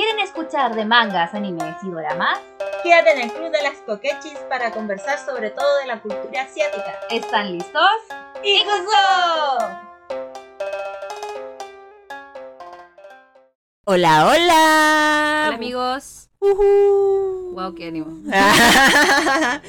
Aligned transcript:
¿Quieren 0.00 0.20
escuchar 0.20 0.74
de 0.74 0.86
mangas, 0.86 1.34
animes 1.34 1.76
y 1.82 1.90
doramas? 1.90 2.38
Quédate 2.82 3.12
en 3.12 3.20
el 3.20 3.32
Club 3.34 3.50
de 3.50 3.62
las 3.62 3.76
Coquechis 3.84 4.38
para 4.48 4.70
conversar 4.70 5.18
sobre 5.18 5.50
todo 5.50 5.76
de 5.82 5.88
la 5.88 6.00
cultura 6.00 6.40
asiática. 6.40 6.94
¿Están 7.10 7.52
listos? 7.52 7.82
¡Ikuzo! 8.42 9.58
Hola, 13.84 14.26
hola. 14.26 15.44
Hola 15.48 15.54
amigos. 15.54 16.19
Wow, 16.40 17.74
qué 17.74 17.88
ánimo. 17.88 18.06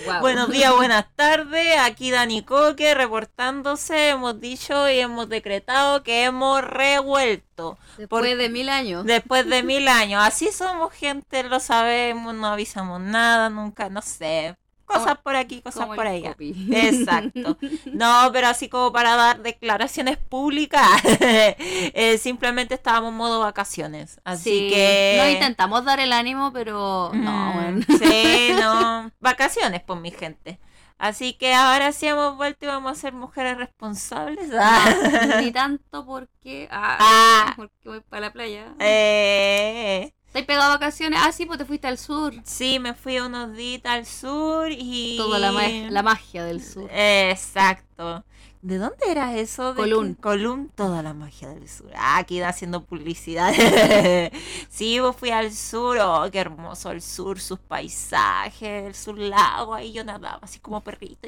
Wow. 0.05 0.19
Buenos 0.21 0.49
días, 0.49 0.73
buenas 0.75 1.05
tardes. 1.15 1.77
Aquí 1.79 2.11
Dani 2.11 2.43
Coque 2.43 2.93
reportándose. 2.95 4.09
Hemos 4.09 4.39
dicho 4.39 4.89
y 4.89 4.99
hemos 4.99 5.27
decretado 5.27 6.01
que 6.03 6.23
hemos 6.23 6.61
revuelto. 6.61 7.77
Después 7.97 8.25
por- 8.25 8.37
de 8.37 8.49
mil 8.49 8.69
años. 8.69 9.05
Después 9.05 9.47
de 9.49 9.63
mil 9.63 9.87
años. 9.89 10.23
Así 10.25 10.51
somos 10.51 10.93
gente, 10.93 11.43
lo 11.43 11.59
sabemos, 11.59 12.33
no 12.33 12.47
avisamos 12.47 13.01
nada, 13.01 13.49
nunca, 13.49 13.89
no 13.89 14.01
sé. 14.01 14.55
Cosas 14.93 15.17
por 15.23 15.35
aquí, 15.35 15.61
cosas 15.61 15.83
como 15.83 15.95
por 15.95 16.05
el 16.07 16.13
allá. 16.15 16.31
copy. 16.31 16.67
Exacto. 16.73 17.57
No, 17.93 18.29
pero 18.33 18.47
así 18.47 18.69
como 18.69 18.91
para 18.91 19.15
dar 19.15 19.41
declaraciones 19.41 20.17
públicas, 20.17 20.87
eh, 21.03 22.17
simplemente 22.19 22.75
estábamos 22.75 23.11
en 23.11 23.17
modo 23.17 23.39
vacaciones. 23.39 24.19
Así 24.23 24.49
Sí, 24.51 24.69
que... 24.69 25.15
No 25.21 25.29
intentamos 25.29 25.83
dar 25.85 25.99
el 25.99 26.13
ánimo, 26.13 26.51
pero 26.53 27.11
no, 27.13 27.31
Mm, 27.31 27.53
bueno. 27.53 27.85
Sí, 27.99 28.51
no. 28.59 29.11
Vacaciones, 29.19 29.81
pues, 29.85 29.99
mi 29.99 30.11
gente. 30.11 30.59
Así 30.97 31.33
que 31.33 31.53
ahora 31.53 31.91
sí 31.93 32.05
hemos 32.07 32.37
vuelto 32.37 32.65
y 32.65 32.67
vamos 32.67 32.91
a 32.91 33.01
ser 33.01 33.13
mujeres 33.13 33.57
responsables. 33.57 34.51
Ah. 34.53 35.39
Ni 35.41 35.51
tanto 35.51 36.05
porque. 36.05 36.67
Ah, 36.71 36.97
Ah. 36.99 37.53
porque 37.55 37.89
voy 37.89 38.01
para 38.01 38.27
la 38.27 38.33
playa. 38.33 38.73
Eh, 38.79 40.13
¿Estás 40.31 40.45
pegado 40.45 40.71
a 40.71 40.75
vacaciones? 40.77 41.19
Ah, 41.21 41.31
sí, 41.33 41.45
pues 41.45 41.59
te 41.59 41.65
fuiste 41.65 41.87
al 41.87 41.97
sur. 41.97 42.33
sí, 42.45 42.79
me 42.79 42.93
fui 42.93 43.19
unos 43.19 43.53
días 43.53 43.81
al 43.83 44.05
sur 44.05 44.67
y... 44.71 45.17
Toda 45.17 45.37
la, 45.39 45.51
ma- 45.51 45.67
la 45.67 46.03
magia 46.03 46.45
del 46.45 46.63
sur. 46.63 46.89
Exacto. 46.93 48.23
¿De 48.61 48.77
dónde 48.77 48.97
era 49.09 49.35
eso? 49.35 49.73
¿De 49.73 49.81
Colún. 49.81 50.15
qué? 50.15 50.21
Colún, 50.21 50.69
toda 50.75 51.01
la 51.03 51.13
magia 51.13 51.49
del 51.49 51.67
sur. 51.67 51.91
Ah, 51.95 52.19
aquí 52.19 52.39
da 52.39 52.47
haciendo 52.49 52.85
publicidad. 52.85 53.51
sí, 54.69 54.99
vos 54.99 55.15
fui 55.17 55.31
al 55.31 55.51
sur. 55.51 55.97
Oh, 55.99 56.29
qué 56.31 56.39
hermoso 56.39 56.91
el 56.91 57.01
sur, 57.01 57.39
sus 57.41 57.59
paisajes, 57.59 58.85
el 58.85 58.95
sur 58.95 59.17
lago. 59.17 59.73
Ahí 59.73 59.91
yo 59.91 60.03
nadaba 60.05 60.39
así 60.43 60.59
como 60.59 60.81
perrito. 60.81 61.27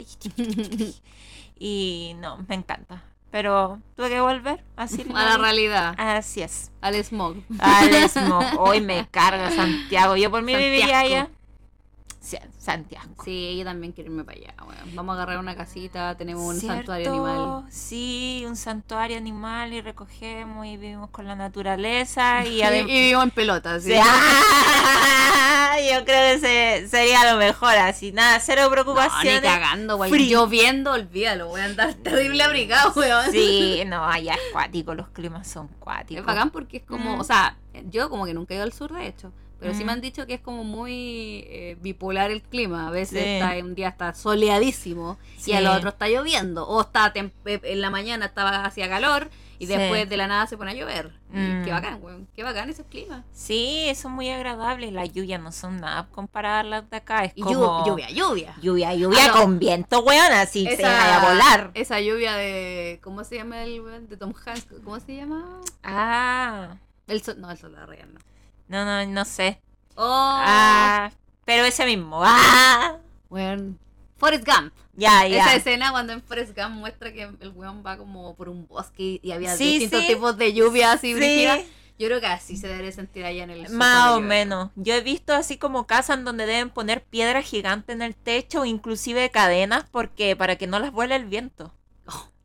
Y 1.59 2.13
no, 2.21 2.37
me 2.47 2.55
encanta. 2.55 3.03
Pero 3.33 3.81
tuve 3.95 4.09
que 4.09 4.21
volver 4.21 4.63
así. 4.75 5.03
a 5.15 5.23
la 5.25 5.37
realidad. 5.37 5.95
Así 5.97 6.43
es. 6.43 6.71
Al 6.81 6.93
smog. 7.03 7.37
Al 7.57 7.91
smog. 8.09 8.59
Hoy 8.59 8.79
me 8.79 9.07
carga 9.09 9.49
Santiago. 9.49 10.15
Yo 10.15 10.29
por 10.29 10.43
mí 10.43 10.53
Santiago. 10.53 10.93
allá. 10.95 11.29
Santiago. 12.57 13.13
Sí, 13.25 13.55
yo 13.57 13.65
también 13.65 13.91
quiero 13.91 14.09
irme 14.09 14.23
para 14.23 14.37
allá. 14.37 14.53
bueno. 14.63 14.81
Vamos 14.93 15.13
a 15.13 15.15
agarrar 15.17 15.39
una 15.39 15.55
casita, 15.55 16.15
tenemos 16.15 16.43
un 16.45 16.59
¿Cierto? 16.59 16.77
santuario 16.77 17.09
animal. 17.11 17.65
Sí, 17.69 18.43
un 18.47 18.55
santuario 18.55 19.17
animal 19.17 19.73
y 19.73 19.81
recogemos 19.81 20.65
y 20.65 20.77
vivimos 20.77 21.09
con 21.09 21.27
la 21.27 21.35
naturaleza 21.35 22.45
y 22.45 22.61
vivo 22.85 23.21
en 23.21 23.31
pelotas. 23.31 23.83
¿sí? 23.83 23.93
¡Ah! 24.01 25.75
Yo 25.79 26.05
creo 26.05 26.35
que 26.35 26.39
se- 26.39 26.87
sería 26.87 27.31
lo 27.31 27.37
mejor, 27.39 27.75
así 27.75 28.11
nada, 28.11 28.39
cero 28.39 28.61
No, 28.63 28.67
ni 28.69 28.73
preocupaciones. 28.73 29.41
cagando, 29.41 29.97
güey. 29.97 30.11
Lloviendo, 30.29 30.91
olvídalo, 30.93 31.47
voy 31.47 31.61
a 31.61 31.65
andar 31.65 31.93
terrible 32.03 32.43
abrigado, 32.43 32.93
weón. 32.95 33.31
Sí, 33.31 33.83
no, 33.87 34.05
allá 34.05 34.33
es 34.35 34.39
cuático, 34.53 34.93
los 34.95 35.09
climas 35.09 35.47
son 35.47 35.65
Es 35.65 35.75
cuáticos. 35.79 36.25
bacán 36.25 36.51
porque 36.51 36.77
es 36.77 36.83
como, 36.83 37.17
Mm. 37.17 37.19
o 37.19 37.23
sea, 37.23 37.57
yo 37.89 38.09
como 38.09 38.25
que 38.25 38.33
nunca 38.33 38.53
he 38.53 38.57
ido 38.57 38.63
al 38.63 38.71
sur, 38.73 38.93
de 38.93 39.07
hecho. 39.07 39.31
Pero 39.63 39.73
sí 39.73 39.83
Mm. 39.83 39.85
me 39.87 39.91
han 39.93 40.01
dicho 40.01 40.27
que 40.27 40.35
es 40.35 40.41
como 40.41 40.63
muy 40.63 41.45
eh, 41.47 41.77
bipolar 41.81 42.29
el 42.31 42.41
clima. 42.43 42.87
A 42.87 42.91
veces 42.91 43.23
Sí. 43.23 43.29
está, 43.29 43.53
un 43.65 43.73
día 43.75 43.87
está 43.89 44.13
soleadísimo 44.13 45.17
Sí. 45.37 45.51
y 45.51 45.53
al 45.55 45.67
otro 45.67 45.89
está 45.89 46.07
lloviendo. 46.09 46.67
O 46.67 46.81
está 46.81 47.11
eh, 47.15 47.31
en 47.45 47.81
la 47.81 47.89
mañana 47.89 48.25
estaba 48.25 48.65
hacía 48.65 48.87
calor 48.89 49.29
y 49.59 49.65
Sí. 49.67 49.73
después 49.75 50.09
de 50.09 50.17
la 50.17 50.27
nada 50.27 50.45
se 50.47 50.57
pone 50.57 50.71
a 50.71 50.73
llover. 50.73 51.11
Y 51.33 51.37
Mm. 51.37 51.63
qué 51.63 51.71
bacán, 51.71 51.99
weón. 52.03 52.27
Qué 52.35 52.43
bacán 52.43 52.69
ese 52.69 52.83
clima. 52.83 53.23
Sí, 53.31 53.91
son 53.95 54.11
muy 54.11 54.29
agradables. 54.29 54.91
Las 54.91 55.11
lluvias 55.13 55.41
no 55.41 55.51
son 55.51 55.79
nada 55.79 56.07
comparadas 56.11 56.65
a 56.65 56.67
las 56.67 56.89
de 56.89 56.97
acá. 56.97 57.23
Es 57.23 57.33
como... 57.33 57.49
llu- 57.83 57.87
lluvia, 57.87 58.09
lluvia. 58.11 58.55
Lluvia, 58.61 58.93
lluvia 58.93 59.19
Ah, 59.25 59.27
no. 59.29 59.33
con 59.41 59.59
viento, 59.59 60.01
weón, 60.01 60.31
así 60.33 60.67
se 60.67 60.83
va 60.83 61.21
a 61.21 61.29
volar. 61.31 61.71
Esa 61.73 61.99
lluvia 62.01 62.33
de. 62.35 62.99
¿Cómo 63.03 63.23
se 63.23 63.35
llama 63.37 63.63
el 63.63 63.79
weón? 63.81 64.07
De 64.09 64.17
Tom 64.17 64.33
Hanks. 64.45 64.67
¿Cómo 64.83 64.99
se 64.99 65.15
llama? 65.15 65.61
Ah, 65.83 66.75
El 67.07 67.21
sol. 67.21 67.35
No, 67.39 67.49
el 67.51 67.57
sol 67.57 67.73
de 67.75 68.05
no. 68.05 68.19
no, 68.67 68.85
no, 68.85 69.11
no 69.11 69.25
sé. 69.25 69.59
Oh, 69.95 70.35
Ah, 70.45 71.11
pero 71.45 71.65
ese 71.65 71.85
mismo. 71.85 72.21
Ah, 72.25 72.97
weón. 73.29 73.77
Forrest 74.17 74.45
Gump. 74.45 74.73
ya, 74.95 75.27
ya. 75.27 75.41
Esa 75.41 75.55
escena 75.55 75.91
cuando 75.91 76.13
en 76.13 76.21
Forrest 76.21 76.55
Gump 76.57 76.75
muestra 76.75 77.11
que 77.11 77.23
el 77.23 77.49
weón 77.49 77.83
va 77.85 77.97
como 77.97 78.35
por 78.35 78.47
un 78.49 78.67
bosque 78.67 79.19
y 79.21 79.31
había 79.31 79.55
Sí, 79.57 79.79
distintos 79.79 80.01
sí. 80.01 80.07
tipos 80.07 80.37
de 80.37 80.53
lluvias 80.53 80.95
así 80.95 81.13
Sí. 81.13 81.47
Yo 81.99 82.07
creo 82.07 82.19
que 82.19 82.27
así 82.27 82.57
se 82.57 82.67
debería 82.67 82.91
sentir 82.91 83.23
allá 83.23 83.43
en 83.43 83.51
el 83.51 83.69
Más 83.69 84.11
o 84.13 84.19
menos. 84.19 84.71
Yo 84.75 84.95
he 84.95 85.01
visto 85.01 85.33
así 85.33 85.57
como 85.57 85.85
casas 85.85 86.17
en 86.17 86.25
donde 86.25 86.45
deben 86.47 86.69
poner 86.71 87.03
piedras 87.03 87.45
gigantes 87.45 87.95
en 87.95 88.01
el 88.01 88.15
techo, 88.15 88.65
inclusive 88.65 89.29
cadenas, 89.29 89.85
porque 89.91 90.35
para 90.35 90.55
que 90.55 90.65
no 90.67 90.79
las 90.79 90.91
vuele 90.91 91.15
el 91.15 91.25
viento. 91.25 91.71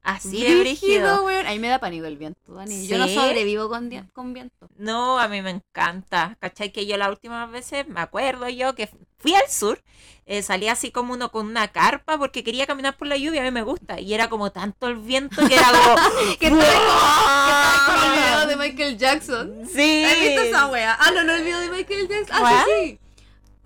Así 0.08 0.42
de 0.42 0.60
brígido. 0.60 1.24
weón. 1.24 1.46
A 1.46 1.50
mí 1.50 1.58
me 1.58 1.69
da 1.69 1.78
pánico 1.78 2.06
el 2.06 2.16
viento, 2.16 2.54
Dani. 2.54 2.86
Yo 2.86 2.96
no 2.96 3.06
sobrevivo 3.08 3.69
con, 3.69 3.91
con 4.14 4.32
viento. 4.32 4.69
No, 4.78 5.19
a 5.19 5.28
mí 5.28 5.42
me 5.42 5.50
encanta. 5.50 6.36
¿Cachai? 6.41 6.72
Que 6.72 6.86
yo 6.86 6.96
las 6.96 7.10
últimas 7.10 7.50
veces, 7.50 7.86
me 7.88 8.00
acuerdo 8.00 8.48
yo 8.48 8.74
que 8.74 8.88
fui 9.18 9.34
al 9.34 9.48
sur, 9.50 9.82
eh, 10.24 10.42
salí 10.42 10.68
así 10.68 10.91
como 10.91 11.12
uno 11.12 11.30
con 11.30 11.47
una 11.47 11.68
carpa 11.68 12.16
porque 12.16 12.42
quería 12.42 12.66
caminar 12.66 12.97
por 12.97 13.06
la 13.08 13.16
lluvia, 13.18 13.42
a 13.42 13.44
mí 13.44 13.50
me 13.50 13.62
gusta. 13.62 14.00
Y 14.00 14.14
era 14.14 14.28
como 14.30 14.50
tanto 14.50 14.86
el 14.88 14.97
viento 14.97 15.47
que 15.47 15.54
era 15.54 15.68
como... 15.70 15.97
Que 16.38 16.47
estaba 16.47 17.84
como- 17.86 18.04
el 18.04 18.12
video 18.18 18.47
de 18.47 18.56
Michael 18.56 18.97
Jackson. 18.98 19.68
Sí. 19.70 20.04
¿Has 20.04 20.20
visto 20.20 20.41
esa 20.41 20.66
wea? 20.68 20.97
Ah, 20.98 21.10
no, 21.10 21.22
no 21.24 21.34
el 21.34 21.42
video 21.44 21.58
de 21.60 21.68
Michael 21.70 22.08
Jackson. 22.08 22.36
Ah, 22.42 22.64
sí. 22.66 22.98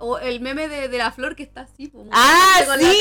O 0.04 0.18
el 0.18 0.40
meme 0.40 0.66
de, 0.66 0.88
de 0.88 0.98
la 0.98 1.12
flor 1.12 1.36
que 1.36 1.44
está 1.44 1.60
así. 1.60 1.88
como 1.88 2.10
Ah, 2.12 2.60
sí, 2.76 2.98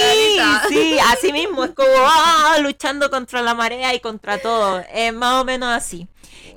sí, 0.69 0.97
así 0.99 1.33
mismo, 1.33 1.63
es 1.63 1.71
como 1.71 1.89
ah, 1.97 2.57
luchando 2.61 3.09
contra 3.09 3.41
la 3.41 3.55
marea 3.55 3.93
y 3.95 3.99
contra 3.99 4.37
todo, 4.39 4.83
es 4.93 5.11
más 5.11 5.41
o 5.41 5.45
menos 5.45 5.69
así. 5.69 6.07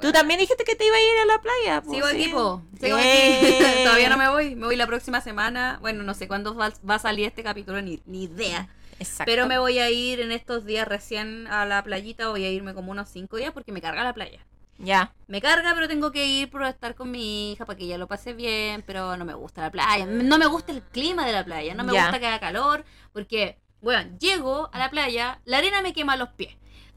Tú 0.03 0.13
también 0.13 0.39
dijiste 0.39 0.65
que 0.65 0.75
te 0.77 0.85
iba 0.87 0.97
a 0.97 1.01
ir 1.01 1.19
a 1.23 1.25
la 1.25 1.41
playa. 1.41 1.83
Sigo 1.91 2.07
aquí, 2.07 2.29
po. 2.29 2.63
Sigo 2.79 2.99
Eh. 2.99 3.39
aquí. 3.59 3.85
Todavía 3.85 4.11
no 4.11 4.19
me 4.19 4.29
voy. 4.29 4.55
Me 4.55 4.67
voy 4.67 4.77
la 4.77 4.87
próxima 4.87 5.23
semana. 5.23 5.79
Bueno, 5.81 6.03
no 6.03 6.13
sé 6.13 6.29
cuándo 6.29 6.55
va, 6.55 6.73
va 6.89 6.97
a 6.97 6.99
salir 6.99 7.27
este 7.27 7.43
capítulo, 7.43 7.81
ni, 7.81 8.03
ni 8.05 8.25
idea. 8.25 8.69
Exacto. 8.99 9.25
Pero 9.25 9.47
me 9.47 9.59
voy 9.59 9.79
a 9.79 9.91
ir 9.91 10.21
en 10.21 10.31
estos 10.31 10.67
días 10.67 10.87
recién 10.87 11.47
a 11.47 11.65
la 11.65 11.83
playita. 11.83 12.29
Voy 12.29 12.45
a 12.45 12.51
irme 12.51 12.75
como 12.75 12.91
unos 12.91 13.09
cinco 13.09 13.39
días 13.39 13.53
porque 13.53 13.73
me 13.73 13.81
carga 13.81 14.05
la 14.05 14.13
playa. 14.13 14.45
Ya, 14.79 15.13
Me 15.29 15.41
carga, 15.41 15.73
pero 15.75 15.87
tengo 15.89 16.11
que 16.13 16.27
ir 16.27 16.51
por 16.51 16.65
estar 16.65 16.95
con 16.95 17.11
mi 17.11 17.53
hija 17.53 17.65
para 17.65 17.79
que 17.79 17.85
ella 17.85 17.97
lo 17.99 18.09
pase 18.09 18.33
bien. 18.33 18.83
Pero 18.87 19.17
no 19.17 19.25
me 19.25 19.35
gusta 19.35 19.61
la 19.63 19.71
playa. 19.71 20.05
No 20.07 20.37
me 20.39 20.47
gusta 20.47 20.73
el 20.73 20.83
clima 20.83 21.25
de 21.25 21.33
la 21.33 21.45
playa. 21.45 21.75
No 21.75 21.85
me 21.85 21.93
Ya. 21.93 22.03
gusta 22.05 22.19
que 22.21 22.27
haga 22.27 22.41
calor. 22.41 22.85
Porque, 23.13 23.59
bueno, 23.81 24.17
llego 24.19 24.69
a 24.73 24.79
la 24.79 24.91
playa, 24.91 25.41
la 25.45 25.59
arena 25.59 25.81
me 25.83 25.93
quema 25.93 26.17
los 26.17 26.31
pies. 26.31 26.57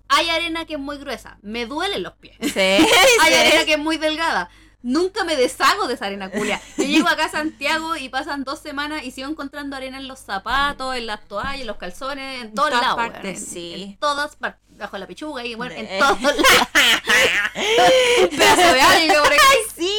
Hay 0.09 0.29
arena 0.29 0.65
que 0.65 0.73
es 0.73 0.79
muy 0.79 0.97
gruesa. 0.97 1.37
Me 1.41 1.65
duelen 1.65 2.01
los 2.03 2.13
pies. 2.13 2.35
sí, 2.41 2.49
Hay 2.59 3.33
sí. 3.33 3.33
arena 3.39 3.65
que 3.65 3.73
es 3.73 3.79
muy 3.79 3.97
delgada. 3.97 4.49
Nunca 4.83 5.23
me 5.25 5.35
deshago 5.35 5.87
de 5.87 5.95
esa 5.95 6.05
arena 6.05 6.29
culia. 6.29 6.61
Yo 6.77 6.83
llego 6.85 7.07
acá 7.09 7.25
a 7.25 7.29
Santiago 7.29 7.97
y 7.97 8.09
pasan 8.09 8.43
dos 8.43 8.59
semanas 8.59 9.03
y 9.03 9.11
sigo 9.11 9.27
encontrando 9.27 9.75
arena 9.75 9.97
en 9.97 10.07
los 10.07 10.19
zapatos, 10.19 10.95
en 10.95 11.07
las 11.07 11.27
toallas, 11.27 11.61
en 11.61 11.67
los 11.67 11.77
calzones, 11.77 12.41
en 12.43 12.53
todos 12.53 12.71
lados. 12.71 13.11
sí. 13.37 13.73
En 13.75 13.97
todas 13.97 14.35
partes. 14.37 14.61
Bajo 14.77 14.97
la 14.97 15.07
pichuga 15.07 15.43
y 15.43 15.55
bueno, 15.55 15.73
en 15.75 15.99
lados. 15.99 16.19
Un 18.21 18.29
pedazo 18.29 18.73
de 18.73 18.81
algo 18.81 19.23
por 19.23 19.33
aquí. 19.37 19.41
Sí, 19.75 19.91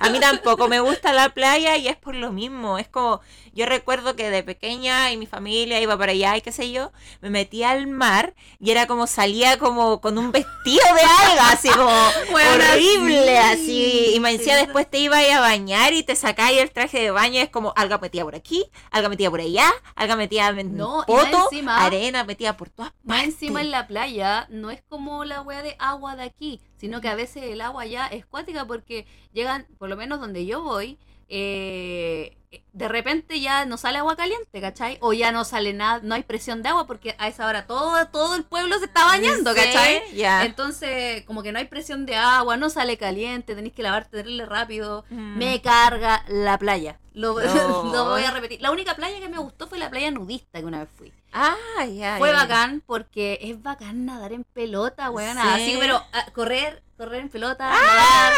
a 0.00 0.10
mí 0.10 0.18
tampoco 0.18 0.66
me 0.68 0.80
gusta 0.80 1.12
la 1.12 1.28
playa 1.28 1.76
y 1.76 1.86
es 1.88 1.96
por 1.96 2.16
lo 2.16 2.32
mismo. 2.32 2.78
Es 2.78 2.88
como, 2.88 3.20
yo 3.52 3.66
recuerdo 3.66 4.16
que 4.16 4.30
de 4.30 4.42
pequeña 4.42 5.12
y 5.12 5.16
mi 5.16 5.26
familia 5.26 5.80
iba 5.80 5.96
para 5.98 6.12
allá 6.12 6.36
y 6.36 6.40
qué 6.40 6.52
sé 6.52 6.70
yo, 6.70 6.92
me 7.20 7.30
metía 7.30 7.70
al 7.70 7.86
mar 7.86 8.34
y 8.58 8.70
era 8.70 8.86
como 8.86 9.06
salía 9.06 9.58
como 9.58 10.00
con 10.00 10.18
un 10.18 10.32
vestido 10.32 10.84
de 10.94 11.00
alga, 11.30 11.50
así 11.52 11.68
como 11.70 11.90
Bueno, 12.30 12.64
horrible, 12.72 13.26
sí, 13.26 13.36
así. 13.36 14.12
Y 14.14 14.20
me 14.20 14.32
decía 14.36 14.58
sí. 14.58 14.64
después 14.66 14.88
te 14.88 14.98
iba 14.98 15.16
a 15.18 15.26
ir 15.26 15.32
a 15.32 15.40
bañar 15.40 15.92
y 15.92 16.02
te 16.02 16.14
sacáis 16.16 16.58
el 16.60 16.70
traje 16.70 17.00
de 17.00 17.10
baño 17.10 17.34
y 17.34 17.38
es 17.38 17.50
como 17.50 17.72
alga 17.76 17.98
metida 17.98 18.22
por 18.24 18.34
aquí, 18.34 18.64
alga 18.90 19.08
metida 19.08 19.30
por 19.30 19.40
allá, 19.40 19.70
alga 19.94 20.16
metida 20.16 20.48
en 20.48 20.76
No, 20.76 21.04
poto, 21.06 21.48
encima- 21.50 21.84
arena 21.84 22.24
metida 22.24 22.56
por 22.56 22.70
todas 22.70 22.92
partes. 23.06 23.24
encima 23.26 23.60
en 23.60 23.70
la 23.70 23.86
playa 23.86 24.46
no 24.50 24.70
es 24.70 24.82
como 24.88 25.24
la 25.24 25.42
wea 25.42 25.62
de 25.62 25.76
agua 25.78 26.16
de 26.16 26.22
aquí, 26.24 26.60
sino 26.76 27.00
que 27.00 27.08
a 27.08 27.14
veces 27.14 27.42
el 27.44 27.60
agua 27.60 27.84
ya 27.86 28.06
es 28.06 28.24
cuática 28.26 28.64
porque 28.64 29.06
llegan, 29.32 29.66
por 29.78 29.88
lo 29.88 29.96
menos 29.96 30.20
donde 30.20 30.46
yo 30.46 30.62
voy, 30.62 30.98
eh, 31.30 32.36
de 32.72 32.88
repente 32.88 33.40
ya 33.40 33.64
no 33.64 33.76
sale 33.76 33.98
agua 33.98 34.16
caliente, 34.16 34.60
¿cachai? 34.60 34.98
O 35.00 35.12
ya 35.12 35.30
no 35.30 35.44
sale 35.44 35.72
nada, 35.72 36.00
no 36.02 36.16
hay 36.16 36.24
presión 36.24 36.62
de 36.62 36.68
agua 36.70 36.86
porque 36.86 37.14
a 37.18 37.28
esa 37.28 37.46
hora 37.46 37.66
todo, 37.66 38.06
todo 38.08 38.34
el 38.34 38.44
pueblo 38.44 38.78
se 38.78 38.86
está 38.86 39.04
bañando, 39.04 39.52
Sí, 39.54 39.60
¿cachai? 39.60 40.02
Entonces, 40.44 41.24
como 41.24 41.42
que 41.44 41.52
no 41.52 41.60
hay 41.60 41.66
presión 41.66 42.06
de 42.06 42.16
agua, 42.16 42.56
no 42.56 42.68
sale 42.68 42.96
caliente, 42.98 43.54
tenés 43.54 43.72
que 43.72 43.82
lavarte 43.82 44.10
terrible 44.16 44.46
rápido. 44.46 45.04
Mm. 45.10 45.38
Me 45.38 45.62
carga 45.62 46.24
la 46.28 46.58
playa. 46.58 46.98
Lo, 47.12 47.40
No. 47.40 47.84
lo 47.92 48.04
voy 48.10 48.24
a 48.24 48.32
repetir. 48.32 48.60
La 48.60 48.72
única 48.72 48.94
playa 48.96 49.20
que 49.20 49.28
me 49.28 49.38
gustó 49.38 49.68
fue 49.68 49.78
la 49.78 49.88
playa 49.88 50.10
nudista 50.10 50.58
que 50.58 50.66
una 50.66 50.80
vez 50.80 50.88
fui. 50.96 51.12
Ah, 51.32 51.84
ya. 51.86 52.16
Fue 52.18 52.28
ya, 52.28 52.34
ya. 52.34 52.42
bacán 52.42 52.82
porque 52.86 53.38
es 53.42 53.62
bacán 53.62 54.04
nadar 54.06 54.32
en 54.32 54.44
pelota, 54.44 55.10
weón. 55.10 55.36
Sí. 55.36 55.48
Así, 55.48 55.76
pero 55.78 56.02
ah, 56.12 56.26
correr, 56.34 56.82
correr 56.96 57.20
en 57.22 57.28
pelota, 57.28 57.70
nadar. 57.70 58.32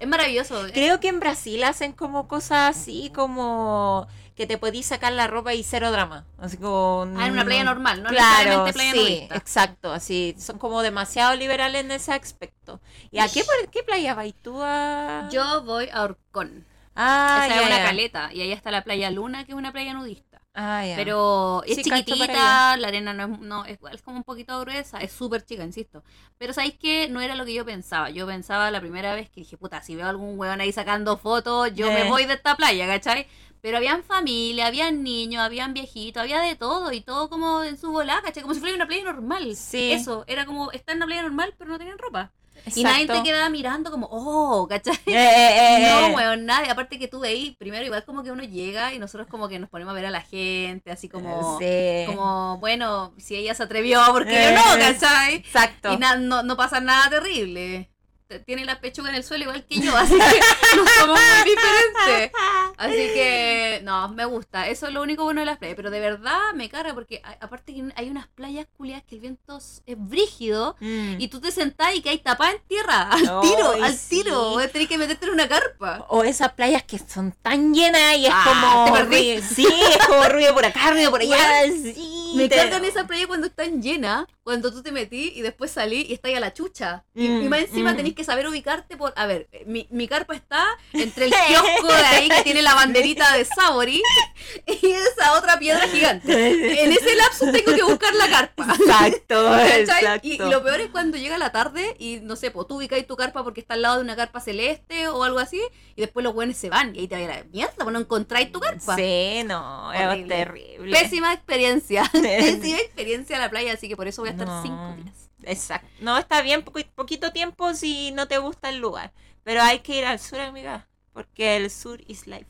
Es 0.00 0.08
maravilloso. 0.08 0.62
Creo 0.72 1.00
que 1.00 1.08
en 1.08 1.20
Brasil 1.20 1.62
hacen 1.64 1.92
como 1.92 2.26
cosas 2.28 2.76
así 2.76 3.10
como 3.14 4.06
que 4.34 4.46
te 4.46 4.56
podís 4.56 4.86
sacar 4.86 5.12
la 5.12 5.26
ropa 5.26 5.52
y 5.52 5.62
cero 5.62 5.90
drama. 5.92 6.24
Así 6.38 6.56
como 6.56 7.02
Ah, 7.18 7.26
en 7.26 7.32
una 7.32 7.44
playa 7.44 7.64
normal, 7.64 8.02
no 8.02 8.08
claro, 8.08 8.64
playa 8.72 8.92
sí, 8.92 8.98
nudista. 8.98 9.34
exacto, 9.36 9.92
así 9.92 10.34
son 10.38 10.58
como 10.58 10.80
demasiado 10.80 11.36
liberales 11.36 11.84
en 11.84 11.90
ese 11.90 12.12
aspecto. 12.14 12.80
¿Y 13.10 13.18
a 13.18 13.28
qué, 13.28 13.44
par- 13.44 13.70
qué 13.70 13.82
playa 13.82 14.14
vas 14.14 14.32
tú 14.40 14.62
a...? 14.62 15.28
Yo 15.30 15.62
voy 15.64 15.90
a 15.92 16.04
Orcón. 16.04 16.64
ah, 16.96 17.42
Esa 17.44 17.54
ya, 17.56 17.60
es 17.60 17.66
una 17.66 17.82
caleta. 17.82 18.32
Y 18.32 18.40
ahí 18.40 18.52
está 18.52 18.70
la 18.70 18.82
playa 18.82 19.10
Luna, 19.10 19.44
que 19.44 19.52
es 19.52 19.58
una 19.58 19.72
playa 19.72 19.92
nudista. 19.92 20.29
Ah. 20.62 20.82
Pero 20.94 21.62
es 21.66 21.76
Sí, 21.76 21.82
chiquitita, 21.84 22.76
la 22.76 22.88
arena 22.88 23.14
no 23.14 23.22
es, 23.34 23.40
no, 23.40 23.64
es, 23.64 23.78
es 23.92 24.02
como 24.02 24.18
un 24.18 24.24
poquito 24.24 24.60
gruesa, 24.60 24.98
es 24.98 25.10
súper 25.10 25.42
chica, 25.44 25.64
insisto. 25.64 26.02
Pero 26.36 26.52
¿sabéis 26.52 26.74
que 26.74 27.08
No 27.08 27.20
era 27.22 27.34
lo 27.34 27.44
que 27.46 27.54
yo 27.54 27.64
pensaba. 27.64 28.10
Yo 28.10 28.26
pensaba 28.26 28.70
la 28.70 28.80
primera 28.80 29.14
vez 29.14 29.30
que 29.30 29.40
dije, 29.40 29.56
puta, 29.56 29.82
si 29.82 29.96
veo 29.96 30.06
algún 30.06 30.38
hueón 30.38 30.60
ahí 30.60 30.72
sacando 30.72 31.16
fotos, 31.16 31.72
yo 31.74 31.88
Eh. 31.88 31.94
me 32.04 32.10
voy 32.10 32.26
de 32.26 32.34
esta 32.34 32.56
playa, 32.56 32.86
¿cachai? 32.86 33.26
Pero 33.62 33.76
habían 33.78 34.02
familia, 34.02 34.66
habían 34.66 35.02
niños, 35.02 35.42
habían 35.42 35.74
viejitos, 35.74 36.22
había 36.22 36.40
de 36.40 36.56
todo 36.56 36.92
y 36.92 37.00
todo 37.00 37.28
como 37.28 37.62
en 37.62 37.76
su 37.78 37.90
volada, 37.92 38.22
¿cachai? 38.22 38.42
Como 38.42 38.54
si 38.54 38.60
fuera 38.60 38.74
una 38.74 38.86
playa 38.86 39.04
normal. 39.04 39.54
Sí. 39.56 39.92
Eso, 39.92 40.24
era 40.26 40.46
como 40.46 40.70
estar 40.72 40.92
en 40.94 40.98
una 40.98 41.06
playa 41.06 41.22
normal, 41.22 41.54
pero 41.58 41.70
no 41.70 41.78
tenían 41.78 41.98
ropa. 41.98 42.32
Y 42.74 42.82
nadie 42.82 43.06
te 43.06 43.22
quedaba 43.22 43.48
mirando 43.48 43.90
como, 43.90 44.08
oh, 44.10 44.66
¿cachai? 44.68 44.94
Eh, 45.06 45.12
eh, 45.14 45.86
eh, 45.86 46.08
No, 46.10 46.16
weón, 46.16 46.44
nadie. 46.46 46.70
Aparte 46.70 46.98
que 46.98 47.08
tú 47.08 47.20
veis, 47.20 47.56
primero 47.56 47.84
igual 47.84 48.04
como 48.04 48.22
que 48.22 48.30
uno 48.30 48.42
llega 48.42 48.92
y 48.94 48.98
nosotros 48.98 49.26
como 49.28 49.48
que 49.48 49.58
nos 49.58 49.68
ponemos 49.70 49.92
a 49.92 49.94
ver 49.94 50.06
a 50.06 50.10
la 50.10 50.22
gente, 50.22 50.90
así 50.90 51.08
como, 51.08 51.58
Sí. 51.58 52.04
como 52.06 52.58
bueno, 52.58 53.12
si 53.18 53.36
ella 53.36 53.54
se 53.54 53.62
atrevió, 53.62 54.00
porque 54.12 54.32
yo 54.32 54.52
no, 54.52 54.78
¿cachai? 54.78 55.36
Exacto. 55.36 55.92
Y 55.92 55.96
no, 55.98 56.42
no 56.42 56.56
pasa 56.56 56.80
nada 56.80 57.10
terrible. 57.10 57.90
Tiene 58.38 58.64
la 58.64 58.80
pechuga 58.80 59.10
en 59.10 59.16
el 59.16 59.24
suelo 59.24 59.44
igual 59.44 59.64
que 59.64 59.80
yo, 59.80 59.96
así 59.96 60.14
que 60.14 60.40
no 60.76 60.84
somos 61.00 61.18
muy 61.18 61.50
diferentes. 61.50 62.32
Así 62.76 62.96
que, 63.12 63.80
no, 63.82 64.08
me 64.10 64.24
gusta. 64.24 64.68
Eso 64.68 64.86
es 64.86 64.92
lo 64.94 65.02
único 65.02 65.24
bueno 65.24 65.40
de 65.40 65.46
las 65.46 65.58
playas. 65.58 65.74
Pero 65.76 65.90
de 65.90 66.00
verdad 66.00 66.38
me 66.54 66.68
carga 66.68 66.94
porque 66.94 67.20
aparte 67.40 67.74
que 67.74 67.84
hay 67.96 68.08
unas 68.08 68.28
playas 68.28 68.66
culiadas 68.76 69.04
que 69.04 69.16
el 69.16 69.20
viento 69.20 69.56
es 69.58 69.82
brígido 69.96 70.76
Mm. 70.80 71.16
y 71.20 71.28
tú 71.28 71.40
te 71.40 71.50
sentás 71.50 71.94
y 71.94 72.02
que 72.02 72.10
hay 72.10 72.18
tapada 72.18 72.52
en 72.52 72.60
tierra, 72.68 73.02
al 73.10 73.20
tiro, 73.40 73.72
al 73.82 73.94
sí. 73.96 74.22
tiro. 74.22 74.56
Tenés 74.68 74.88
que 74.88 74.98
meterte 74.98 75.26
en 75.26 75.32
una 75.32 75.48
carpa. 75.48 76.06
O 76.08 76.22
esas 76.24 76.52
playas 76.52 76.82
que 76.84 76.98
son 76.98 77.32
tan 77.42 77.74
llenas 77.74 78.16
y 78.16 78.26
es 78.26 78.32
Ah, 78.34 78.44
como. 78.46 78.84
te 78.84 78.92
perdí. 79.04 79.42
Sí, 79.42 79.66
es 79.66 80.06
como 80.06 80.22
ruido 80.28 80.54
por 80.54 80.64
acá, 80.64 80.90
ruido 80.92 81.10
por 81.10 81.20
allá. 81.22 81.62
sí, 81.64 82.32
Me 82.36 82.48
te- 82.48 82.56
cargan 82.56 82.84
esa 82.84 83.06
playa 83.06 83.26
cuando 83.26 83.46
están 83.48 83.82
llenas, 83.82 84.26
cuando 84.50 84.72
tú 84.72 84.82
te 84.82 84.92
metí 84.92 85.32
y 85.34 85.42
después 85.42 85.70
salí 85.70 86.06
y 86.08 86.12
está 86.12 86.28
ahí 86.28 86.34
a 86.34 86.40
la 86.40 86.52
chucha. 86.52 87.04
Y, 87.14 87.30
Mm, 87.30 87.42
y 87.42 87.48
más 87.48 87.60
encima 87.60 87.92
mm. 87.92 87.96
tenés 87.96 88.14
que 88.14 88.24
saber 88.24 88.46
ubicarte 88.48 88.96
por. 88.96 89.12
A 89.16 89.26
ver, 89.26 89.48
eh, 89.52 89.64
mi, 89.66 89.86
mi 89.90 90.08
carpa 90.08 90.34
está 90.34 90.66
entre 90.92 91.26
el 91.26 91.30
kiosco 91.48 91.86
de 91.86 91.94
ahí 91.94 92.28
que 92.28 92.42
tiene 92.42 92.62
la 92.62 92.74
banderita 92.74 93.36
de 93.36 93.44
Sabori 93.44 94.02
y 94.66 94.86
esa 94.86 95.38
otra 95.38 95.58
piedra 95.58 95.86
gigante. 95.88 96.82
En 96.82 96.92
ese 96.92 97.14
lapso 97.14 97.50
tengo 97.52 97.74
que 97.74 97.82
buscar 97.82 98.14
la 98.14 98.28
carpa. 98.28 98.74
Exacto, 98.78 99.58
exacto. 99.66 100.26
Y, 100.26 100.34
y 100.34 100.38
lo 100.38 100.62
peor 100.62 100.80
es 100.80 100.88
cuando 100.88 101.16
llega 101.16 101.38
la 101.38 101.52
tarde 101.52 101.94
y 101.98 102.20
no 102.22 102.36
sé, 102.36 102.50
pues 102.50 102.66
tú 102.66 102.76
ubicáis 102.76 103.06
tu 103.06 103.16
carpa 103.16 103.44
porque 103.44 103.60
está 103.60 103.74
al 103.74 103.82
lado 103.82 103.96
de 103.96 104.02
una 104.02 104.16
carpa 104.16 104.40
celeste 104.40 105.08
o 105.08 105.24
algo 105.24 105.38
así, 105.38 105.60
y 105.96 106.00
después 106.00 106.24
los 106.24 106.34
buenos 106.34 106.56
se 106.56 106.70
van 106.70 106.94
y 106.94 107.00
ahí 107.00 107.08
te 107.08 107.16
va 107.16 107.32
a 107.32 107.34
a 107.34 107.36
la 107.38 107.44
mierda, 107.44 107.74
pues 107.76 107.92
no 107.92 108.00
encontráis 108.00 108.50
tu 108.50 108.60
carpa. 108.60 108.96
Sí, 108.96 109.42
no, 109.46 109.92
es 109.92 110.26
terrible. 110.26 110.98
Pésima 110.98 111.32
experiencia. 111.32 112.04
Pésima 112.12 112.78
experiencia 112.78 113.36
en 113.36 113.42
la 113.42 113.50
playa, 113.50 113.72
así 113.72 113.88
que 113.88 113.96
por 113.96 114.08
eso 114.08 114.22
voy 114.22 114.30
a 114.30 114.36
estar 114.44 114.48
No. 114.56 114.62
cinco 114.62 115.02
días. 115.02 115.30
Exacto. 115.44 115.88
No, 116.00 116.18
está 116.18 116.42
bien 116.42 116.64
poqui- 116.64 116.86
poquito 116.94 117.32
tiempo 117.32 117.74
si 117.74 118.10
no 118.12 118.28
te 118.28 118.38
gusta 118.38 118.68
el 118.68 118.78
lugar. 118.78 119.12
Pero 119.42 119.62
hay 119.62 119.80
que 119.80 119.96
ir 119.98 120.04
al 120.04 120.18
sur, 120.18 120.38
amiga. 120.40 120.86
Porque 121.12 121.56
el 121.56 121.70
sur 121.70 122.00
is 122.06 122.26
life. 122.26 122.46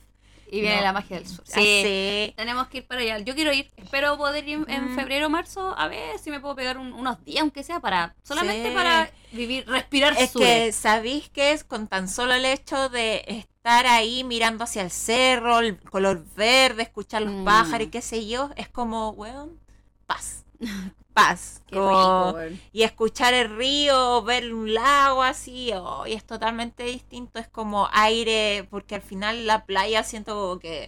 Y 0.52 0.60
viene 0.62 0.78
No. 0.78 0.82
la 0.82 0.92
magia 0.92 1.16
del 1.18 1.28
sur. 1.28 1.44
Sí. 1.46 1.52
Así. 1.52 2.34
Tenemos 2.36 2.66
que 2.66 2.78
ir 2.78 2.86
para 2.88 3.00
allá. 3.00 3.18
Yo 3.20 3.36
quiero 3.36 3.52
ir. 3.52 3.70
Espero 3.76 4.18
poder 4.18 4.48
ir 4.48 4.64
en 4.66 4.94
febrero 4.96 5.28
o 5.28 5.30
marzo. 5.30 5.74
A 5.78 5.86
ver 5.86 6.18
si 6.18 6.30
me 6.30 6.40
puedo 6.40 6.56
pegar 6.56 6.76
un- 6.76 6.92
unos 6.92 7.24
días, 7.24 7.42
aunque 7.42 7.62
sea 7.62 7.78
para. 7.78 8.16
Solamente 8.24 8.70
Sí. 8.70 8.74
para 8.74 9.10
vivir, 9.30 9.64
respirar 9.68 10.14
Es 10.18 10.32
sur. 10.32 10.42
que, 10.42 10.72
¿sabéis 10.72 11.28
qué 11.30 11.52
es? 11.52 11.62
Con 11.62 11.86
tan 11.86 12.08
solo 12.08 12.34
el 12.34 12.44
hecho 12.44 12.88
de 12.88 13.22
estar 13.28 13.86
ahí 13.86 14.24
mirando 14.24 14.64
hacia 14.64 14.82
el 14.82 14.90
cerro, 14.90 15.60
el 15.60 15.78
color 15.78 16.24
verde, 16.34 16.82
escuchar 16.82 17.22
los 17.22 17.32
Mm. 17.34 17.44
pájaros 17.44 17.86
y 17.86 17.90
qué 17.90 18.02
sé 18.02 18.26
yo, 18.26 18.50
es 18.56 18.68
como, 18.68 19.10
weón, 19.10 19.60
paz. 20.06 20.44
Paz. 21.14 21.62
Qué 21.66 21.76
Como- 21.76 22.38
rico, 22.38 22.56
y 22.72 22.82
escuchar 22.84 23.34
el 23.34 23.56
río, 23.56 24.22
ver 24.22 24.54
un 24.54 24.72
lago 24.72 25.22
así, 25.22 25.70
oh, 25.74 26.06
y 26.06 26.12
es 26.12 26.24
totalmente 26.24 26.84
distinto, 26.84 27.38
es 27.40 27.48
como 27.48 27.88
aire, 27.92 28.66
porque 28.70 28.94
al 28.94 29.02
final 29.02 29.46
la 29.46 29.64
playa 29.66 30.02
siento 30.04 30.34
como 30.34 30.58
que 30.60 30.84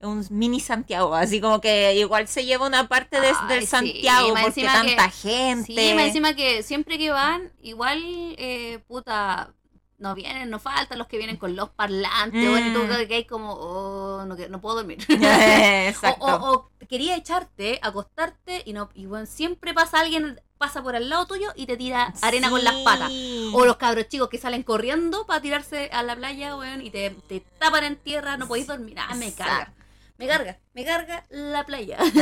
es 0.00 0.06
un 0.06 0.26
mini 0.30 0.60
Santiago, 0.60 1.14
así 1.14 1.40
como 1.40 1.60
que 1.60 1.94
igual 1.94 2.28
se 2.28 2.44
lleva 2.44 2.66
una 2.66 2.86
parte 2.88 3.20
de- 3.20 3.28
Ay, 3.28 3.48
del 3.48 3.66
Santiago 3.66 4.34
porque 4.42 4.60
que- 4.62 4.66
tanta 4.66 5.08
gente. 5.10 5.72
Sí, 5.74 5.94
más 5.94 6.06
encima 6.08 6.34
que 6.34 6.62
siempre 6.62 6.98
que 6.98 7.10
van, 7.10 7.50
igual, 7.62 8.02
eh, 8.36 8.80
puta, 8.88 9.54
no 10.02 10.14
vienen, 10.14 10.50
no 10.50 10.58
faltan 10.58 10.98
los 10.98 11.06
que 11.06 11.16
vienen 11.16 11.36
con 11.38 11.56
los 11.56 11.70
parlantes, 11.70 12.50
bueno, 12.50 12.66
y 12.66 12.72
tú 12.74 12.80
Mm. 12.82 13.06
que 13.08 13.14
hay 13.14 13.24
como, 13.24 13.52
oh, 13.54 14.24
no, 14.26 14.36
no 14.36 14.60
puedo 14.60 14.76
dormir. 14.76 14.98
Exacto. 15.88 16.24
O, 16.24 16.30
o- 16.34 16.52
o 16.80 16.86
quería 16.88 17.16
echarte, 17.16 17.78
acostarte 17.82 18.62
y 18.66 18.72
no 18.74 18.90
y 18.94 19.06
bueno, 19.06 19.24
siempre 19.26 19.72
pasa 19.72 20.00
alguien, 20.00 20.40
pasa 20.58 20.82
por 20.82 20.94
al 20.96 21.08
lado 21.08 21.26
tuyo 21.26 21.52
y 21.56 21.66
te 21.66 21.76
tira 21.76 22.12
arena 22.20 22.50
con 22.50 22.62
las 22.62 22.74
patas. 22.84 23.10
O 23.54 23.64
los 23.64 23.76
cabros 23.76 24.08
chicos 24.08 24.28
que 24.28 24.38
salen 24.38 24.62
corriendo 24.62 25.24
para 25.26 25.40
tirarse 25.40 25.88
a 25.92 26.02
la 26.02 26.14
playa, 26.16 26.56
weón, 26.56 26.82
y 26.82 26.90
te, 26.90 27.10
te 27.28 27.40
tapan 27.58 27.84
en 27.84 27.96
tierra, 27.96 28.36
no 28.36 28.46
podéis 28.48 28.66
dormir. 28.66 28.96
Ah, 28.98 29.14
me 29.14 29.32
carga. 29.32 29.72
Me 30.18 30.28
carga, 30.28 30.58
me 30.74 30.84
carga 30.84 31.24
la 31.30 31.64
playa. 31.66 31.96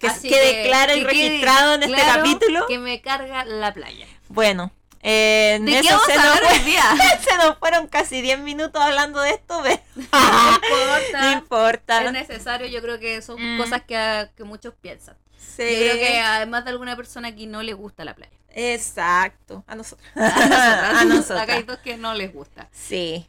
que 0.00 0.06
Así 0.06 0.28
quede 0.28 0.52
que- 0.62 0.68
claro 0.68 0.92
y 0.96 1.00
que 1.00 1.06
quede 1.06 1.28
registrado 1.28 1.74
en 1.74 1.82
este 1.82 1.94
claro 1.94 2.22
capítulo. 2.22 2.66
Que 2.66 2.78
me 2.78 3.00
carga 3.02 3.44
la 3.44 3.74
playa. 3.74 4.06
Bueno, 4.28 4.70
eh, 5.08 5.58
¿De 5.60 5.70
qué 5.70 5.78
eso 5.78 5.88
vamos 5.90 6.06
se 6.06 6.12
a 6.12 6.16
nos, 6.16 6.36
hablar 6.36 6.52
hoy 6.52 6.58
día? 6.60 6.82
se 7.28 7.36
nos 7.36 7.58
fueron 7.58 7.86
casi 7.86 8.20
10 8.22 8.40
minutos 8.40 8.82
hablando 8.82 9.20
de 9.20 9.30
esto, 9.30 9.60
pero 9.62 9.80
No 9.94 10.02
no 10.12 10.54
importa. 10.56 11.32
importa. 11.32 12.04
Es 12.04 12.12
necesario, 12.12 12.66
yo 12.66 12.82
creo 12.82 12.98
que 12.98 13.22
son 13.22 13.36
Mm. 13.40 13.58
cosas 13.58 13.82
que, 13.86 14.28
que 14.36 14.44
muchos 14.44 14.74
piensan. 14.80 15.16
Sí. 15.38 15.62
Yo 15.62 15.78
creo 15.78 15.94
que 15.96 16.20
además 16.20 16.64
de 16.64 16.70
alguna 16.70 16.96
persona 16.96 17.28
aquí 17.28 17.46
no 17.46 17.62
le 17.62 17.72
gusta 17.72 18.04
la 18.04 18.14
playa. 18.14 18.32
Exacto. 18.50 19.64
A 19.66 19.74
nosotros. 19.74 20.06
A 20.16 20.20
nosotras. 20.20 21.00
A 21.00 21.04
nosotras. 21.04 21.40
Acá 21.42 21.54
hay 21.54 21.62
dos 21.62 21.78
que 21.78 21.96
no 21.96 22.14
les 22.14 22.32
gusta. 22.32 22.68
Sí. 22.72 23.26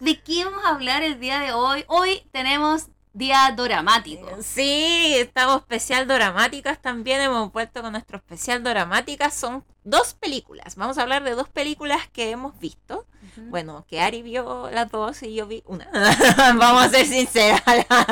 ¿De 0.00 0.20
qué 0.20 0.44
vamos 0.44 0.62
a 0.64 0.68
hablar 0.68 1.02
el 1.02 1.18
día 1.18 1.40
de 1.40 1.52
hoy? 1.52 1.84
Hoy 1.88 2.22
tenemos 2.32 2.88
día 3.14 3.54
doramático. 3.56 4.28
Sí, 4.42 5.14
estamos 5.16 5.58
especial 5.58 6.06
doramáticas 6.06 6.82
también. 6.82 7.20
Hemos 7.20 7.52
vuelto 7.52 7.80
con 7.80 7.92
nuestro 7.92 8.18
especial 8.18 8.62
doramáticas. 8.62 9.32
Son 9.32 9.64
dos 9.84 10.14
películas. 10.14 10.76
Vamos 10.76 10.98
a 10.98 11.02
hablar 11.02 11.22
de 11.24 11.30
dos 11.30 11.48
películas 11.48 12.00
que 12.12 12.30
hemos 12.30 12.58
visto. 12.58 13.06
Bueno, 13.36 13.84
que 13.88 14.00
Ari 14.00 14.22
vio 14.22 14.70
las 14.70 14.90
dos 14.90 15.22
y 15.22 15.34
yo 15.34 15.46
vi 15.46 15.62
una. 15.66 15.88
Vamos 16.58 16.84
a 16.84 16.88
ser 16.90 17.06
sinceras. 17.06 17.62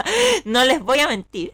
no 0.44 0.64
les 0.64 0.80
voy 0.80 1.00
a 1.00 1.08
mentir. 1.08 1.52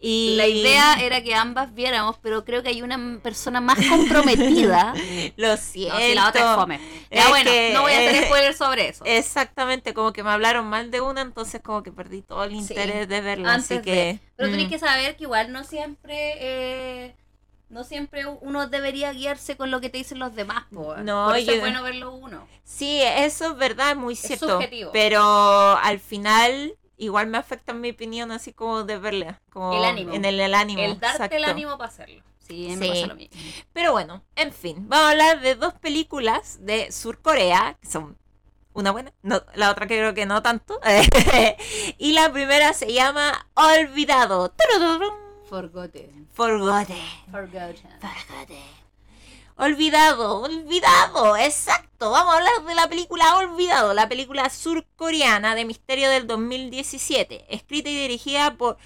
Y 0.00 0.34
La 0.36 0.46
idea 0.46 0.94
era 1.02 1.22
que 1.24 1.34
ambas 1.34 1.74
viéramos, 1.74 2.16
pero 2.22 2.44
creo 2.44 2.62
que 2.62 2.68
hay 2.68 2.82
una 2.82 3.18
persona 3.20 3.60
más 3.60 3.78
comprometida. 3.88 4.94
Lo 5.36 5.56
siento. 5.56 5.94
No, 5.94 6.00
si 6.00 6.14
la 6.14 6.28
otra 6.28 6.50
es 6.52 6.56
fome. 6.56 6.80
Ya 7.10 7.22
Es 7.24 7.28
bueno, 7.30 7.50
que, 7.50 7.70
no 7.74 7.82
voy 7.82 7.92
a 7.92 7.96
hacer 7.98 8.14
eh, 8.14 8.24
spoiler 8.26 8.54
sobre 8.54 8.88
eso. 8.88 9.04
Exactamente, 9.04 9.94
como 9.94 10.12
que 10.12 10.22
me 10.22 10.30
hablaron 10.30 10.66
mal 10.66 10.90
de 10.92 11.00
una, 11.00 11.22
entonces 11.22 11.60
como 11.62 11.82
que 11.82 11.90
perdí 11.90 12.22
todo 12.22 12.44
el 12.44 12.54
interés 12.54 13.08
de 13.08 13.20
verla. 13.20 13.54
Así 13.54 13.74
de- 13.76 13.82
que. 13.82 14.18
Pero 14.36 14.48
mm, 14.48 14.52
tenéis 14.52 14.68
que 14.68 14.78
saber 14.78 15.16
que 15.16 15.24
igual 15.24 15.50
no 15.50 15.64
siempre, 15.64 16.34
eh, 16.38 17.16
no 17.68 17.82
siempre 17.82 18.24
uno 18.26 18.68
debería 18.68 19.12
guiarse 19.12 19.56
con 19.56 19.72
lo 19.72 19.80
que 19.80 19.90
te 19.90 19.98
dicen 19.98 20.20
los 20.20 20.32
demás. 20.34 20.64
po. 20.72 20.96
No, 20.98 21.26
Por 21.26 21.36
eso 21.38 21.46
yo- 21.46 21.52
es 21.54 21.60
bueno 21.60 21.82
verlo 21.82 22.12
uno. 22.14 22.46
Sí, 22.62 23.00
eso 23.02 23.46
es 23.50 23.56
verdad, 23.56 23.96
muy 23.96 24.14
cierto. 24.14 24.48
subjetivo. 24.48 24.90
Pero 24.92 25.20
al 25.76 25.98
final, 25.98 26.76
igual 26.98 27.26
me 27.28 27.38
afecta 27.38 27.72
mi 27.72 27.90
opinión, 27.90 28.30
así 28.32 28.52
como 28.52 28.84
de 28.84 28.98
verla. 28.98 29.40
Como 29.50 29.72
El 29.72 29.84
ánimo. 29.84 30.12
En 30.12 30.24
el, 30.24 30.38
el 30.40 30.54
ánimo. 30.54 30.82
El 30.82 31.00
darte 31.00 31.36
el 31.36 31.44
ánimo 31.44 31.78
para 31.78 31.88
hacerlo. 31.88 32.22
Sí, 32.46 32.74
me 32.76 32.86
Sí. 32.86 32.90
pasa 32.92 33.06
lo 33.08 33.14
mismo. 33.16 33.36
Pero 33.72 33.92
bueno, 33.92 34.22
en 34.34 34.52
fin, 34.52 34.88
vamos 34.88 35.06
a 35.06 35.10
hablar 35.10 35.40
de 35.40 35.54
dos 35.54 35.74
películas 35.74 36.58
de 36.60 36.90
Sur 36.92 37.20
Corea, 37.20 37.76
que 37.80 37.88
son 37.88 38.16
Una 38.74 38.90
buena, 38.92 39.12
no, 39.22 39.42
la 39.54 39.70
otra 39.70 39.86
creo 39.88 40.14
que 40.14 40.24
no 40.24 40.40
tanto. 40.42 40.78
y 41.98 42.12
la 42.12 42.32
primera 42.32 42.72
se 42.74 42.92
llama 42.92 43.48
Olvidado. 43.54 44.54
Forgotten. 45.48 46.28
Forgotten. 46.32 46.96
Forgotten. 47.30 47.90
Forgotten. 48.00 48.77
Olvidado, 49.60 50.42
olvidado, 50.42 51.36
exacto. 51.36 52.12
Vamos 52.12 52.32
a 52.32 52.36
hablar 52.36 52.64
de 52.64 52.76
la 52.76 52.88
película 52.88 53.38
Olvidado, 53.38 53.92
la 53.92 54.08
película 54.08 54.48
surcoreana 54.50 55.56
de 55.56 55.64
misterio 55.64 56.08
del 56.10 56.28
2017, 56.28 57.44
escrita 57.52 57.90
y 57.90 57.96
dirigida 57.96 58.54
por 58.54 58.78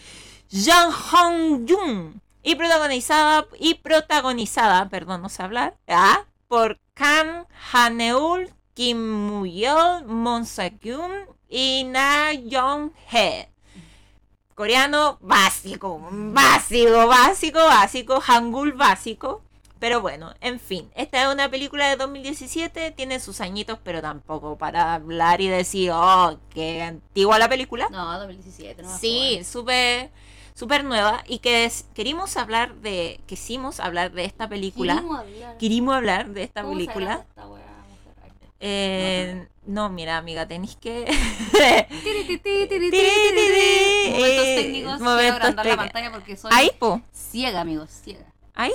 Jang 0.51 0.91
Hong 0.91 1.69
Jun 1.69 2.23
y 2.43 2.55
protagonizada 2.55 3.47
y 3.61 3.75
protagonizada, 3.75 4.89
perdón, 4.89 5.21
no 5.21 5.29
sé 5.29 5.43
hablar, 5.43 5.77
¿ah? 5.89 6.25
por 6.49 6.81
Kang 6.95 7.45
Haneul, 7.71 8.49
Kim 8.73 9.27
Muyol, 9.27 10.07
Moon 10.07 10.47
Se-kyun 10.47 11.13
y 11.51 11.85
Na 11.85 12.33
Young 12.33 12.93
Hee. 13.11 13.47
Coreano 14.55 15.19
básico, 15.21 16.01
básico, 16.11 17.07
básico, 17.09 17.59
básico, 17.59 18.23
hangul 18.27 18.73
básico. 18.73 19.43
Pero 19.83 20.01
bueno, 20.01 20.33
en 20.41 20.61
fin, 20.61 20.89
esta 20.95 21.21
es 21.27 21.35
una 21.35 21.51
película 21.51 21.89
de 21.89 21.97
2017, 21.97 22.93
tiene 22.93 23.19
sus 23.19 23.41
añitos, 23.41 23.81
pero 23.83 24.01
tampoco 24.01 24.57
para 24.57 24.95
hablar 24.95 25.41
y 25.41 25.49
decir, 25.49 25.91
oh, 25.93 26.39
qué 26.55 26.83
antigua 26.83 27.37
la 27.37 27.49
película. 27.49 27.89
No, 27.91 28.17
2017, 28.21 28.81
no. 28.81 28.97
Sí, 28.97 29.43
súper 29.43 30.13
súper 30.55 30.85
nueva 30.85 31.25
y 31.27 31.41
que 31.41 31.65
es- 31.65 31.87
querimos 31.95 32.37
hablar 32.37 32.77
de, 32.77 33.19
quisimos 33.27 33.81
hablar 33.81 34.13
de 34.13 34.25
esta 34.25 34.49
película. 34.49 34.95
Queremos 34.95 35.19
hablar. 35.19 35.59
Querimos 35.59 35.95
hablar 35.97 36.29
de 36.31 36.43
esta 36.45 36.63
¿Cómo 36.63 36.75
se 36.75 36.79
película. 36.79 37.27
esta? 37.29 37.43
Eh, 38.61 39.49
no, 39.67 39.89
mira, 39.91 40.17
amiga, 40.17 40.47
tenéis 40.47 40.77
que... 40.77 41.07
Tiri. 42.05 42.41
Momentos 44.13 44.47
eh, 44.47 44.57
técnicos. 44.63 44.93
Quiero 44.99 45.05
momentos 45.05 45.37
agrandar 45.37 45.67
la 45.67 45.77
pantalla 45.77 46.13
porque 46.13 46.37
soy 46.37 46.51
Ahí, 46.55 46.71
po. 46.79 47.01
ciega, 47.13 47.61
amigos, 47.63 47.91
ciega. 48.05 48.33
Ahí, 48.55 48.71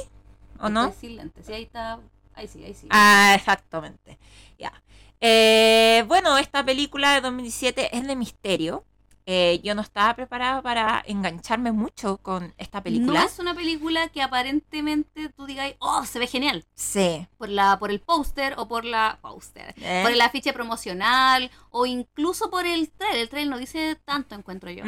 ¿o 0.60 0.70
no? 0.70 0.94
Sin 0.94 1.16
lentes. 1.16 1.46
Sí, 1.46 1.54
ahí 1.54 1.64
está. 1.64 2.00
Ahí 2.36 2.48
sí, 2.48 2.64
ahí 2.64 2.74
sí. 2.74 2.88
Ah, 2.90 3.34
exactamente. 3.36 4.18
Ya. 4.60 4.72
Eh, 5.20 6.04
bueno, 6.08 6.38
esta 6.38 6.64
película 6.64 7.14
de 7.14 7.22
2017 7.22 7.96
es 7.98 8.06
de 8.08 8.16
misterio. 8.16 8.86
Eh, 9.30 9.60
yo 9.62 9.76
no 9.76 9.82
estaba 9.82 10.16
preparada 10.16 10.62
para 10.62 11.04
engancharme 11.06 11.74
mucho 11.74 12.16
con 12.20 12.54
esta 12.58 12.82
película. 12.82 13.20
No 13.20 13.26
es 13.26 13.40
una 13.40 13.54
película 13.54 14.08
que 14.08 14.22
aparentemente 14.22 15.28
tú 15.30 15.46
digas, 15.46 15.74
oh, 15.80 16.06
se 16.06 16.18
ve 16.20 16.28
genial. 16.28 16.64
Sí. 16.76 17.28
Por, 17.38 17.50
la, 17.50 17.78
por 17.78 17.92
el 17.92 18.00
póster 18.00 18.54
o 18.58 18.70
por 18.70 18.86
la 18.86 19.20
póster. 19.22 19.76
¿eh? 19.82 20.00
Por 20.04 20.12
el 20.14 20.22
afiche 20.22 20.54
promocional 20.54 21.52
o 21.72 21.86
incluso 21.86 22.50
por 22.50 22.66
el 22.66 22.90
trailer. 22.92 23.22
El 23.24 23.30
trailer 23.30 23.52
no 23.52 23.58
dice 23.58 23.98
tanto, 24.06 24.34
encuentro 24.34 24.72
yo. 24.72 24.86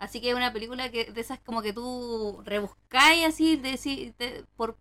Así 0.00 0.20
que 0.20 0.30
es 0.30 0.34
una 0.34 0.52
película 0.52 0.90
que 0.90 1.04
de 1.12 1.20
esas 1.20 1.38
como 1.38 1.62
que 1.62 1.72
tú 1.72 2.42
rebuscáis 2.44 3.24
así, 3.26 3.54
de, 3.56 3.70
decir- 3.70 4.14
de- 4.18 4.44
por 4.56 4.76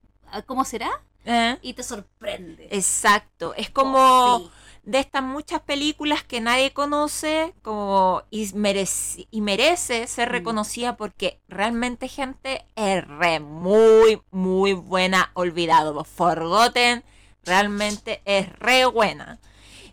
cómo 0.46 0.66
será 0.66 0.90
Eh, 1.26 1.58
y 1.62 1.74
te 1.74 1.82
sorprende. 1.84 2.68
Exacto. 2.72 3.54
Es 3.56 3.70
como 3.72 3.98
Oh, 3.98 4.40
sí. 4.40 4.52
de 4.84 5.00
estas 5.00 5.24
muchas 5.24 5.62
películas 5.62 6.24
que 6.24 6.40
nadie 6.42 6.72
conoce 6.74 7.56
como 7.64 8.22
y 8.30 8.52
merece, 8.54 9.28
y 9.32 9.42
merece 9.42 10.06
ser 10.08 10.30
Mm. 10.30 10.32
reconocida 10.32 10.98
porque 10.98 11.42
realmente 11.48 12.08
gente 12.08 12.66
es 12.76 13.04
re 13.08 13.40
muy 13.40 14.22
muy 14.32 14.74
buena 14.74 15.32
olvidado 15.34 16.04
Forgotten 16.04 17.04
realmente 17.44 18.22
es 18.26 18.48
re 18.60 18.86
buena 18.86 19.40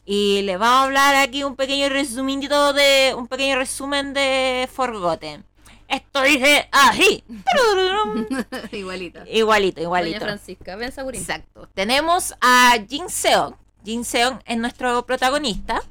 y 0.05 0.43
le 0.43 0.57
vamos 0.59 0.81
a 0.81 0.85
hablar 0.85 1.17
aquí 1.17 1.45
un 1.45 1.57
pequeño 1.57 1.89
resumidito 1.89 2.73
de 2.73 3.15
un 3.17 3.27
pequeño 3.29 3.57
resumen 3.57 4.13
de 4.15 4.69
Forgotten 4.73 5.45
esto 5.93 6.23
dice 6.23 6.69
así 6.73 7.23
igualito 8.73 9.21
Doña 9.21 9.83
igualito 9.83 10.21
Francisca, 10.21 10.77
ven 10.77 10.93
Saburín. 10.93 11.21
Exacto. 11.21 11.69
Tenemos 11.75 12.35
a 12.41 12.75
Jin 12.89 13.09
Seon. 13.09 13.57
Jin 13.85 14.05
Seon 14.05 14.43
es 14.47 14.57
nuestro 14.57 15.05
protagonista. 15.05 15.83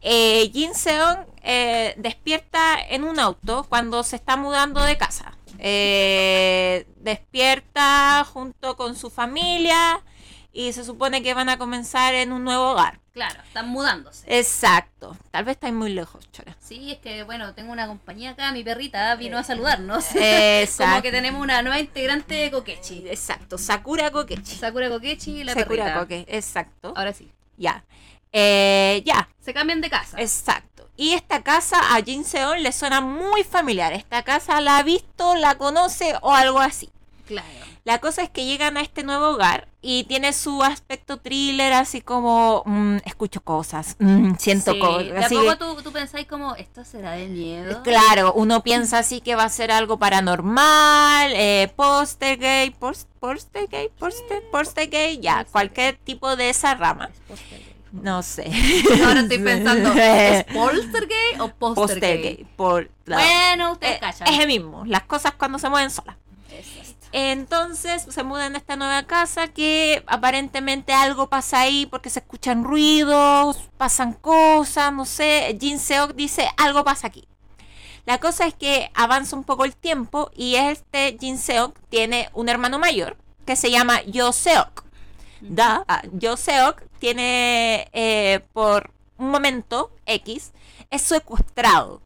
Eh, 0.00 0.50
Jin 0.52 0.74
Seon 0.74 1.26
eh, 1.42 1.94
despierta 1.96 2.80
en 2.88 3.04
un 3.04 3.18
auto 3.18 3.66
cuando 3.68 4.02
se 4.02 4.16
está 4.16 4.36
mudando 4.36 4.82
de 4.82 4.96
casa. 4.96 5.36
Eh, 5.58 6.86
despierta 6.96 8.24
junto 8.24 8.76
con 8.76 8.96
su 8.96 9.10
familia 9.10 10.02
y 10.52 10.72
se 10.72 10.84
supone 10.84 11.22
que 11.22 11.34
van 11.34 11.48
a 11.48 11.58
comenzar 11.58 12.14
en 12.14 12.32
un 12.32 12.44
nuevo 12.44 12.72
hogar. 12.72 13.00
Claro, 13.12 13.42
están 13.42 13.68
mudándose. 13.68 14.24
Exacto. 14.26 15.16
Tal 15.30 15.44
vez 15.44 15.56
estáis 15.56 15.74
muy 15.74 15.92
lejos, 15.92 16.30
Chora. 16.32 16.56
Sí, 16.60 16.92
es 16.92 16.98
que 16.98 17.22
bueno, 17.24 17.54
tengo 17.54 17.72
una 17.72 17.86
compañía 17.86 18.30
acá, 18.30 18.52
mi 18.52 18.62
perrita 18.62 19.14
vino 19.16 19.38
a 19.38 19.42
saludarnos. 19.42 20.06
Exacto. 20.14 20.90
Como 20.90 21.02
que 21.02 21.10
tenemos 21.10 21.42
una 21.42 21.62
nueva 21.62 21.78
integrante 21.78 22.34
de 22.34 22.50
Kokechi. 22.50 23.08
Exacto. 23.08 23.58
Sakura 23.58 24.10
Kokechi. 24.10 24.56
Sakura 24.56 24.88
Kokechi 24.88 25.40
y 25.40 25.44
la 25.44 25.54
Sakura 25.54 26.06
perrita. 26.06 26.32
Exacto. 26.34 26.92
Ahora 26.96 27.12
sí. 27.12 27.30
Ya. 27.56 27.84
Eh, 28.32 29.02
ya. 29.04 29.28
Se 29.40 29.52
cambian 29.52 29.80
de 29.80 29.90
casa. 29.90 30.20
Exacto. 30.20 30.88
Y 30.96 31.12
esta 31.12 31.42
casa 31.42 31.94
a 31.94 32.02
Jin 32.02 32.24
Seon 32.24 32.62
le 32.62 32.72
suena 32.72 33.00
muy 33.00 33.44
familiar. 33.44 33.92
Esta 33.92 34.22
casa 34.22 34.60
la 34.60 34.78
ha 34.78 34.82
visto, 34.82 35.34
la 35.34 35.56
conoce 35.56 36.14
o 36.22 36.32
algo 36.32 36.60
así. 36.60 36.90
Claro. 37.26 37.48
La 37.84 37.98
cosa 37.98 38.22
es 38.22 38.30
que 38.30 38.44
llegan 38.44 38.76
a 38.76 38.80
este 38.80 39.02
nuevo 39.02 39.30
hogar 39.30 39.71
y 39.84 40.04
tiene 40.04 40.32
su 40.32 40.62
aspecto 40.62 41.16
thriller, 41.18 41.72
así 41.72 42.00
como 42.02 42.62
mm, 42.64 42.98
escucho 43.04 43.40
cosas, 43.40 43.96
mm, 43.98 44.34
siento 44.38 44.72
Sí, 44.74 44.78
cosas. 44.78 45.04
De 45.06 45.18
a 45.18 45.26
así 45.26 45.34
poco 45.34 45.50
que- 45.50 45.56
tú, 45.56 45.82
tú 45.82 45.92
pensáis 45.92 46.26
como, 46.28 46.54
¿esto 46.54 46.84
será 46.84 47.12
de 47.12 47.26
miedo? 47.26 47.82
Claro, 47.82 48.32
uno 48.34 48.62
piensa 48.62 48.98
así 48.98 49.20
que 49.20 49.34
va 49.34 49.42
a 49.44 49.48
ser 49.48 49.72
algo 49.72 49.98
paranormal, 49.98 51.32
eh, 51.34 51.72
poltergeist, 51.74 52.76
post- 52.78 53.08
poltergeist, 53.20 53.92
poster- 53.98 54.42
poltergeist, 54.50 55.20
ya, 55.20 55.44
cualquier 55.50 55.96
tipo 55.96 56.36
de 56.36 56.50
esa 56.50 56.74
rama. 56.74 57.10
No 57.90 58.22
sé. 58.22 58.50
Ahora 59.04 59.20
estoy 59.20 59.38
pensando, 59.44 59.92
¿es 59.94 60.44
poltergeist 60.54 61.40
o 61.40 61.48
postergeist? 61.48 62.00
Poltergeist, 62.00 62.50
por 62.56 62.90
la- 63.04 63.16
Bueno, 63.16 63.72
ustedes 63.72 63.96
Eh, 63.96 64.00
cachan. 64.00 64.28
es 64.28 64.38
el 64.40 64.46
mismo, 64.46 64.84
las 64.86 65.02
cosas 65.02 65.32
cuando 65.36 65.58
se 65.58 65.68
mueven 65.68 65.90
solas. 65.90 66.16
Entonces 67.12 68.06
se 68.08 68.22
mudan 68.22 68.54
a 68.54 68.58
esta 68.58 68.76
nueva 68.76 69.02
casa 69.02 69.48
que 69.48 70.02
aparentemente 70.06 70.94
algo 70.94 71.28
pasa 71.28 71.60
ahí 71.60 71.84
porque 71.86 72.08
se 72.08 72.20
escuchan 72.20 72.64
ruidos, 72.64 73.58
pasan 73.76 74.14
cosas, 74.14 74.92
no 74.92 75.04
sé. 75.04 75.56
Jin 75.60 75.78
Seok 75.78 76.14
dice 76.14 76.48
algo 76.56 76.84
pasa 76.84 77.08
aquí. 77.08 77.28
La 78.06 78.18
cosa 78.18 78.46
es 78.46 78.54
que 78.54 78.90
avanza 78.94 79.36
un 79.36 79.44
poco 79.44 79.64
el 79.64 79.76
tiempo 79.76 80.30
y 80.34 80.56
este 80.56 81.16
Jin 81.20 81.38
Seok 81.38 81.78
tiene 81.90 82.30
un 82.32 82.48
hermano 82.48 82.78
mayor 82.78 83.16
que 83.46 83.56
se 83.56 83.70
llama 83.70 84.02
Yo 84.02 84.32
Seok. 84.32 84.84
Da, 85.42 85.84
ah, 85.88 86.02
Yo 86.12 86.36
Seok 86.36 86.82
tiene 86.98 87.88
eh, 87.92 88.40
por 88.52 88.90
un 89.18 89.30
momento 89.30 89.92
X 90.06 90.52
es 90.90 91.02
secuestrado. 91.02 92.00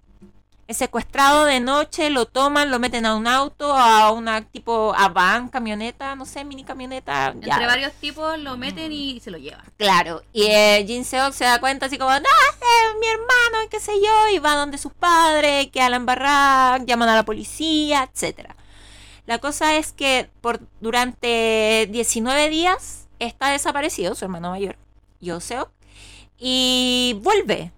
Es 0.68 0.78
secuestrado 0.78 1.44
de 1.44 1.60
noche, 1.60 2.10
lo 2.10 2.26
toman, 2.26 2.72
lo 2.72 2.80
meten 2.80 3.06
a 3.06 3.14
un 3.14 3.28
auto, 3.28 3.72
a 3.72 4.10
una 4.10 4.44
tipo 4.44 4.92
a 4.96 5.08
van, 5.08 5.48
camioneta, 5.48 6.16
no 6.16 6.26
sé, 6.26 6.44
mini 6.44 6.64
camioneta. 6.64 7.34
ya. 7.40 7.54
Entre 7.54 7.66
varios 7.66 7.92
tipos 7.92 8.36
lo 8.38 8.56
meten 8.56 8.90
y 8.90 9.20
se 9.20 9.30
lo 9.30 9.38
llevan. 9.38 9.64
Claro, 9.76 10.22
y 10.32 10.46
eh, 10.46 10.84
Jin 10.86 11.04
Seok 11.04 11.32
se 11.32 11.44
da 11.44 11.60
cuenta 11.60 11.86
así 11.86 11.98
como, 11.98 12.10
no, 12.10 12.16
es 12.18 13.00
mi 13.00 13.06
hermano, 13.06 13.68
qué 13.70 13.78
sé 13.78 13.92
yo, 14.02 14.34
y 14.34 14.38
va 14.38 14.54
donde 14.54 14.78
sus 14.78 14.92
padres, 14.92 15.68
la 15.72 15.96
embarrada, 15.96 16.78
llaman 16.78 17.10
a 17.10 17.14
la 17.14 17.24
policía, 17.24 18.08
etcétera. 18.12 18.56
La 19.26 19.38
cosa 19.38 19.76
es 19.76 19.92
que 19.92 20.30
por 20.40 20.60
durante 20.80 21.88
19 21.90 22.48
días 22.48 23.08
está 23.18 23.50
desaparecido 23.50 24.14
su 24.14 24.24
hermano 24.24 24.50
mayor, 24.50 24.78
Yo 25.20 25.40
Seok, 25.40 25.70
y 26.38 27.18
vuelve. 27.22 27.72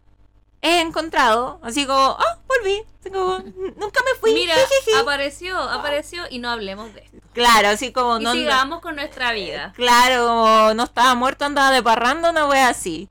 He 0.60 0.80
encontrado, 0.80 1.60
así 1.62 1.86
como, 1.86 2.00
ah, 2.18 2.38
volví, 2.48 2.82
así 3.00 3.10
como, 3.10 3.38
nunca 3.38 4.00
me 4.04 4.18
fui. 4.20 4.34
Mira, 4.34 4.54
jijiji". 4.84 4.98
apareció, 5.00 5.56
apareció 5.58 6.24
y 6.30 6.38
no 6.40 6.50
hablemos 6.50 6.92
de 6.94 7.00
esto. 7.00 7.18
claro, 7.32 7.68
así 7.68 7.92
como, 7.92 8.18
Y 8.18 8.24
no, 8.24 8.32
sigamos 8.32 8.80
con 8.80 8.96
nuestra 8.96 9.32
vida. 9.32 9.72
Claro, 9.76 10.26
como 10.26 10.74
no 10.74 10.82
estaba 10.84 11.14
muerto, 11.14 11.44
andaba 11.44 11.70
de 11.70 11.82
parranda, 11.82 12.30
una 12.30 12.46
wea 12.46 12.68
así. 12.68 13.08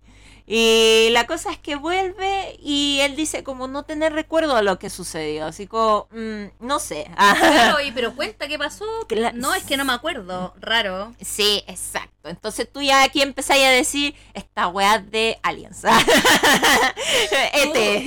Y 0.49 1.09
la 1.11 1.27
cosa 1.27 1.51
es 1.51 1.57
que 1.57 1.75
vuelve 1.75 2.57
y 2.63 2.99
él 3.01 3.17
dice 3.17 3.43
como 3.43 3.67
no 3.67 3.83
tener 3.83 4.13
recuerdo 4.13 4.55
a 4.55 4.61
lo 4.61 4.79
que 4.79 4.89
sucedió, 4.89 5.45
así 5.45 5.67
como, 5.67 6.07
mm, 6.11 6.45
no 6.61 6.79
sé. 6.79 7.11
Claro, 7.17 7.81
y 7.81 7.91
pero 7.91 8.15
cuenta 8.15 8.47
qué 8.47 8.57
pasó. 8.57 8.85
No, 9.33 9.53
es 9.53 9.63
que 9.65 9.75
no 9.75 9.83
me 9.83 9.91
acuerdo. 9.91 10.53
Raro. 10.59 11.13
sí, 11.21 11.63
exacto. 11.67 12.29
Entonces 12.29 12.67
tú 12.71 12.81
ya 12.81 13.03
aquí 13.03 13.21
empezáis 13.21 13.65
a 13.65 13.69
decir, 13.69 14.15
esta 14.33 14.67
wea 14.67 14.99
de 14.99 15.37
aliens. 15.43 15.83
este. 17.53 18.05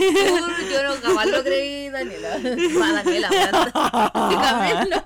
Yo 0.71 0.83
no 0.83 0.95
jamás 1.03 1.27
lo 1.27 1.43
creí, 1.43 1.91
Daniela. 1.91 2.31
Va, 2.81 2.93
Daniela, 2.93 3.29
Daniela. 3.31 5.03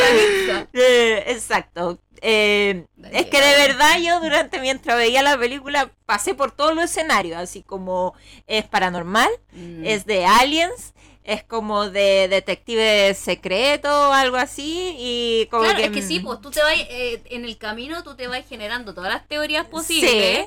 Vanessa. 0.00 0.68
Eh, 0.72 1.24
exacto. 1.26 1.98
Eh, 2.22 2.86
es 3.10 3.26
que 3.26 3.40
de 3.40 3.56
verdad 3.56 3.98
yo 4.00 4.20
durante 4.20 4.60
mientras 4.60 4.96
veía 4.96 5.22
la 5.22 5.36
película 5.36 5.90
pasé 6.06 6.34
por 6.34 6.52
todos 6.52 6.74
los 6.74 6.84
escenarios, 6.84 7.36
así 7.38 7.62
como 7.62 8.14
es 8.46 8.64
paranormal, 8.64 9.28
Mm. 9.52 9.84
es 9.84 10.06
de 10.06 10.24
aliens, 10.24 10.94
es 11.24 11.44
como 11.44 11.90
de 11.90 12.28
detective 12.28 13.14
secreto 13.14 13.88
o 14.08 14.12
algo 14.12 14.36
así 14.36 14.94
y 14.98 15.46
como 15.50 15.64
Claro, 15.64 15.78
que 15.78 15.84
es 15.86 15.90
que 15.92 16.02
sí, 16.02 16.20
mm, 16.20 16.24
pues 16.24 16.40
tú 16.40 16.50
te 16.50 16.62
vas, 16.62 16.74
eh, 16.76 17.22
en 17.26 17.44
el 17.44 17.58
camino 17.58 18.02
tú 18.02 18.16
te 18.16 18.26
vas 18.28 18.44
generando 18.48 18.94
todas 18.94 19.12
las 19.12 19.28
teorías 19.28 19.66
Sí, 19.66 19.70
posibles. 19.70 20.46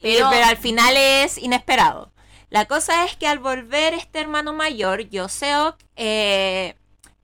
pero, 0.00 0.28
pero- 0.30 0.46
al 0.46 0.56
final 0.56 0.96
es 0.96 1.38
inesperado. 1.38 2.10
La 2.50 2.66
cosa 2.66 3.04
es 3.06 3.16
que 3.16 3.26
al 3.26 3.38
volver 3.38 3.94
este 3.94 4.20
hermano 4.20 4.52
mayor, 4.52 5.08
Yoseok, 5.08 5.76
eh, 5.96 6.74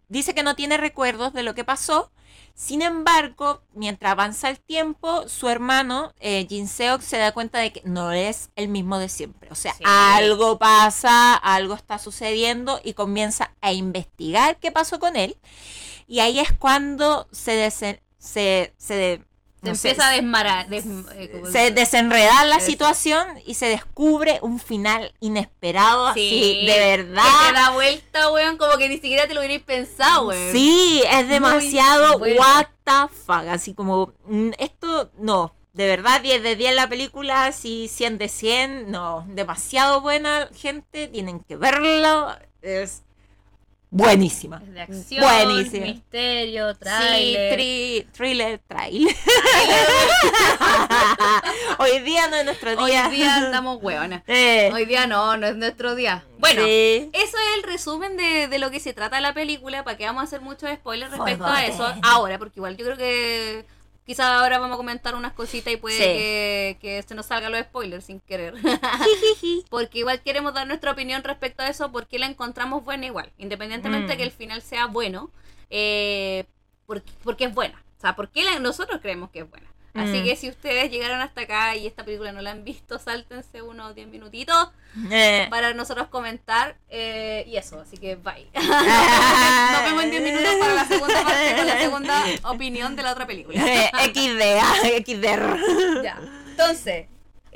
dice 0.09 0.35
que 0.35 0.43
no 0.43 0.57
tiene 0.57 0.77
recuerdos 0.77 1.33
de 1.33 1.43
lo 1.43 1.55
que 1.55 1.65
pasó. 1.65 2.11
Sin 2.55 2.83
embargo, 2.83 3.63
mientras 3.73 4.13
avanza 4.13 4.51
el 4.51 4.59
tiempo, 4.59 5.29
su 5.29 5.49
hermano, 5.49 6.13
eh, 6.19 6.45
Jin 6.49 6.67
Seok, 6.67 7.01
se 7.03 7.17
da 7.17 7.31
cuenta 7.33 7.61
de 7.61 7.73
que 7.73 7.83
no 7.85 8.11
es 8.11 8.51
el 8.57 8.67
mismo 8.69 8.99
de 8.99 9.09
siempre. 9.09 9.49
O 9.53 9.55
sea, 9.55 9.75
Sí. 9.75 9.85
algo 9.87 10.59
pasa, 10.59 11.35
algo 11.35 11.75
está 11.75 11.99
sucediendo 11.99 12.81
y 12.83 12.95
comienza 12.95 13.55
a 13.61 13.73
investigar 13.73 14.57
qué 14.59 14.73
pasó 14.73 14.99
con 14.99 15.15
él. 15.15 15.37
Y 16.09 16.19
ahí 16.21 16.41
es 16.41 16.53
cuando 16.53 17.29
se, 17.31 17.53
desen- 17.69 18.01
se, 18.19 18.75
se 18.77 19.23
Se 19.63 19.69
no 19.71 19.75
sé, 19.75 19.89
empieza 19.91 20.09
a 20.09 20.13
desmarar. 20.13 20.69
des- 20.69 20.85
eh, 21.17 21.43
se 21.51 21.71
desenreda 21.73 22.45
la 22.45 22.61
situación 22.61 23.27
y 23.45 23.55
se 23.55 23.67
descubre 23.67 24.39
un 24.43 24.61
final 24.61 25.13
inesperado 25.21 26.07
así, 26.09 26.65
de 26.65 26.67
Que 26.67 26.73
te 26.73 26.97
verdad. 26.97 27.53
da 27.55 27.71
vuelta, 27.71 28.31
weón, 28.33 28.57
como 28.57 28.77
que 28.79 28.89
ni 28.89 28.95
siquiera 28.97 29.27
te 29.27 29.35
lo 29.35 29.41
hubierais 29.41 29.63
pensado, 29.63 30.29
weón. 30.29 30.53
Sí, 30.53 31.03
es 31.11 31.29
demasiado 31.29 32.19
buena. 32.19 32.41
what 32.41 32.67
the 32.85 33.15
fuck, 33.27 33.49
así 33.51 33.75
como 33.75 34.13
mm, 34.27 34.51
esto 34.59 35.11
no, 35.19 35.53
de 35.73 35.87
verdad 35.89 36.21
10 36.21 36.43
de 36.43 36.55
10 36.57 36.75
la 36.75 36.89
película, 36.89 37.51
sí 37.53 37.89
100 37.93 38.19
de 38.19 38.29
100, 38.29 38.91
no, 38.91 39.25
demasiado 39.29 40.01
buena, 40.01 40.49
gente, 40.55 41.09
tienen 41.09 41.41
que 41.41 41.57
verlo, 41.57 42.29
es 42.63 43.03
buenísima. 43.91 44.61
Es 44.65 44.75
de 44.75 44.81
acción, 44.83 45.23
Buenísimo. 45.23 45.87
misterio, 45.87 46.73
Sí, 46.73 46.79
trailer. 46.81 47.59
tri- 47.59 48.07
thriller, 48.13 48.61
trailer. 48.67 49.15
Hoy 51.79 52.01
día 52.01 52.27
no 52.29 52.37
es 52.37 52.45
nuestro 52.45 52.71
Hoy 52.83 52.91
día. 52.91 53.09
día 53.09 53.37
andamos 53.37 53.79
hueonas. 53.83 54.23
Eh, 54.29 54.71
Hoy 54.73 54.85
día 54.85 55.07
no, 55.07 55.37
no 55.37 55.47
es 55.47 55.57
nuestro 55.57 55.95
día. 55.95 56.25
Bueno, 56.39 56.63
sí. 56.65 57.11
eso 57.13 57.37
es 57.37 57.57
el 57.57 57.63
resumen 57.65 58.17
de, 58.17 58.49
de 58.49 58.59
lo 58.59 58.71
que 58.71 58.81
se 58.81 58.93
trata 58.93 59.21
la 59.21 59.33
película, 59.35 59.85
para 59.85 59.97
que 59.97 60.05
vamos 60.05 60.23
a 60.23 60.25
hacer 60.25 60.41
muchos 60.41 60.71
spoilers 60.73 61.11
respecto 61.13 61.47
a 61.47 61.65
eso 61.65 61.87
ahora, 62.03 62.39
porque 62.39 62.59
igual 62.61 62.77
yo 62.77 62.85
creo 62.85 62.97
que 62.97 63.67
quizás 64.09 64.27
ahora 64.27 64.59
vamos 64.59 64.75
a 64.75 64.79
comentar 64.79 65.15
unas 65.15 65.35
cositas 65.35 65.71
y 65.71 65.77
puede 65.77 65.97
Sí. 65.99 66.03
que, 66.03 66.79
que 66.81 67.03
se 67.07 67.15
nos 67.15 67.27
salgan 67.27 67.53
los 67.53 67.61
spoilers 67.61 68.07
sin 68.07 68.21
querer. 68.21 68.55
porque 69.71 69.99
igual 69.99 70.23
queremos 70.23 70.55
dar 70.55 70.67
nuestra 70.67 70.93
opinión 70.93 71.23
respecto 71.23 71.63
a 71.63 71.69
eso, 71.69 71.93
porque 71.93 72.19
la 72.19 72.25
encontramos 72.27 72.83
buena 72.85 73.05
igual, 73.05 73.31
independientemente 73.37 74.15
Mm. 74.15 74.17
que 74.17 74.23
el 74.23 74.31
final 74.33 74.63
sea 74.63 74.87
bueno, 74.87 75.31
eh, 75.69 76.47
porque, 76.87 77.13
porque 77.23 77.45
es 77.45 77.55
buena. 77.55 77.85
O 77.99 78.01
sea, 78.01 78.17
porque 78.17 78.43
la- 78.45 78.59
nosotros 78.61 79.01
creemos 79.03 79.29
que 79.31 79.41
es 79.41 79.51
buena. 79.51 79.67
Así 79.99 80.21
Mm. 80.21 80.25
que 80.25 80.37
si 80.37 80.49
ustedes 80.49 80.91
llegaron 80.91 81.21
hasta 81.21 81.41
acá 81.43 81.75
y 81.77 81.87
esta 81.87 82.05
película 82.05 82.33
no 82.33 82.41
la 82.41 82.51
han 82.53 82.65
visto, 82.65 82.99
sáltense 82.99 83.63
unos 83.63 83.95
10 83.95 84.09
minutitos 84.09 84.69
Eh, 85.11 85.47
para 85.51 85.75
nosotros 85.75 86.09
comentar 86.09 86.77
eh, 86.89 87.45
y 87.47 87.57
eso, 87.57 87.81
así 87.81 87.97
que 87.99 88.17
bye. 88.17 88.47
Nos 88.55 89.83
vemos 89.85 90.03
en 90.05 90.11
10 90.11 90.23
minutos 90.23 90.55
para 90.59 90.75
la 90.75 90.85
segunda 90.87 91.23
parte 91.25 91.57
con 91.57 91.67
la 91.67 91.79
segunda 91.79 92.25
opinión 92.45 92.97
de 92.97 93.03
la 93.03 93.13
otra 93.13 93.27
película. 93.27 93.59
eh, 93.65 93.91
XD, 94.13 94.43
ah, 94.61 94.75
XD. 95.05 96.03
ya. 96.03 96.19
Entonces, 96.51 97.07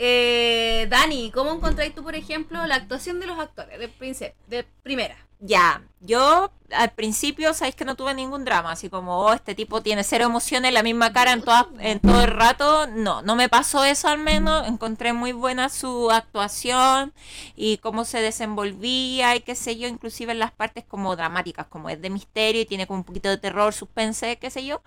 eh, 0.04 0.86
Dani, 0.90 1.30
¿cómo 1.30 1.52
encontráis 1.52 1.94
tú, 1.94 2.02
por 2.02 2.16
ejemplo, 2.16 2.66
la 2.66 2.74
actuación 2.74 3.20
de 3.20 3.26
los 3.26 3.38
actores 3.38 3.78
de, 3.78 4.34
de 4.48 4.64
primera? 4.82 5.16
Ya, 5.38 5.82
yo 6.00 6.52
al 6.70 6.90
principio, 6.92 7.54
sabéis 7.54 7.74
que 7.74 7.84
no 7.84 7.96
tuve 7.96 8.14
ningún 8.14 8.44
drama, 8.44 8.72
así 8.72 8.88
como, 8.88 9.18
oh, 9.18 9.32
este 9.32 9.54
tipo 9.54 9.82
tiene 9.82 10.04
cero 10.04 10.24
emociones, 10.24 10.72
la 10.72 10.82
misma 10.82 11.12
cara 11.12 11.32
en, 11.32 11.42
todas, 11.42 11.66
en 11.80 12.00
todo 12.00 12.22
el 12.22 12.30
rato. 12.30 12.86
No, 12.86 13.22
no 13.22 13.36
me 13.36 13.48
pasó 13.48 13.84
eso 13.84 14.08
al 14.08 14.18
menos. 14.18 14.66
Encontré 14.66 15.12
muy 15.12 15.32
buena 15.32 15.68
su 15.68 16.10
actuación 16.10 17.12
y 17.56 17.78
cómo 17.78 18.04
se 18.04 18.20
desenvolvía 18.20 19.36
y 19.36 19.40
qué 19.40 19.54
sé 19.54 19.76
yo, 19.76 19.88
inclusive 19.88 20.32
en 20.32 20.38
las 20.38 20.52
partes 20.52 20.84
como 20.84 21.14
dramáticas, 21.16 21.66
como 21.66 21.88
es 21.90 22.00
de 22.00 22.10
misterio 22.10 22.62
y 22.62 22.66
tiene 22.66 22.86
como 22.86 23.00
un 23.00 23.04
poquito 23.04 23.28
de 23.28 23.38
terror, 23.38 23.72
suspense, 23.72 24.38
qué 24.38 24.50
sé 24.50 24.64
yo. 24.64 24.82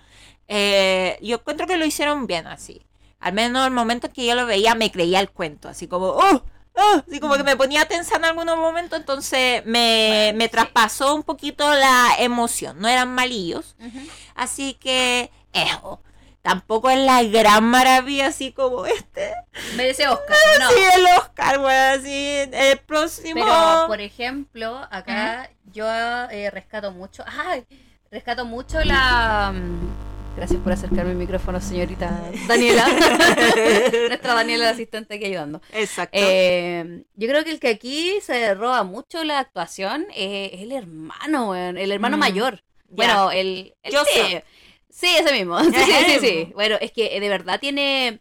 Eh, 0.47 1.17
yo 1.21 1.37
encuentro 1.37 1.67
que 1.67 1.77
lo 1.77 1.85
hicieron 1.85 2.27
bien 2.27 2.47
así. 2.47 2.81
Al 3.25 3.33
menos 3.33 3.65
el 3.65 3.73
momento 3.73 4.05
en 4.05 4.13
que 4.13 4.23
yo 4.27 4.35
lo 4.35 4.45
veía 4.45 4.75
me 4.75 4.91
creía 4.91 5.19
el 5.19 5.31
cuento, 5.31 5.67
así 5.67 5.87
como, 5.87 6.09
oh, 6.09 6.43
oh", 6.75 7.03
así 7.07 7.19
como 7.19 7.33
que 7.35 7.43
me 7.43 7.57
ponía 7.57 7.85
tensa 7.85 8.17
en 8.17 8.25
algunos 8.25 8.55
momentos, 8.55 8.99
entonces 8.99 9.65
me, 9.65 10.33
Bueno, 10.33 10.37
me 10.37 10.45
sí. 10.45 10.49
traspasó 10.51 11.15
un 11.15 11.23
poquito 11.23 11.73
la 11.73 12.09
emoción, 12.19 12.79
no 12.79 12.87
eran 12.87 13.09
malillos, 13.15 13.75
así 14.35 14.75
que, 14.75 15.31
eso, 15.53 16.01
tampoco 16.43 16.91
es 16.91 16.99
la 16.99 17.23
gran 17.23 17.63
maravilla 17.63 18.27
así 18.27 18.51
como 18.51 18.85
este, 18.85 19.33
Merece 19.75 20.07
Oscar, 20.07 20.37
no. 20.59 20.69
sí, 20.69 20.75
el 20.95 21.05
Oscar, 21.17 21.57
weón, 21.57 21.99
así, 21.99 22.37
el 22.51 22.77
próximo... 22.85 23.43
Pero, 23.43 23.87
por 23.87 24.01
ejemplo, 24.01 24.87
acá 24.91 25.49
yo 25.73 25.87
eh, 26.29 26.51
rescato 26.51 26.91
mucho. 26.91 27.23
¡Ay! 27.27 27.65
Rescato 28.11 28.45
mucho 28.45 28.79
la. 28.83 29.51
mm, 29.51 30.14
Gracias 30.35 30.59
por 30.61 30.73
acercarme 30.73 31.11
el 31.11 31.17
micrófono, 31.17 31.61
señorita 31.61 32.21
Daniela. 32.47 32.85
Nuestra 34.09 34.33
Daniela, 34.33 34.65
la 34.65 34.69
asistente 34.71 35.15
aquí 35.15 35.25
ayudando. 35.25 35.61
Exacto. 35.71 36.17
Eh, 36.19 37.03
yo 37.15 37.27
creo 37.29 37.43
que 37.45 37.51
el 37.51 37.59
que 37.59 37.69
aquí 37.69 38.15
se 38.21 38.53
roba 38.53 38.83
mucho 38.83 39.23
la 39.23 39.39
actuación 39.39 40.05
eh, 40.13 40.51
es 40.53 40.61
el 40.63 40.73
hermano, 40.73 41.55
el 41.55 41.91
hermano 41.91 42.17
Mm, 42.17 42.19
mayor. 42.19 42.55
ya. 42.55 42.61
Bueno, 42.89 43.31
el, 43.31 43.75
el 43.81 43.93
Yo 43.93 44.03
sí, 44.03 44.19
sé. 44.19 44.43
sí, 44.89 45.07
ese 45.17 45.31
mismo. 45.31 45.57
Sí, 45.63 45.71
sí, 46.05 46.19
sí. 46.19 46.51
Bueno, 46.53 46.75
es 46.81 46.91
que 46.91 47.15
eh, 47.15 47.19
de 47.19 47.29
verdad 47.29 47.59
tiene. 47.59 48.19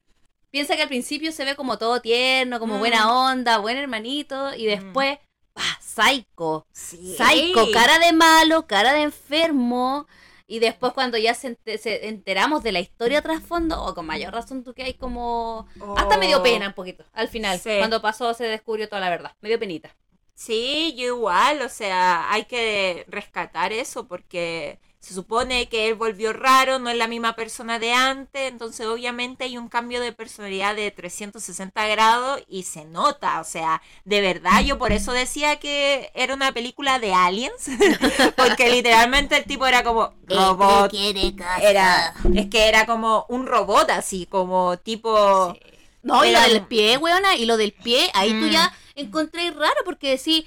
Piensa 0.51 0.77
que 0.77 0.83
al 0.83 0.89
principio 0.89 1.33
se 1.33 1.45
ve 1.45 1.57
como 1.57 1.79
todo 1.79 2.01
tierno, 2.01 2.61
como 2.61 2.77
Mm. 2.77 2.79
buena 2.79 3.13
onda, 3.13 3.59
buen 3.59 3.77
hermanito, 3.77 4.55
y 4.55 4.67
después, 4.67 5.19
¡pah! 5.53 5.79
psycho. 5.81 6.65
Sí. 6.73 7.17
Psycho, 7.19 7.73
cara 7.73 7.99
de 7.99 8.13
malo, 8.13 8.69
cara 8.69 8.93
de 8.93 9.03
enfermo. 9.03 10.07
Y 10.47 10.59
después 10.59 10.93
cuando 10.93 11.17
ya 11.17 11.33
se, 11.35 11.57
se 11.79 12.09
enteramos 12.09 12.63
de 12.63 12.73
la 12.73 12.81
historia 12.81 13.23
trasfondo, 13.23 13.83
o 13.83 13.95
con 13.95 14.05
mayor 14.07 14.35
razón 14.35 14.63
tú 14.63 14.75
que 14.75 14.83
hay 14.83 14.95
como... 14.95 15.67
Hasta 15.97 16.19
me 16.19 16.27
dio 16.27 16.39
Oh. 16.41 16.43
pena 16.43 16.69
un 16.69 16.75
poquito, 16.75 17.05
al 17.15 17.29
final. 17.29 17.59
Sí. 17.59 17.71
Cuando 17.79 18.03
pasó 18.03 18.35
se 18.35 18.45
descubrió 18.45 18.89
toda 18.89 19.01
la 19.01 19.09
verdad. 19.11 19.33
Me 19.41 19.49
dio 19.49 19.59
penita. 19.59 19.97
Sí, 20.35 20.95
yo 20.97 21.07
igual, 21.07 21.63
o 21.63 21.69
sea, 21.69 22.31
hay 22.33 22.45
que 22.45 23.05
rescatar 23.09 23.73
eso 23.73 24.07
porque 24.09 24.81
se 25.05 25.13
supone 25.15 25.69
que 25.69 25.89
él 25.89 25.95
volvió 25.97 26.33
raro, 26.33 26.79
no 26.79 26.89
es 26.89 26.97
la 26.97 27.07
misma 27.09 27.37
persona 27.37 27.79
de 27.79 27.93
antes, 27.93 28.49
entonces 28.51 28.87
obviamente 28.87 29.45
hay 29.45 29.59
un 29.59 29.69
cambio 29.69 30.01
de 30.01 30.13
personalidad 30.13 30.75
de 30.75 30.91
360 30.91 31.87
grados 31.89 32.43
y 32.49 32.63
se 32.63 32.87
nota, 32.87 33.41
o 33.41 33.45
sea, 33.45 33.83
de 34.07 34.21
verdad 34.23 34.63
yo 34.65 34.79
por 34.79 34.93
eso 34.93 35.13
decía 35.13 35.57
que 35.57 36.11
era 36.15 36.33
una 36.33 36.53
película 36.53 36.99
de 36.99 37.13
aliens, 37.13 37.69
porque 38.37 38.71
literalmente 38.71 39.37
el 39.37 39.45
tipo 39.45 39.67
era 39.67 39.85
como 39.85 40.15
robot, 40.27 40.93
era, 41.61 42.15
es 42.35 42.47
que 42.49 42.69
era 42.69 42.87
como 42.87 43.27
un 43.29 43.47
robot 43.47 43.91
así, 43.91 44.27
como 44.27 44.79
tipo... 44.79 45.55
No, 46.03 46.23
y 46.25 46.29
Era- 46.31 46.47
lo 46.47 46.53
del 46.53 46.67
pie, 46.67 46.99
weona, 46.99 47.35
y 47.37 47.47
lo 47.47 47.57
del 47.57 47.73
pie, 47.73 48.11
ahí 48.15 48.31
tú 48.31 48.47
Mm. 48.47 48.51
ya 48.51 48.73
encontré 48.95 49.51
raro 49.51 49.75
porque 49.87 50.11
decís, 50.11 50.45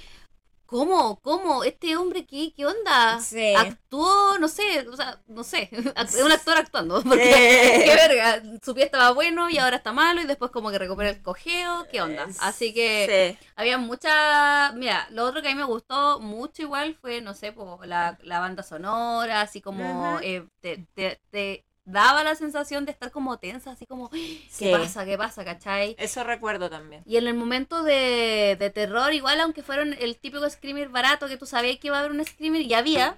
¿cómo? 0.68 1.18
¿Cómo? 1.22 1.64
¿Este 1.64 1.96
hombre 1.96 2.26
qué, 2.26 2.52
qué 2.54 2.66
onda? 2.66 3.18
Sí. 3.20 3.54
Actuó, 3.56 4.38
no 4.38 4.48
sé, 4.48 4.86
o 4.86 4.94
sea, 4.96 5.18
no 5.26 5.42
sé, 5.42 5.70
es 5.96 6.22
un 6.22 6.30
actor 6.30 6.58
actuando. 6.58 7.02
Porque, 7.02 7.24
Sí. 7.24 7.84
qué 7.84 7.94
verga, 7.96 8.42
su 8.62 8.74
pie 8.74 8.84
estaba 8.84 9.12
bueno 9.12 9.48
y 9.48 9.56
ahora 9.58 9.76
está 9.78 9.92
malo 9.92 10.20
y 10.20 10.26
después 10.26 10.50
como 10.50 10.70
que 10.70 10.78
recupera 10.78 11.08
el 11.10 11.22
cojeo, 11.22 11.86
¿qué 11.90 12.02
onda? 12.02 12.26
Así 12.40 12.74
que 12.74 13.36
Sí. 13.40 13.46
había 13.56 13.78
mucha, 13.78 14.72
mira, 14.72 15.08
lo 15.10 15.24
otro 15.24 15.40
que 15.40 15.48
a 15.48 15.52
mí 15.52 15.56
me 15.56 15.64
gustó 15.64 16.20
mucho 16.20 16.62
igual 16.62 16.94
fue, 17.00 17.22
no 17.22 17.32
sé, 17.34 17.52
po, 17.52 17.80
la, 17.84 18.18
la 18.22 18.40
banda 18.40 18.62
sonora, 18.62 19.40
así 19.40 19.62
como 19.62 20.18
eh, 20.22 20.46
te, 20.60 20.86
te- 20.94 21.20
te 21.30 21.64
daba 21.90 22.22
la 22.22 22.34
sensación 22.34 22.84
de 22.84 22.92
estar 22.92 23.10
como 23.10 23.38
tensa, 23.38 23.70
así 23.72 23.86
como, 23.86 24.10
¿qué 24.10 24.42
Sí. 24.50 24.70
pasa? 24.70 25.04
¿Qué 25.06 25.16
pasa? 25.16 25.44
¿Cachai? 25.44 25.96
Eso 25.98 26.22
recuerdo 26.22 26.68
también. 26.68 27.02
Y 27.06 27.16
en 27.16 27.26
el 27.26 27.34
momento 27.34 27.82
de, 27.82 28.56
de 28.58 28.70
terror, 28.70 29.12
igual, 29.12 29.40
aunque 29.40 29.62
fueron 29.62 29.94
el 29.98 30.16
típico 30.18 30.48
screamer 30.48 30.88
barato 30.90 31.28
que 31.28 31.36
tú 31.38 31.46
sabías 31.46 31.78
que 31.78 31.86
iba 31.88 31.96
a 31.96 32.00
haber 32.00 32.12
un 32.12 32.24
screamer 32.24 32.60
y 32.62 32.74
había, 32.74 33.16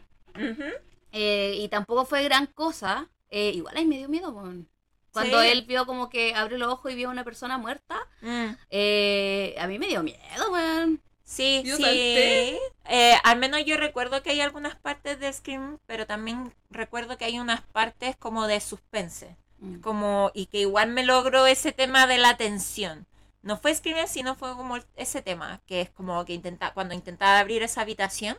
eh, 1.13 1.55
y 1.59 1.69
tampoco 1.69 2.05
fue 2.05 2.23
gran 2.23 2.47
cosa, 2.47 3.09
eh, 3.31 3.51
igual 3.55 3.77
ahí 3.77 3.87
me 3.87 3.99
dio 3.99 4.09
miedo, 4.09 4.31
weón. 4.31 4.69
Cuando 5.13 5.43
Sí. 5.43 5.49
él 5.49 5.63
vio 5.67 5.87
como 5.87 6.09
que 6.09 6.35
abrió 6.37 6.57
los 6.57 6.73
ojos 6.73 6.93
y 6.93 6.95
vio 6.95 7.09
a 7.09 7.13
una 7.13 7.25
persona 7.25 7.59
muerta, 7.59 7.99
Mm. 8.23 8.51
eh, 8.71 9.57
a 9.59 9.67
mí 9.67 9.79
me 9.81 9.89
dio 9.89 10.03
miedo, 10.05 10.53
weón. 10.53 11.01
Sí, 11.31 11.63
sí. 11.65 12.59
Eh, 12.87 13.15
al 13.23 13.39
menos 13.39 13.65
yo 13.65 13.77
recuerdo 13.77 14.21
que 14.21 14.31
hay 14.31 14.41
algunas 14.41 14.75
partes 14.75 15.21
de 15.21 15.33
Scream, 15.33 15.79
pero 15.87 16.05
también 16.05 16.53
recuerdo 16.71 17.17
que 17.17 17.25
hay 17.25 17.39
unas 17.39 17.61
partes 17.61 18.17
como 18.17 18.49
de 18.49 18.61
suspense. 18.61 19.37
Mm. 19.61 19.81
como 19.81 20.31
y 20.35 20.47
que 20.47 20.61
igual 20.61 20.89
me 20.91 21.05
logró 21.05 21.47
ese 21.47 21.73
tema 21.73 22.07
de 22.07 22.19
la 22.19 22.37
tensión. 22.37 23.07
No 23.43 23.57
fue 23.57 23.75
Screamer, 23.75 24.09
sino 24.09 24.35
fue 24.35 24.55
como 24.57 24.79
ese 24.97 25.23
tema, 25.23 25.61
que 25.67 25.83
es 25.83 25.91
como 25.91 26.25
que 26.25 26.35
intenta, 26.35 26.75
cuando 26.75 26.95
intentaba 26.95 27.39
abrir 27.39 27.63
esa 27.63 27.83
habitación, 27.83 28.37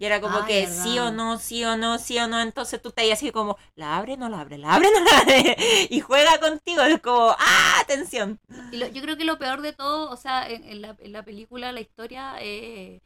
y 0.00 0.06
era 0.06 0.20
como 0.20 0.38
Ay, 0.38 0.44
que 0.48 0.66
verdad. 0.66 0.84
sí 0.84 0.98
o 0.98 1.12
no, 1.12 1.38
sí 1.38 1.64
o 1.64 1.76
no, 1.76 1.98
sí 1.98 2.18
o 2.18 2.26
no, 2.26 2.40
entonces 2.40 2.80
tú 2.82 2.90
te 2.90 3.02
ahí 3.02 3.12
así 3.12 3.30
como, 3.32 3.56
la 3.76 3.98
abre, 3.98 4.16
no 4.16 4.28
la 4.30 4.40
abre, 4.40 4.58
la 4.58 4.74
abre, 4.74 4.88
no 4.94 5.04
la 5.04 5.18
abre, 5.20 5.56
y 5.90 6.00
juega 6.00 6.40
contigo, 6.40 6.82
es 6.82 7.00
como, 7.00 7.36
¡ah! 7.38 7.84
Tensión. 7.86 8.40
Y 8.70 8.78
lo- 8.78 8.88
yo 8.88 9.02
creo 9.02 9.16
que 9.16 9.24
lo 9.24 9.38
peor 9.38 9.60
de 9.62 9.72
todo, 9.74 10.10
o 10.10 10.16
sea, 10.16 10.48
en, 10.48 10.64
en 10.64 10.80
la, 10.82 10.96
en 10.98 11.12
la 11.12 11.24
película, 11.24 11.72
la 11.72 11.80
historia, 11.80 12.36
eh, 12.40 13.02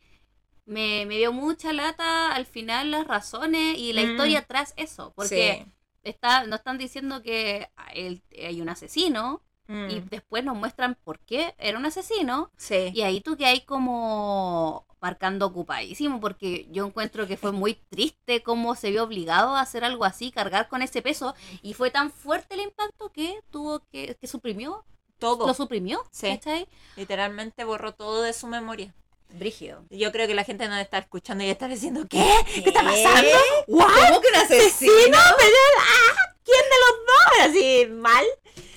me, 0.66 1.06
me 1.06 1.18
dio 1.18 1.32
mucha 1.32 1.72
lata 1.72 2.32
al 2.34 2.46
final 2.46 2.90
las 2.90 3.06
razones 3.06 3.78
y 3.78 3.92
la 3.92 4.02
Mm. 4.02 4.10
historia 4.12 4.42
tras 4.46 4.74
eso. 4.76 5.12
Porque 5.16 5.64
Sí. 5.64 5.72
está, 6.02 6.44
nos 6.46 6.60
están 6.60 6.78
diciendo 6.78 7.22
que 7.22 7.68
el- 7.94 8.22
hay 8.42 8.60
un 8.62 8.68
asesino 8.68 9.42
Mm, 9.66 9.90
y 9.90 10.00
después 10.00 10.44
nos 10.44 10.56
muestran 10.56 10.94
por 11.04 11.18
qué 11.20 11.54
era 11.58 11.78
un 11.78 11.86
asesino. 11.86 12.50
sí. 12.56 12.90
Y 12.94 13.02
ahí 13.02 13.20
tú 13.20 13.36
que 13.36 13.46
hay 13.46 13.60
como 13.62 14.84
marcando 15.00 15.46
ocupadísimo, 15.46 16.18
porque 16.20 16.66
yo 16.70 16.86
encuentro 16.86 17.26
que 17.26 17.36
fue 17.36 17.52
muy 17.52 17.74
triste 17.90 18.42
cómo 18.42 18.74
se 18.74 18.90
vio 18.90 19.04
obligado 19.04 19.54
a 19.54 19.60
hacer 19.60 19.84
algo 19.84 20.04
así, 20.06 20.30
cargar 20.30 20.68
con 20.68 20.80
ese 20.80 21.02
peso, 21.02 21.34
y 21.62 21.74
fue 21.74 21.90
tan 21.90 22.10
fuerte 22.10 22.54
el 22.54 22.60
impacto 22.62 23.10
que 23.12 23.38
tuvo 23.50 23.80
que, 23.92 24.16
que 24.18 24.26
suprimió, 24.26 24.82
todo. 25.18 25.46
lo 25.46 25.52
suprimió, 25.54 26.02
Sí. 26.10 26.28
¿cachai? 26.28 26.66
Literalmente 26.96 27.64
borró 27.64 27.92
todo 27.92 28.22
de 28.22 28.32
su 28.32 28.46
memoria. 28.46 28.94
Brígido. 29.30 29.84
Yo 29.90 30.10
creo 30.12 30.26
que 30.26 30.34
la 30.34 30.44
gente 30.44 30.68
nos 30.68 30.78
está 30.78 30.98
escuchando 30.98 31.42
y 31.44 31.48
está 31.48 31.68
diciendo, 31.68 32.06
¿qué? 32.08 32.24
¿Qué 32.54 32.60
está 32.70 32.82
pasando? 32.82 33.28
¿What? 33.66 33.86
¿Cómo 34.08 34.20
que 34.20 34.28
un 34.28 34.34
asesino? 34.36 35.18
Ah, 35.18 36.14
¿Quién 36.44 36.62
de 36.62 36.78
los 36.80 37.06
dos? 37.06 37.50
Así, 37.50 37.86
mal. 37.92 38.24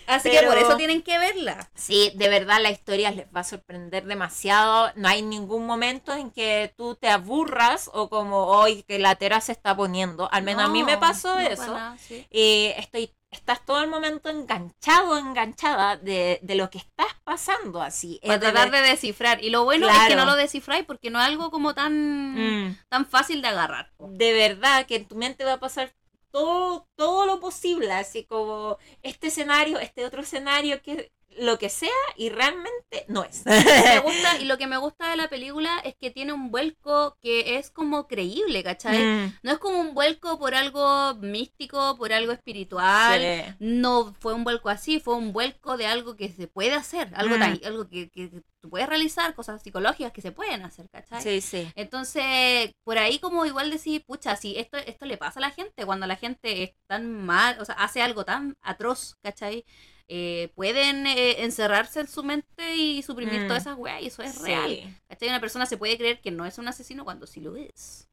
Así 0.08 0.30
Pero- 0.30 0.42
que 0.42 0.48
por 0.48 0.58
eso 0.58 0.78
tienen 0.78 1.02
que 1.02 1.20
verla. 1.20 1.70
Sí, 1.76 2.12
de 2.16 2.30
verdad 2.30 2.60
la 2.62 2.72
historia 2.72 3.12
les 3.12 3.28
va 3.28 3.42
a 3.42 3.44
sorprender 3.44 4.06
demasiado. 4.06 4.92
No 4.96 5.08
hay 5.10 5.22
ningún 5.22 5.66
momento 5.66 6.14
en 6.14 6.32
que 6.32 6.74
tú 6.78 6.96
te 6.96 7.10
aburras 7.10 7.90
o 7.94 8.10
como 8.10 8.46
hoy 8.46 8.84
que 8.84 9.00
la 9.00 9.16
tera 9.16 9.42
se 9.42 9.52
está 9.52 9.76
poniendo. 9.76 10.30
Al 10.32 10.44
menos 10.44 10.64
a 10.64 10.68
mí 10.70 10.84
me 10.84 10.98
pasó 10.98 11.36
no 11.36 11.42
eso. 11.42 11.58
para 11.58 11.74
nada, 11.74 11.98
sí. 11.98 12.26
Y 12.32 12.72
estoy, 12.78 13.14
estás 13.32 13.66
todo 13.66 13.82
el 13.82 13.90
momento 13.90 14.30
enganchado, 14.30 15.18
enganchada 15.18 15.98
de, 15.98 16.40
de 16.42 16.56
lo 16.56 16.70
que 16.70 16.78
estás 16.78 17.08
pasando 17.26 17.82
así. 17.82 18.22
Para 18.26 18.40
tratar 18.40 18.72
de 18.72 18.80
descifrar. 18.82 19.44
Y 19.44 19.50
lo 19.50 19.66
bueno 19.66 19.90
es 19.90 19.98
que 20.08 20.16
no 20.16 20.26
lo 20.26 20.36
descifráis 20.38 20.86
porque 20.86 21.10
no 21.10 21.20
es 21.20 21.26
algo 21.26 21.52
como 21.52 21.74
tan, 21.74 22.36
Mm. 22.68 22.78
tan 22.90 23.06
fácil 23.06 23.42
de 23.42 23.50
agarrar. 23.50 23.92
de 24.00 24.32
verdad 24.34 24.86
que 24.86 24.96
en 24.96 25.06
tu 25.06 25.16
mente 25.16 25.44
va 25.44 25.54
a 25.54 25.60
pasar 25.60 25.94
todo, 26.38 26.88
todo 26.96 27.26
lo 27.26 27.40
posible, 27.40 27.92
así 27.94 28.24
como 28.26 28.78
este 29.02 29.28
escenario, 29.28 29.80
este 29.80 30.06
otro 30.06 30.22
escenario, 30.22 30.82
que 30.84 31.12
lo 31.40 31.58
que 31.60 31.70
sea, 31.70 31.90
y 32.16 32.30
realmente 32.30 33.06
no 33.08 33.24
es. 33.24 33.44
me 33.46 34.00
gusta, 34.00 34.38
y 34.40 34.46
lo 34.46 34.58
que 34.58 34.68
me 34.68 34.78
gusta 34.78 35.10
de 35.12 35.18
la 35.18 35.28
película 35.30 35.80
es 35.84 35.96
que 36.00 36.12
tiene 36.12 36.34
un 36.34 36.52
vuelco 36.52 37.18
que 37.22 37.58
es 37.58 37.72
como 37.72 38.08
creíble, 38.08 38.64
¿cachai? 38.64 38.98
Mm, 39.04 39.34
No 39.44 39.52
es 39.52 39.58
como 39.60 39.80
un 39.80 39.94
vuelco 39.94 40.38
por 40.40 40.56
algo 40.56 41.16
místico, 41.16 41.98
por 41.98 42.14
algo 42.14 42.32
espiritual. 42.32 43.22
sí. 43.22 43.56
No 43.60 44.14
fue 44.20 44.34
un 44.34 44.44
vuelco 44.44 44.70
así, 44.70 45.00
fue 45.00 45.16
un 45.16 45.34
vuelco 45.34 45.78
de 45.78 45.88
algo 45.88 46.16
que 46.16 46.30
se 46.30 46.48
puede 46.48 46.74
hacer, 46.74 47.12
algo, 47.16 47.36
Mm. 47.36 47.40
tan- 47.40 47.60
algo 47.66 47.88
que, 47.88 48.10
que 48.10 48.30
tú 48.60 48.70
puedes 48.70 48.90
realizar, 48.90 49.36
cosas 49.36 49.62
psicológicas 49.62 50.12
que 50.12 50.22
se 50.22 50.32
pueden 50.32 50.64
hacer, 50.64 50.90
¿cachai? 50.90 51.22
Sí, 51.22 51.42
sí. 51.42 51.72
Entonces, 51.76 52.72
por 52.84 52.98
ahí 52.98 53.20
como 53.20 53.46
igual 53.46 53.70
decir, 53.70 54.04
pucha, 54.06 54.36
si 54.36 54.58
esto, 54.58 54.78
esto 54.78 55.06
le 55.06 55.18
pasa 55.18 55.40
a 55.40 55.42
la 55.42 55.52
gente, 55.52 55.86
cuando 55.86 56.08
la 56.08 56.16
gente 56.16 56.64
es 56.64 56.72
tan 56.88 57.12
mal, 57.26 57.58
o 57.60 57.66
sea, 57.66 57.76
hace 57.76 58.02
algo 58.02 58.26
tan 58.26 58.56
atroz, 58.62 59.16
¿cachai? 59.22 59.64
Eh, 60.10 60.54
pueden 60.56 61.06
eh, 61.06 61.44
encerrarse 61.44 62.00
en 62.00 62.08
su 62.08 62.24
mente 62.24 62.76
y 62.78 63.02
suprimir 63.04 63.42
Mm. 63.42 63.48
todas 63.48 63.64
esas 63.64 63.78
weas, 63.78 64.02
y 64.02 64.08
eso 64.08 64.24
es 64.24 64.36
Sí. 64.36 64.44
real. 64.44 64.98
¿Cachai? 65.10 65.28
Una 65.28 65.42
persona 65.42 65.66
se 65.66 65.76
puede 65.78 65.98
creer 65.98 66.22
que 66.22 66.32
no 66.32 66.46
es 66.46 66.58
un 66.58 66.68
asesino 66.70 67.04
cuando 67.04 67.28
sí 67.28 67.42
lo 67.42 67.56
es. 67.58 68.08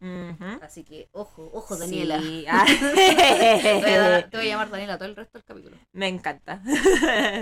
Así 0.61 0.83
que, 0.83 1.09
ojo, 1.13 1.51
ojo, 1.55 1.77
Daniela. 1.77 2.21
Sí. 2.21 2.45
Ah. 2.49 2.65
Te 3.63 3.75
voy, 3.81 3.91
a 3.91 3.99
dar- 3.99 4.31
te 4.31 4.37
voy 4.37 4.47
a 4.47 4.49
llamar 4.51 4.71
Daniela 4.71 4.99
todo 4.99 5.09
el 5.09 5.17
resto 5.17 5.39
del 5.39 5.45
capítulo. 5.45 5.77
Me 5.93 6.09
encanta. 6.09 6.61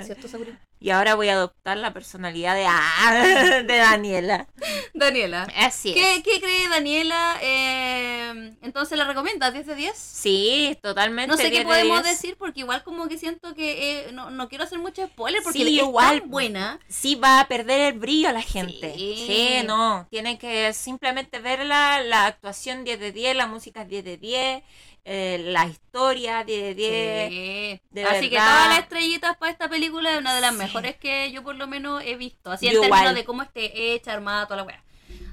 ¿Cierto, 0.04 0.28
Sabrina? 0.28 0.60
Y 0.82 0.90
ahora 0.90 1.14
voy 1.14 1.28
a 1.28 1.34
adoptar 1.34 1.76
la 1.76 1.92
personalidad 1.92 2.54
de, 2.56 2.64
ah, 2.66 3.62
de 3.66 3.76
Daniela. 3.76 4.48
Daniela. 4.94 5.46
Así 5.56 5.90
es. 5.90 5.94
¿Qué, 5.94 6.22
qué 6.22 6.40
cree 6.40 6.68
Daniela? 6.68 7.36
Eh, 7.40 8.52
entonces, 8.62 8.98
¿la 8.98 9.04
recomiendas? 9.04 9.54
¿10 9.54 9.64
de 9.64 9.74
10? 9.76 9.96
Sí, 9.96 10.76
totalmente. 10.82 11.28
No 11.30 11.36
sé 11.36 11.44
10 11.50 11.52
qué 11.52 11.58
de 11.60 11.64
podemos 11.64 12.02
10. 12.02 12.16
decir 12.16 12.36
porque 12.36 12.60
igual 12.60 12.82
como 12.82 13.08
que 13.08 13.16
siento 13.18 13.54
que 13.54 14.08
eh, 14.08 14.12
no, 14.12 14.30
no 14.30 14.48
quiero 14.48 14.64
hacer 14.64 14.78
mucho 14.78 15.06
spoiler 15.06 15.42
porque 15.42 15.58
Sí, 15.60 15.78
es 15.78 15.84
igual. 15.84 16.20
tan 16.20 16.30
buena. 16.30 16.80
sí 16.88 17.14
va 17.14 17.40
a 17.40 17.48
perder 17.48 17.80
el 17.92 17.98
brillo 17.98 18.28
a 18.28 18.32
la 18.32 18.42
gente. 18.42 18.92
Sí. 18.96 19.24
Sí, 19.26 19.66
no, 19.66 20.06
tiene 20.10 20.38
que 20.38 20.72
simplemente 20.72 21.38
verla, 21.38 22.02
la 22.02 22.26
actuación 22.26 22.84
10 22.84 22.98
de 22.98 23.12
10, 23.12 23.36
la 23.36 23.46
música 23.46 23.84
10 23.84 24.04
de 24.04 24.16
10, 24.16 24.62
eh, 25.04 25.38
la 25.46 25.66
historia 25.66 26.44
10 26.44 26.62
de 26.62 26.74
10. 26.74 27.28
Sí. 27.30 27.80
de 27.90 28.04
Así 28.04 28.30
que 28.30 28.36
todas 28.36 28.68
las 28.68 28.78
estrellitas 28.80 29.36
para 29.36 29.50
esta 29.52 29.68
película 29.68 30.12
es 30.12 30.18
una 30.20 30.34
de 30.34 30.40
las 30.40 30.52
Sí. 30.52 30.58
mejores 30.58 30.96
que 30.96 31.30
yo 31.32 31.42
por 31.42 31.56
lo 31.56 31.66
menos 31.66 32.02
he 32.04 32.16
visto. 32.16 32.50
Así 32.52 32.66
Yo 32.66 32.72
en 32.72 32.80
términos 32.82 32.98
igual. 33.00 33.14
de 33.14 33.24
cómo 33.24 33.42
esté 33.42 33.94
hecha, 33.94 34.12
armada, 34.12 34.44
toda 34.46 34.58
la 34.58 34.62
weá. 34.64 34.84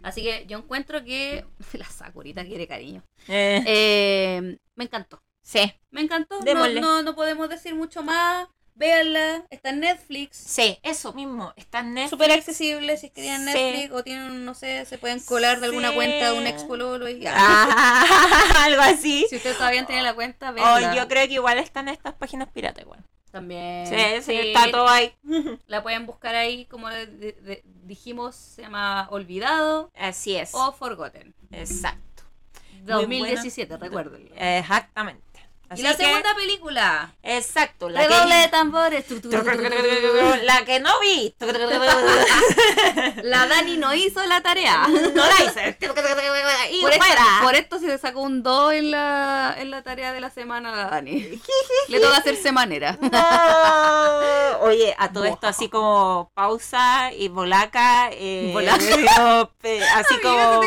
Así 0.02 0.22
que 0.24 0.46
yo 0.48 0.58
encuentro 0.58 1.04
que 1.04 1.46
la 1.74 1.86
Sakurita 1.86 2.44
quiere 2.46 2.68
cariño. 2.68 3.04
Eh, 3.28 3.62
Eh, 3.66 4.58
me 4.76 4.84
encantó. 4.86 5.22
sí, 5.44 5.72
Me 5.92 6.02
encantó. 6.02 6.40
No, 6.42 6.68
no, 6.70 7.02
no 7.04 7.16
podemos 7.16 7.48
decir 7.50 7.76
mucho 7.76 8.02
más. 8.04 8.48
Véanla. 8.80 9.44
Está 9.50 9.70
en 9.70 9.82
Netflix. 9.82 10.38
sí, 10.38 10.80
eso 10.84 11.14
mismo. 11.14 11.54
Está 11.58 11.80
en 11.82 11.94
Netflix. 11.94 12.10
Súper 12.12 12.32
accesible 12.32 12.98
si 12.98 13.08
es 13.08 13.12
que 13.12 13.22
tienen 13.22 13.42
Sí. 13.46 13.54
Netflix 13.54 13.92
o 13.94 14.04
tienen, 14.04 14.46
no 14.46 14.54
sé, 14.54 14.86
se 14.86 14.98
pueden 14.98 15.20
colar 15.20 15.60
de 15.60 15.66
alguna 15.68 15.94
cuenta 15.94 16.32
de 16.32 16.38
un 16.40 16.48
ex 16.48 16.64
pololo 16.64 17.08
y 17.10 17.20
ya. 17.20 17.34
Ah, 17.36 18.06
algo 18.64 18.82
así. 18.82 19.28
Si 19.30 19.36
usted 19.36 19.56
todavía 19.56 19.86
tiene 19.86 20.02
la 20.02 20.14
cuenta, 20.14 20.50
O 20.50 20.54
véanla. 20.54 20.96
yo 20.96 21.08
creo 21.08 21.28
que 21.28 21.34
igual 21.34 21.58
están 21.60 21.90
estas 21.90 22.14
páginas 22.16 22.48
pirata 22.50 22.82
igual. 22.82 23.04
También. 23.32 23.86
Sí, 23.86 23.96
sí, 24.24 24.34
está 24.34 24.72
todo 24.72 24.88
ahí. 24.88 25.14
La 25.68 25.84
pueden 25.84 26.08
buscar 26.08 26.34
ahí, 26.36 26.66
como 26.66 26.90
de- 26.90 27.06
de- 27.06 27.34
de- 27.34 27.62
dijimos, 27.84 28.36
se 28.36 28.64
llama 28.64 29.08
Olvidado 29.12 29.92
Así 29.96 30.36
es. 30.36 30.50
o 30.54 30.72
Forgotten. 30.72 31.36
Exacto. 31.52 32.24
2017, 32.86 33.78
recuérdenlo. 33.78 34.34
Exactamente. 34.36 35.22
Así 35.70 35.82
y 35.82 35.84
la 35.84 35.96
que- 35.96 36.04
segunda 36.04 36.34
película. 36.36 37.14
Exacto. 37.22 37.90
La 37.90 38.02
Redoble 38.08 38.36
de 38.36 38.42
que... 38.44 38.48
tambores. 38.50 39.06
Tu, 39.08 39.20
tu, 39.22 39.30
tu. 39.30 39.38
La 39.38 40.66
que 40.66 40.80
no 40.80 41.00
vi. 41.00 41.36
La 43.24 43.46
Dani 43.48 43.78
no 43.78 43.94
hizo 43.94 44.26
la 44.26 44.42
tarea. 44.42 44.88
No 44.88 45.26
la 45.26 45.44
hice. 45.46 45.78
Y 46.72 46.82
Por 46.82 46.92
esto, 46.92 47.04
fuera. 47.06 47.24
por 47.44 47.56
esto 47.56 47.80
se 47.80 47.98
sacó 47.98 48.22
un 48.22 48.44
2 48.44 48.74
en 48.74 48.92
la, 48.92 49.56
en 49.58 49.72
la 49.72 49.82
tarea 49.82 50.14
de 50.14 50.20
la 50.22 50.30
semana 50.30 50.74
a 50.74 50.76
la 50.76 50.90
Dani. 50.90 51.40
Le 51.88 52.00
toca 52.00 52.18
hacer 52.18 52.36
semanera. 52.36 52.98
No. 53.12 54.60
Oye, 54.62 54.94
a 54.98 55.12
todo 55.12 55.26
esto 55.26 55.48
así 55.48 55.70
como 55.70 56.32
pausa 56.34 57.12
y 57.14 57.28
bolaca. 57.30 58.10
Eh, 58.12 58.54
así 59.96 60.20
como. 60.22 60.62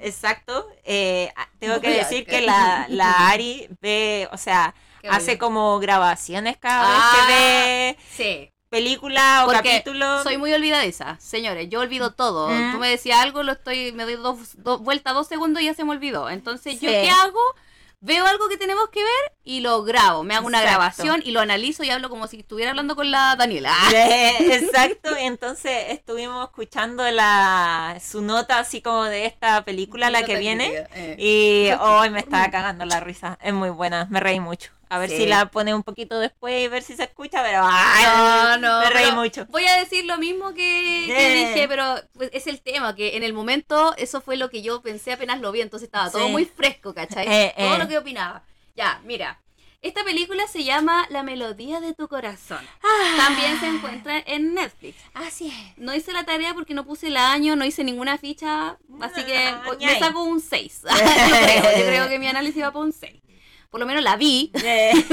Exacto. 0.00 0.68
eh, 0.84 1.32
tengo 1.58 1.80
que 1.80 1.90
decir 1.90 2.26
que 2.26 2.42
la, 2.42 2.86
la 2.88 3.28
Ari 3.28 3.68
ve, 3.80 4.28
o 4.32 4.36
sea, 4.36 4.43
Qué 5.00 5.08
hace 5.08 5.26
bien. 5.32 5.38
como 5.38 5.78
grabaciones 5.78 6.56
cada 6.58 6.88
vez 6.88 6.98
Ah. 7.00 7.12
que 7.26 7.32
ve 7.32 7.98
Sí. 8.16 8.50
película 8.70 9.42
o 9.44 9.46
Porque 9.46 9.70
capítulo. 9.70 10.22
Soy 10.22 10.36
muy 10.38 10.52
olvidadiza, 10.52 11.16
señores. 11.20 11.68
Yo 11.70 11.80
olvido 11.80 12.12
todo. 12.14 12.48
Mm. 12.48 12.72
Tú 12.72 12.78
me 12.78 12.88
decías 12.88 13.20
algo, 13.20 13.42
lo 13.42 13.52
estoy, 13.52 13.92
me 13.92 14.04
doy 14.04 14.16
dos, 14.16 14.36
dos 14.62 14.80
vueltas, 14.80 15.14
dos 15.14 15.28
segundos 15.28 15.62
y 15.62 15.66
ya 15.66 15.74
se 15.74 15.84
me 15.84 15.92
olvidó. 15.92 16.28
Entonces, 16.30 16.80
¿yo 16.80 16.88
qué 16.90 17.08
hago? 17.10 17.40
Veo 18.00 18.26
algo 18.26 18.48
que 18.48 18.56
tenemos 18.56 18.88
que 18.90 19.00
ver 19.02 19.32
y 19.46 19.60
lo 19.60 19.82
grabo. 19.82 20.22
Me 20.24 20.34
hago 20.34 20.46
una 20.46 20.60
Exacto. 20.62 20.78
grabación 20.78 21.22
y 21.24 21.30
lo 21.32 21.40
analizo 21.40 21.84
y 21.84 21.90
hablo 21.90 22.08
como 22.08 22.26
si 22.26 22.40
estuviera 22.40 22.70
hablando 22.70 22.96
con 22.96 23.10
la 23.10 23.36
Daniela. 23.36 23.74
Exacto, 24.40 25.14
entonces 25.16 25.86
estuvimos 25.90 26.44
escuchando 26.44 27.08
la 27.10 27.98
su 28.04 28.22
nota 28.22 28.58
así 28.58 28.80
como 28.82 29.04
de 29.04 29.26
esta 29.26 29.64
película, 29.64 30.10
la 30.10 30.22
que 30.24 30.36
viene, 30.38 30.86
Eh. 30.94 31.16
y 31.18 31.72
hoy 31.80 32.10
me 32.10 32.20
estaba 32.20 32.50
cagando 32.50 32.84
la 32.84 33.00
risa, 33.00 33.38
es 33.42 33.52
muy 33.52 33.70
buena, 33.70 34.06
me 34.10 34.20
reí 34.20 34.40
mucho. 34.40 34.70
A 34.90 34.98
ver 34.98 35.10
Sí. 35.10 35.16
si 35.16 35.26
la 35.26 35.46
pone 35.50 35.74
un 35.74 35.82
poquito 35.82 36.18
después 36.20 36.62
y 36.64 36.68
ver 36.68 36.82
si 36.82 36.94
se 36.94 37.02
escucha, 37.04 37.42
pero 37.42 37.62
ay, 37.64 38.04
No, 38.04 38.58
no, 38.58 38.80
me 38.80 38.90
reí 38.90 39.10
mucho. 39.12 39.44
Voy 39.46 39.64
a 39.66 39.76
decir 39.78 40.04
lo 40.04 40.18
mismo 40.18 40.50
que, 40.54 41.04
que 41.06 41.26
Eh. 41.32 41.48
dije, 41.48 41.66
pero 41.68 41.96
pues, 42.16 42.30
es 42.32 42.46
el 42.46 42.60
tema, 42.60 42.94
que 42.94 43.16
en 43.16 43.24
el 43.24 43.32
momento 43.32 43.94
eso 43.96 44.20
fue 44.20 44.36
lo 44.36 44.50
que 44.50 44.62
yo 44.62 44.82
pensé 44.82 45.12
apenas 45.12 45.40
lo 45.40 45.50
vi, 45.52 45.62
entonces 45.62 45.86
estaba 45.88 46.10
todo 46.10 46.26
Sí. 46.26 46.32
muy 46.32 46.44
fresco, 46.44 46.94
¿cachai? 46.94 47.26
Eh, 47.28 47.54
todo 47.56 47.74
eh. 47.74 47.78
lo 47.78 47.88
que 47.88 47.98
opinaba. 47.98 48.42
Ya, 48.74 49.00
mira, 49.04 49.40
esta 49.82 50.02
película 50.02 50.46
se 50.48 50.64
llama 50.64 51.06
La 51.10 51.22
melodía 51.22 51.80
de 51.80 51.94
tu 51.94 52.08
corazón. 52.08 52.58
Ah. 52.82 53.14
También 53.16 53.60
se 53.60 53.66
encuentra 53.66 54.18
en 54.26 54.54
Netflix. 54.54 54.96
Así 55.14 55.48
es. 55.48 55.78
No 55.78 55.94
hice 55.94 56.12
la 56.12 56.24
tarea 56.24 56.54
porque 56.54 56.74
no 56.74 56.84
puse 56.84 57.06
el 57.06 57.16
año, 57.16 57.54
no 57.54 57.64
hice 57.64 57.84
ninguna 57.84 58.18
ficha, 58.18 58.78
así 59.00 59.24
que 59.24 59.38
Ah, 59.46 59.62
me 59.78 59.98
saco 59.98 60.24
un 60.24 60.40
6. 60.40 60.82
yo, 60.88 60.88
creo, 60.88 61.78
yo 61.78 61.84
creo 61.86 62.08
que 62.08 62.18
mi 62.18 62.26
análisis 62.26 62.62
va 62.62 62.72
por 62.72 62.84
un 62.84 62.92
6. 62.92 63.22
Por 63.70 63.80
lo 63.80 63.86
menos 63.86 64.02
la 64.02 64.16
vi. 64.16 64.50
Eh, 64.64 64.92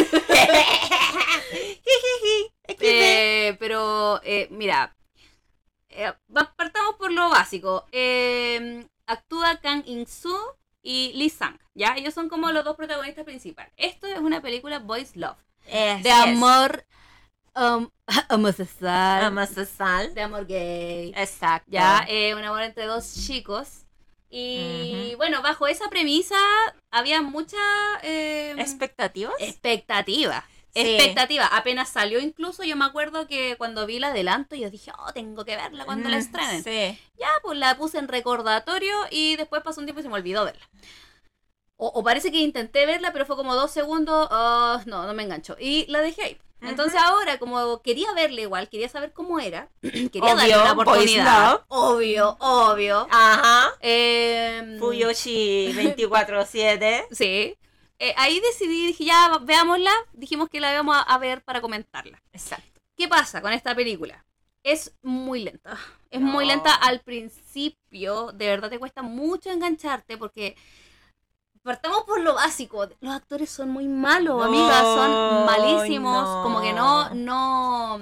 Eh, 2.80 3.58
pero, 3.60 4.22
eh, 4.24 4.48
mira, 4.50 4.96
eh, 5.90 6.14
partamos 6.56 6.96
por 6.96 7.12
lo 7.12 7.30
básico. 7.30 7.86
Eh, 7.92 8.88
actúa 9.06 9.60
Kang 9.60 9.84
In-soo 9.86 10.58
y 10.84 11.12
Lee 11.14 11.30
Sang, 11.30 11.60
¿ya? 11.76 11.96
Ellos 11.96 12.14
son 12.14 12.30
como 12.30 12.52
los 12.52 12.64
dos 12.64 12.76
protagonistas 12.76 13.26
principales. 13.26 13.74
Esto 13.78 14.08
es 14.08 14.20
una 14.20 14.42
película 14.42 14.80
Boys 14.80 15.16
Love, 15.16 15.38
de 15.66 16.12
amor 16.12 16.86
um, 17.56 17.90
homosexual, 18.30 19.26
Homosexual. 19.28 20.14
de 20.14 20.22
amor 20.22 20.46
gay. 20.48 21.14
Exacto. 21.16 21.70
Ya, 21.72 22.06
eh, 22.08 22.34
un 22.36 22.44
amor 22.44 22.62
entre 22.64 22.86
dos 22.86 23.14
chicos. 23.26 23.86
Y 24.34 25.14
bueno, 25.18 25.42
bajo 25.42 25.68
esa 25.68 25.90
premisa 25.90 26.38
había 26.90 27.22
mucha 27.22 27.58
eh, 28.02 28.56
¿Expectativas? 28.58 29.36
expectativa. 29.40 30.46
Sí. 30.74 30.80
Expectativa. 30.82 31.46
Apenas 31.48 31.90
salió 31.90 32.20
incluso, 32.20 32.64
yo 32.64 32.76
me 32.78 32.86
acuerdo 32.86 33.28
que 33.28 33.56
cuando 33.58 33.86
vi 33.86 34.00
la 34.00 34.08
adelanto, 34.08 34.56
yo 34.56 34.70
dije, 34.70 34.92
oh, 34.98 35.12
tengo 35.14 35.44
que 35.46 35.56
verla 35.58 35.86
cuando 35.86 36.10
la 36.10 36.18
Mm, 36.18 36.20
estrenen. 36.20 36.64
Sí. 36.64 37.00
Ya, 37.18 37.28
pues 37.44 37.58
la 37.58 37.76
puse 37.78 37.98
en 38.00 38.08
recordatorio 38.08 38.94
y 39.10 39.36
después 39.36 39.62
pasó 39.64 39.80
un 39.82 39.86
tiempo 39.86 40.00
y 40.00 40.04
se 40.04 40.10
me 40.10 40.16
olvidó 40.16 40.46
verla. 40.46 40.70
O, 41.78 41.88
o 41.88 42.04
parece 42.04 42.32
que 42.32 42.38
intenté 42.38 42.86
verla, 42.86 43.12
pero 43.12 43.26
fue 43.26 43.36
como 43.36 43.56
dos 43.56 43.72
segundos, 43.72 44.28
oh, 44.32 44.80
no, 44.86 45.06
no 45.08 45.14
me 45.14 45.24
enganchó. 45.24 45.56
Y 45.60 45.86
la 45.88 46.02
dejé 46.02 46.24
ahí. 46.24 46.38
Entonces 46.62 47.00
ahora, 47.02 47.40
como 47.40 47.82
quería 47.82 48.14
verla 48.14 48.42
igual, 48.42 48.70
quería 48.70 48.88
saber 48.88 49.14
cómo 49.14 49.40
era, 49.40 49.68
quería 50.12 50.36
darle 50.36 50.56
Obvio, 50.56 50.62
una 50.62 50.74
Boys 50.74 50.88
oportunidad. 50.88 51.62
Obvio, 51.70 52.38
obvio. 52.40 53.08
Ajá. 53.10 53.74
Eh, 53.82 54.78
Fuyoshi 54.80 55.74
24-7. 55.74 57.08
Sí. 57.12 57.58
Eh, 58.04 58.16
ahí 58.18 58.40
decidí, 58.40 58.88
dije, 58.88 59.06
ya, 59.06 59.38
veámosla. 59.44 59.92
Dijimos 60.14 60.50
que 60.50 60.60
la 60.60 60.74
íbamos 60.74 60.96
a, 60.98 61.02
a 61.02 61.18
ver 61.20 61.44
para 61.44 61.62
comentarla. 61.62 62.20
Exacto. 62.34 62.82
¿Qué 62.98 63.08
pasa 63.08 63.42
con 63.42 63.54
esta 63.54 63.76
película? 63.76 64.26
Es 64.64 64.96
muy 65.04 65.44
lenta. 65.44 65.78
Es 66.10 66.20
muy 66.20 66.46
lenta 66.46 66.74
al 66.74 67.02
principio. 67.02 68.32
De 68.32 68.48
verdad 68.48 68.70
te 68.72 68.80
cuesta 68.80 69.04
mucho 69.04 69.52
engancharte 69.52 70.18
porque 70.18 70.56
partamos 71.62 72.04
por 72.06 72.22
lo 72.22 72.34
básico. 72.34 72.88
Los 73.02 73.14
actores 73.14 73.50
son 73.52 73.70
muy 73.70 73.88
malos, 73.88 74.38
No, 74.38 74.44
amigas. 74.44 74.82
Son 74.82 75.46
malísimos. 75.46 76.28
no. 76.28 76.44
Como 76.44 76.62
que 76.62 76.74
no, 76.74 77.10
no, 77.14 78.00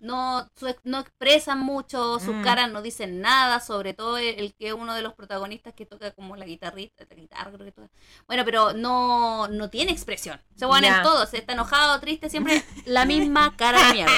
no, 0.00 0.48
su- 0.54 0.74
no 0.84 1.00
expresan 1.00 1.60
mucho. 1.60 2.18
Sus 2.18 2.34
Mm. 2.34 2.42
caras 2.42 2.70
no 2.70 2.82
dicen 2.82 3.20
nada. 3.20 3.60
Sobre 3.60 3.94
todo 3.94 4.18
el, 4.18 4.26
el 4.38 4.54
que 4.54 4.72
uno 4.72 4.94
de 4.94 5.02
los 5.02 5.14
protagonistas 5.14 5.74
que 5.74 5.86
toca 5.86 6.10
como 6.12 6.36
la 6.36 6.44
guitarrita, 6.44 7.04
la 7.08 7.16
guitarra 7.16 7.50
creo 7.52 7.64
que 7.66 7.72
toca. 7.72 7.88
Bueno, 8.26 8.44
pero 8.44 8.72
no, 8.72 9.48
no 9.48 9.70
tiene 9.70 9.92
expresión. 9.92 10.40
Se 10.56 10.66
van 10.66 10.82
Ya. 10.82 10.98
en 10.98 11.02
todo. 11.02 11.26
Se 11.26 11.38
está 11.38 11.52
enojado, 11.52 11.98
triste, 12.00 12.30
siempre 12.30 12.64
la 12.86 13.04
misma 13.04 13.56
cara 13.56 13.86
de 13.88 13.92
mierda. 13.94 14.12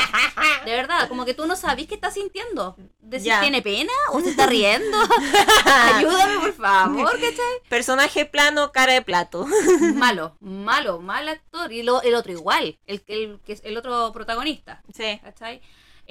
De 0.64 0.72
verdad, 0.72 1.08
como 1.08 1.24
que 1.24 1.34
tú 1.34 1.46
no 1.46 1.56
sabes 1.56 1.86
qué 1.86 1.94
está 1.94 2.10
sintiendo. 2.10 2.76
De 3.00 3.18
si 3.18 3.30
tiene 3.40 3.60
pena 3.62 3.92
o 4.12 4.20
se 4.20 4.30
está 4.30 4.46
riendo. 4.46 4.98
Ayúdame, 5.64 6.38
por 6.40 6.52
favor, 6.54 7.12
¿cachai? 7.12 7.68
Personaje 7.68 8.26
plano, 8.26 8.72
cara 8.72 8.92
de 8.92 9.02
plato. 9.02 9.46
Malo, 9.94 10.36
malo, 10.40 11.00
mal 11.00 11.28
actor. 11.28 11.72
Y 11.72 11.82
lo- 11.82 12.02
el 12.02 12.14
otro 12.14 12.32
igual, 12.32 12.78
el, 12.86 13.02
el, 13.06 13.40
el 13.62 13.76
otro 13.76 14.12
protagonista, 14.12 14.82
Sí. 14.94 15.18
¿cachai? 15.22 15.60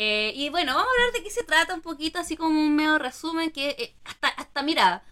Eh, 0.01 0.31
y 0.33 0.47
bueno, 0.47 0.75
vamos 0.75 0.87
a 0.87 0.91
hablar 0.91 1.11
de 1.13 1.23
qué 1.23 1.29
se 1.29 1.43
trata 1.43 1.73
un 1.73 1.81
poquito, 1.81 2.19
así 2.19 2.37
como 2.37 2.57
un 2.57 2.73
medio 2.73 2.97
resumen, 2.99 3.51
que 3.51 3.71
eh, 3.71 3.95
hasta, 4.05 4.29
hasta, 4.29 4.63
mira, 4.63 5.03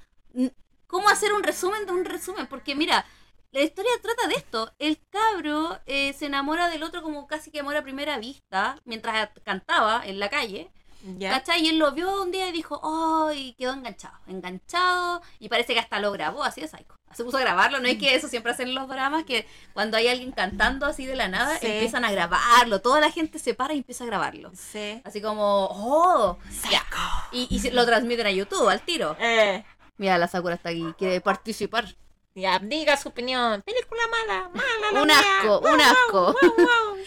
¿cómo 0.87 1.09
hacer 1.09 1.33
un 1.33 1.43
resumen 1.43 1.85
de 1.85 1.91
un 1.91 2.05
resumen? 2.05 2.47
Porque 2.47 2.73
mira, 2.73 3.05
la 3.51 3.63
historia 3.63 3.91
trata 4.01 4.27
de 4.29 4.35
esto. 4.35 4.73
El 4.79 4.97
cabro 5.09 5.77
eh, 5.87 6.13
se 6.13 6.27
enamora 6.27 6.69
del 6.69 6.83
otro 6.83 7.01
como 7.03 7.27
casi 7.27 7.51
que 7.51 7.59
amor 7.59 7.75
a 7.75 7.83
primera 7.83 8.17
vista, 8.17 8.79
mientras 8.85 9.29
cantaba 9.43 10.03
en 10.05 10.19
la 10.19 10.29
calle. 10.29 10.71
Y 11.03 11.69
él 11.69 11.77
lo 11.79 11.91
vio 11.91 12.21
un 12.21 12.31
día 12.31 12.49
y 12.49 12.51
dijo, 12.51 12.81
¡ay! 12.83 13.53
quedó 13.57 13.73
enganchado, 13.73 14.17
enganchado. 14.27 15.21
Y 15.39 15.49
parece 15.49 15.73
que 15.73 15.79
hasta 15.79 15.99
lo 15.99 16.11
grabó, 16.11 16.43
así 16.43 16.61
de 16.61 16.67
psycho. 16.67 16.95
Se 17.13 17.23
puso 17.23 17.37
a 17.37 17.41
grabarlo, 17.41 17.79
no 17.79 17.87
es 17.87 17.97
que 17.97 18.13
eso 18.15 18.27
siempre 18.27 18.51
hacen 18.51 18.75
los 18.75 18.87
dramas, 18.87 19.23
que 19.23 19.47
cuando 19.73 19.97
hay 19.97 20.07
alguien 20.07 20.31
cantando 20.31 20.85
así 20.85 21.05
de 21.05 21.15
la 21.15 21.27
nada, 21.29 21.57
Sí. 21.57 21.67
empiezan 21.67 22.03
a 22.03 22.11
grabarlo. 22.11 22.81
Toda 22.81 22.99
la 22.99 23.11
gente 23.11 23.39
se 23.39 23.53
para 23.53 23.73
y 23.73 23.77
empieza 23.77 24.03
a 24.03 24.07
grabarlo. 24.07 24.51
Sí. 24.53 25.01
Así 25.05 25.21
como, 25.21 25.67
¡oh! 25.71 26.37
Ya. 26.69 26.83
Y, 27.31 27.69
lo 27.71 27.85
transmiten 27.85 28.27
a 28.27 28.31
YouTube 28.31 28.67
al 28.67 28.81
tiro. 28.81 29.15
Eh, 29.19 29.63
Mira, 29.97 30.17
la 30.17 30.27
Sakura 30.27 30.55
está 30.55 30.69
aquí, 30.69 30.93
quiere 30.97 31.21
participar. 31.21 31.95
ya, 32.35 32.59
diga 32.59 32.97
su 32.97 33.09
opinión. 33.09 33.61
Película 33.63 34.01
mala, 34.11 34.49
mala. 34.49 34.91
la 34.91 35.01
Un 35.01 35.11
asco, 35.11 35.59
un 35.59 35.81
asco. 35.81 36.35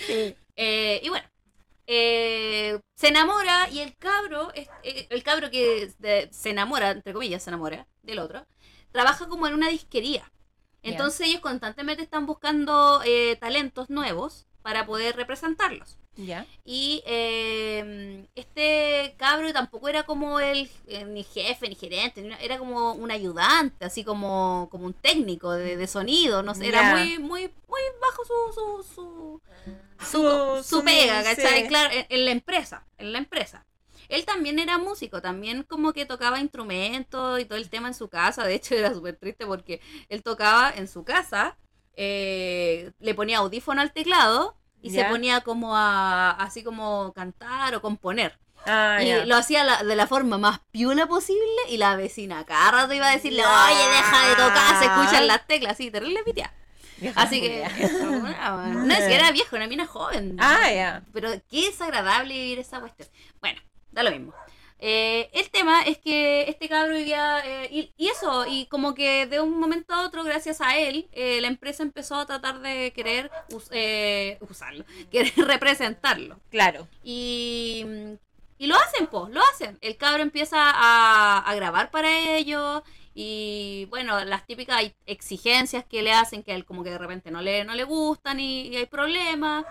Sí. 0.07 0.35
Eh, 0.63 1.01
y 1.03 1.09
bueno, 1.09 1.27
eh, 1.93 2.79
se 2.95 3.09
enamora 3.09 3.69
y 3.69 3.81
el 3.81 3.97
cabro, 3.97 4.53
eh, 4.55 4.69
el 5.11 5.25
cabro 5.25 5.51
que 5.51 5.91
se 6.31 6.51
enamora, 6.51 6.93
entre 6.93 7.13
comillas, 7.13 7.43
se 7.43 7.51
enamora 7.51 7.89
del 8.03 8.21
otro, 8.21 8.47
trabaja 8.93 9.27
como 9.29 9.49
en 9.49 9.55
una 9.55 9.69
disquería. 9.69 10.31
Entonces 10.83 11.27
ellos 11.27 11.41
constantemente 11.41 12.05
están 12.05 12.27
buscando 12.27 13.03
eh, 13.05 13.37
talentos 13.41 13.91
nuevos 13.91 14.47
para 14.63 14.87
poder 14.87 15.17
representarlos. 15.17 15.97
Ya. 16.17 16.45
Y 16.65 17.03
eh, 17.07 18.27
este 18.35 19.15
cabro 19.17 19.53
tampoco 19.53 19.89
era 19.89 20.03
como 20.03 20.41
el 20.41 20.71
eh, 20.87 21.05
ni 21.05 21.23
jefe 21.23 21.69
ni 21.69 21.75
gerente, 21.75 22.29
era 22.41 22.59
como 22.59 22.93
un 22.93 23.11
ayudante, 23.11 23.85
así 23.85 24.05
como, 24.05 24.69
como 24.71 24.87
un 24.87 24.93
técnico 24.93 25.53
de, 25.53 25.77
de 25.77 25.87
sonido, 25.87 26.43
no 26.43 26.55
sé, 26.55 26.69
era 26.69 26.95
muy, 26.97 27.19
muy, 27.19 27.51
muy 27.69 27.81
bajo 28.01 28.25
su, 28.25 28.83
su, 28.85 28.95
su, 28.95 29.43
Su, 30.05 30.63
su 30.65 30.85
pega, 30.85 31.23
sí. 31.23 31.37
¿cachai? 31.37 31.69
Claro, 31.69 31.91
en, 31.93 32.07
en 32.09 32.25
la 32.25 32.31
empresa, 32.33 32.87
en 32.99 33.13
la 33.13 33.19
empresa. 33.19 33.65
Él 34.09 34.25
también 34.25 34.59
era 34.59 34.77
músico, 34.77 35.23
también 35.23 35.63
como 35.63 35.93
que 35.93 36.05
tocaba 36.05 36.41
instrumentos 36.41 37.39
y 37.41 37.45
todo 37.45 37.57
el 37.59 37.71
tema 37.71 37.89
en 37.89 37.95
su 37.95 38.09
casa. 38.09 38.45
De 38.45 38.55
hecho, 38.55 38.75
era 38.75 38.93
súper 38.93 39.17
triste 39.17 39.47
porque 39.47 39.81
él 40.09 40.23
tocaba 40.25 40.73
en 40.75 40.89
su 40.89 41.05
casa, 41.05 41.57
eh, 42.03 42.93
le 42.99 43.15
ponía 43.15 43.39
audífono 43.39 43.83
al 43.83 43.93
teclado 43.93 44.57
y 44.81 44.91
se 44.91 45.05
ponía 45.11 45.43
como 45.43 45.77
a, 45.77 46.31
así 46.31 46.63
como 46.65 47.13
cantar 47.13 47.75
o 47.75 47.83
componer. 47.83 48.39
Ah, 48.67 48.99
y 49.03 49.27
lo 49.27 49.37
hacía 49.37 49.65
la- 49.65 49.83
de 49.85 49.97
la 49.97 50.07
forma 50.07 50.39
más 50.39 50.61
piula 50.71 51.07
posible 51.07 51.45
y 51.69 51.77
la 51.77 51.97
vecina 51.97 52.45
cada 52.47 52.71
rato 52.71 52.95
iba 52.95 53.07
a 53.09 53.13
decirle, 53.13 53.43
oye, 53.45 53.89
deja 53.97 54.29
de 54.29 54.35
tocar, 54.37 54.79
se 54.79 54.85
escuchan 54.87 55.27
las 55.27 55.47
teclas, 55.47 55.73
así, 55.73 55.91
terrible. 55.91 56.23
Vieja 56.25 57.21
Así 57.21 57.41
que, 57.43 57.67
no 58.75 58.95
es 58.95 59.05
que 59.05 59.15
era 59.15 59.31
viejo, 59.31 59.57
era 59.57 59.67
mina 59.67 59.87
joven. 59.87 60.37
Ah, 60.39 60.71
ya. 60.73 61.03
Pero 61.13 61.31
qué 61.51 61.67
desagradable 61.67 62.33
vivir 62.35 62.59
esa 62.61 62.81
cuestión. 62.81 63.09
Bueno, 63.41 63.61
da 63.93 64.03
lo 64.03 64.11
mismo. 64.11 64.33
Eh, 64.83 65.29
el 65.35 65.51
tema 65.51 65.83
es 65.83 65.99
que 65.99 66.49
este 66.49 66.69
cabro 66.69 66.95
vivía. 66.95 67.41
eh, 67.45 67.69
y, 67.71 67.93
y 67.97 68.09
eso, 68.09 68.47
y 68.47 68.67
como 68.67 68.95
que 68.95 69.27
de 69.27 69.41
un 69.41 69.59
momento 69.61 69.93
a 69.95 70.07
otro, 70.07 70.25
gracias 70.25 70.61
a 70.61 70.79
él, 70.79 71.09
eh, 71.13 71.41
la 71.41 71.49
empresa 71.49 71.83
empezó 71.83 72.17
a 72.17 72.27
tratar 72.27 72.61
de 72.61 72.93
querer 72.95 73.31
us- 73.53 73.69
eh, 73.73 74.39
usarlo, 74.41 74.85
querer 75.11 75.33
representarlo. 75.37 76.41
Claro. 76.51 76.89
Y, 77.05 77.85
y 78.59 78.67
lo 78.67 78.77
hacen, 78.77 79.07
pues, 79.07 79.31
lo 79.33 79.41
hacen. 79.53 79.79
El 79.83 79.97
cabro 79.97 80.23
empieza 80.23 80.57
a, 80.59 81.39
a 81.39 81.55
grabar 81.55 81.91
para 81.91 82.37
ellos. 82.37 82.83
Y 83.15 83.87
bueno, 83.91 84.25
las 84.25 84.47
típicas 84.47 84.83
exigencias 85.05 85.85
que 85.85 86.01
le 86.03 86.13
hacen, 86.13 86.43
que 86.43 86.53
a 86.53 86.55
él 86.55 86.65
como 86.65 86.85
que 86.85 86.91
de 86.91 86.99
repente 86.99 87.31
no 87.31 87.43
le, 87.43 87.65
no 87.65 87.75
le 87.75 87.85
gustan 87.85 88.41
y, 88.41 88.69
y 88.69 88.77
hay 88.77 88.87
problemas. 88.87 89.65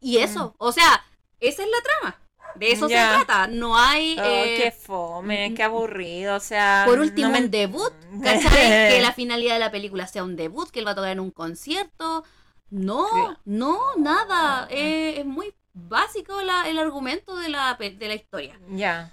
Y 0.00 0.18
eso, 0.18 0.54
o 0.58 0.70
sea, 0.72 1.04
esa 1.40 1.62
es 1.62 1.68
la 1.68 1.78
trama. 1.82 2.18
De 2.56 2.72
eso 2.72 2.88
se 2.88 2.94
trata. 2.94 3.46
No 3.46 3.76
hay. 3.76 4.16
Oh, 4.18 4.22
eh, 4.24 4.54
qué 4.62 4.70
fome, 4.72 5.54
qué 5.54 5.62
aburrido, 5.62 6.36
o 6.36 6.40
sea... 6.40 6.84
por 6.86 6.98
último, 7.00 7.28
no 7.28 7.34
me- 7.34 7.40
un 7.44 7.50
debut. 7.50 7.92
¿Cachai? 8.22 8.90
que 8.90 8.98
la 9.00 9.12
finalidad 9.12 9.54
de 9.54 9.60
la 9.60 9.70
película 9.70 10.06
sea 10.06 10.24
un 10.24 10.36
debut, 10.36 10.70
que 10.70 10.80
él 10.80 10.86
va 10.86 10.92
a 10.92 10.94
tocar 10.94 11.10
en 11.12 11.20
un 11.20 11.30
concierto. 11.30 12.24
No, 12.70 13.06
Creo. 13.10 13.38
no, 13.44 13.78
nada. 13.98 14.66
Eh, 14.70 15.16
es 15.20 15.26
muy 15.26 15.54
básico 15.74 16.40
la- 16.42 16.68
el 16.68 16.78
argumento 16.78 17.36
de 17.36 17.48
la, 17.48 17.74
de 17.78 18.08
la 18.08 18.14
historia. 18.14 18.58
Ya. 18.70 19.10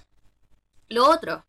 Lo 0.87 1.07
otro, 1.09 1.45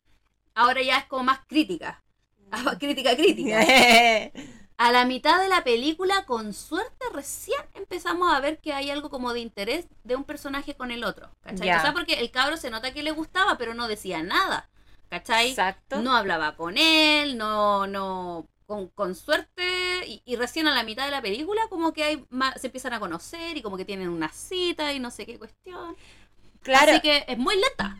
ahora 0.54 0.82
ya 0.82 0.98
es 0.98 1.06
como 1.06 1.24
más 1.24 1.40
crítica. 1.46 2.02
Crítica, 2.80 3.14
crítica. 3.16 3.60
A 4.82 4.92
la 4.92 5.04
mitad 5.04 5.38
de 5.42 5.48
la 5.50 5.62
película, 5.62 6.24
con 6.24 6.54
suerte, 6.54 7.04
recién 7.12 7.60
empezamos 7.74 8.32
a 8.32 8.40
ver 8.40 8.60
que 8.60 8.72
hay 8.72 8.88
algo 8.90 9.10
como 9.10 9.34
de 9.34 9.40
interés 9.40 9.86
de 10.04 10.16
un 10.16 10.24
personaje 10.24 10.74
con 10.74 10.90
el 10.90 11.04
otro. 11.04 11.30
¿Cachai? 11.42 11.66
Ya. 11.66 11.76
O 11.78 11.80
sea, 11.82 11.92
porque 11.92 12.14
el 12.14 12.30
cabro 12.30 12.56
se 12.56 12.70
nota 12.70 12.92
que 12.94 13.02
le 13.02 13.10
gustaba, 13.10 13.58
pero 13.58 13.74
no 13.74 13.88
decía 13.88 14.22
nada. 14.22 14.70
¿Cachai? 15.10 15.50
Exacto. 15.50 16.00
No 16.00 16.14
hablaba 16.16 16.56
con 16.56 16.78
él, 16.78 17.36
no, 17.36 17.86
no, 17.86 18.48
con, 18.64 18.88
con 18.88 19.14
suerte, 19.14 20.06
y, 20.06 20.22
y 20.24 20.36
recién 20.36 20.66
a 20.66 20.74
la 20.74 20.82
mitad 20.84 21.04
de 21.04 21.10
la 21.10 21.20
película 21.20 21.60
como 21.68 21.92
que 21.92 22.04
hay 22.04 22.24
ma- 22.30 22.54
se 22.56 22.68
empiezan 22.68 22.94
a 22.94 23.00
conocer 23.00 23.58
y 23.58 23.62
como 23.62 23.76
que 23.76 23.84
tienen 23.84 24.08
una 24.08 24.30
cita 24.30 24.94
y 24.94 24.98
no 25.00 25.10
sé 25.10 25.26
qué 25.26 25.38
cuestión. 25.38 25.94
Claro. 26.62 26.92
Así 26.92 27.00
que 27.00 27.24
es 27.26 27.38
muy 27.38 27.54
lenta. 27.56 27.96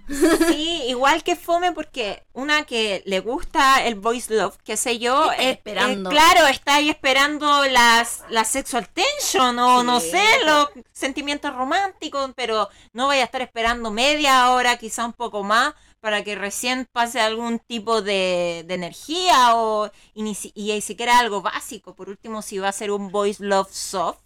Sí, 0.48 0.82
igual 0.88 1.22
que 1.22 1.34
fome 1.34 1.72
porque 1.72 2.22
una 2.34 2.64
que 2.64 3.02
le 3.06 3.20
gusta 3.20 3.84
el 3.86 3.94
voice 3.94 4.34
love, 4.34 4.56
qué 4.64 4.76
sé 4.76 4.98
yo, 4.98 5.30
Está 5.30 5.42
eh, 5.42 5.50
esperando. 5.52 6.10
eh, 6.10 6.12
claro, 6.12 6.46
está 6.46 6.74
ahí 6.74 6.90
esperando 6.90 7.64
las, 7.66 8.22
la 8.28 8.44
sexual 8.44 8.88
tension 8.88 9.58
o 9.58 9.82
no 9.82 9.98
sé, 10.00 10.22
los 10.44 10.68
sentimientos 10.92 11.54
románticos, 11.54 12.32
pero 12.36 12.68
no 12.92 13.06
vaya 13.06 13.22
a 13.22 13.24
estar 13.26 13.40
esperando 13.42 13.90
media 13.90 14.50
hora, 14.52 14.76
quizá 14.76 15.06
un 15.06 15.14
poco 15.14 15.42
más, 15.42 15.72
para 16.00 16.22
que 16.24 16.34
recién 16.34 16.86
pase 16.92 17.20
algún 17.20 17.58
tipo 17.60 18.02
de, 18.02 18.64
de 18.66 18.74
energía 18.74 19.54
o 19.56 19.90
y, 20.14 20.22
ni 20.22 20.34
si- 20.34 20.52
y, 20.54 20.72
ni 20.72 20.80
siquiera 20.82 21.18
algo 21.18 21.40
básico. 21.42 21.94
Por 21.94 22.08
último, 22.10 22.42
si 22.42 22.58
va 22.58 22.68
a 22.68 22.72
ser 22.72 22.90
un 22.90 23.10
voice 23.10 23.42
love 23.44 23.70
soft. 23.72 24.18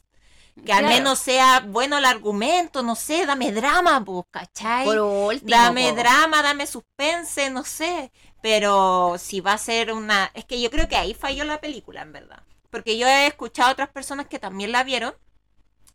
Que 0.64 0.72
al 0.72 0.86
menos 0.86 1.18
sea 1.18 1.60
bueno 1.66 1.98
el 1.98 2.04
argumento, 2.04 2.82
no 2.82 2.94
sé, 2.94 3.26
dame 3.26 3.52
drama, 3.52 4.04
pues, 4.04 4.24
¿cachai? 4.30 4.84
Por 4.84 4.98
último. 4.98 5.50
Dame 5.50 5.90
po. 5.90 5.96
drama, 5.96 6.42
dame 6.42 6.66
suspense, 6.66 7.50
no 7.50 7.64
sé. 7.64 8.12
Pero 8.40 9.16
si 9.18 9.40
va 9.40 9.54
a 9.54 9.58
ser 9.58 9.92
una... 9.92 10.30
Es 10.34 10.44
que 10.44 10.60
yo 10.60 10.70
creo 10.70 10.88
que 10.88 10.96
ahí 10.96 11.14
falló 11.14 11.44
la 11.44 11.60
película, 11.60 12.02
en 12.02 12.12
verdad. 12.12 12.42
Porque 12.70 12.96
yo 12.96 13.06
he 13.06 13.26
escuchado 13.26 13.68
a 13.68 13.72
otras 13.72 13.88
personas 13.88 14.26
que 14.26 14.38
también 14.38 14.70
la 14.70 14.84
vieron. 14.84 15.14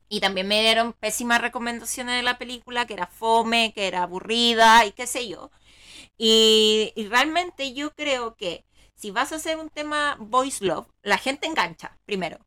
Y 0.09 0.19
también 0.19 0.47
me 0.47 0.61
dieron 0.61 0.93
pésimas 0.93 1.41
recomendaciones 1.41 2.15
de 2.15 2.23
la 2.23 2.37
película, 2.37 2.85
que 2.87 2.95
era 2.95 3.07
fome, 3.07 3.73
que 3.73 3.87
era 3.87 4.03
aburrida 4.03 4.85
y 4.85 4.91
qué 4.91 5.05
sé 5.07 5.27
yo. 5.27 5.51
Y, 6.17 6.91
y 6.95 7.07
realmente 7.07 7.73
yo 7.73 7.93
creo 7.93 8.35
que 8.35 8.65
si 8.95 9.11
vas 9.11 9.31
a 9.31 9.35
hacer 9.35 9.57
un 9.57 9.69
tema 9.69 10.17
voice 10.19 10.65
love, 10.65 10.87
la 11.03 11.17
gente 11.17 11.47
engancha, 11.47 11.97
primero. 12.05 12.39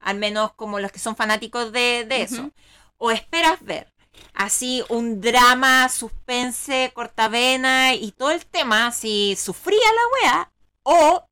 Al 0.00 0.16
menos 0.18 0.52
como 0.54 0.80
los 0.80 0.92
que 0.92 0.98
son 0.98 1.16
fanáticos 1.16 1.72
de, 1.72 2.04
de 2.08 2.22
eso. 2.22 2.50
O 2.98 3.10
esperas 3.10 3.62
ver 3.62 3.94
así 4.34 4.82
un 4.88 5.20
drama, 5.20 5.88
suspense, 5.88 6.90
cortavena 6.94 7.94
y 7.94 8.12
todo 8.12 8.30
el 8.30 8.44
tema, 8.46 8.88
así 8.88 9.36
sufría 9.36 9.78
la 9.78 10.28
wea, 10.30 10.52
o 10.82 11.24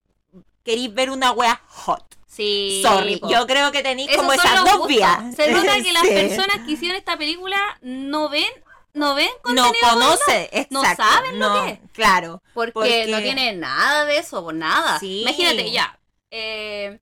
queréis 0.65 0.93
ver 0.95 1.11
una 1.11 1.33
wea 1.33 1.61
hot. 1.69 2.05
Sí. 2.27 2.81
Sorry, 2.83 3.17
po. 3.17 3.29
yo 3.29 3.47
creo 3.47 3.73
que 3.73 3.83
tenéis 3.83 4.17
como 4.17 4.33
esas 4.33 4.65
dos 4.65 4.89
vías. 4.89 5.35
Se 5.37 5.53
nota 5.53 5.75
que 5.83 5.93
las 5.93 6.03
personas 6.09 6.65
que 6.65 6.73
hicieron 6.73 6.97
esta 6.97 7.19
película 7.19 7.59
no 7.83 8.31
ven, 8.31 8.47
no 8.95 9.15
ven 9.15 9.29
no 9.45 9.65
contenido 9.65 9.75
conoce, 9.91 10.67
no 10.71 10.83
saben 10.83 11.39
lo 11.39 11.49
no, 11.51 11.65
que 11.65 11.71
es. 11.73 11.79
Claro. 11.93 12.43
Porque, 12.55 12.73
Porque- 12.73 13.07
no 13.09 13.19
tiene 13.21 13.53
nada 13.55 14.07
de 14.07 14.17
eso, 14.17 14.43
por 14.43 14.55
nada. 14.55 14.99
Sí. 14.99 15.23
Imagínate, 15.23 15.71
ya. 15.71 15.99
eh, 16.31 17.01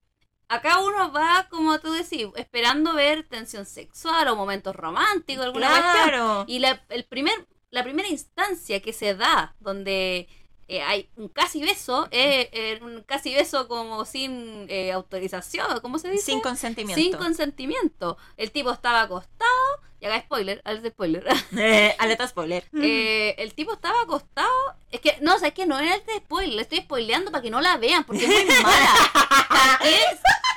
acá 0.50 0.80
uno 0.80 1.12
va, 1.12 1.46
como 1.48 1.78
tú 1.78 1.92
decís, 1.92 2.26
esperando 2.34 2.92
ver 2.92 3.22
tensión 3.22 3.64
sexual 3.64 4.28
o 4.28 4.36
momentos 4.36 4.74
románticos, 4.74 5.46
alguna 5.46 5.68
cuestión. 5.68 6.08
Claro. 6.08 6.44
Y 6.48 6.58
la, 6.58 6.82
el 6.90 7.04
primer, 7.04 7.46
la 7.70 7.84
primera 7.84 8.08
instancia 8.08 8.82
que 8.82 8.92
se 8.92 9.14
da, 9.14 9.54
donde 9.60 10.28
eh, 10.66 10.82
hay 10.82 11.08
un 11.16 11.28
casi 11.28 11.62
beso, 11.62 12.08
es 12.10 12.48
eh, 12.52 12.80
un 12.82 13.02
casi 13.04 13.32
beso 13.32 13.68
como 13.68 14.04
sin 14.04 14.66
eh, 14.68 14.90
autorización, 14.90 15.80
¿cómo 15.80 16.00
se 16.00 16.10
dice? 16.10 16.24
Sin 16.24 16.40
consentimiento. 16.40 17.00
Sin 17.00 17.16
consentimiento. 17.16 18.18
El 18.36 18.50
tipo 18.50 18.72
estaba 18.72 19.02
acostado, 19.02 19.80
y 20.00 20.06
haga 20.06 20.20
spoiler, 20.20 20.62
alerta 20.64 20.88
spoiler. 20.88 21.24
Eh, 21.58 21.94
alerta 21.98 22.26
spoiler. 22.26 22.64
Eh, 22.82 23.34
el 23.38 23.54
tipo 23.54 23.74
estaba 23.74 24.00
acostado. 24.02 24.48
Es 24.90 25.00
que, 25.00 25.18
no, 25.20 25.34
o 25.34 25.38
sea, 25.38 25.48
es 25.48 25.54
que 25.54 25.66
no 25.66 25.78
era 25.78 25.98
de 25.98 26.16
spoiler, 26.18 26.54
le 26.54 26.62
estoy 26.62 26.78
spoileando 26.78 27.30
para 27.30 27.42
que 27.42 27.50
no 27.50 27.60
la 27.60 27.76
vean, 27.76 28.04
porque 28.04 28.24
es 28.24 28.28
muy 28.28 28.62
mala. 28.62 28.94
¿Para 29.48 29.78
qué, 29.82 30.00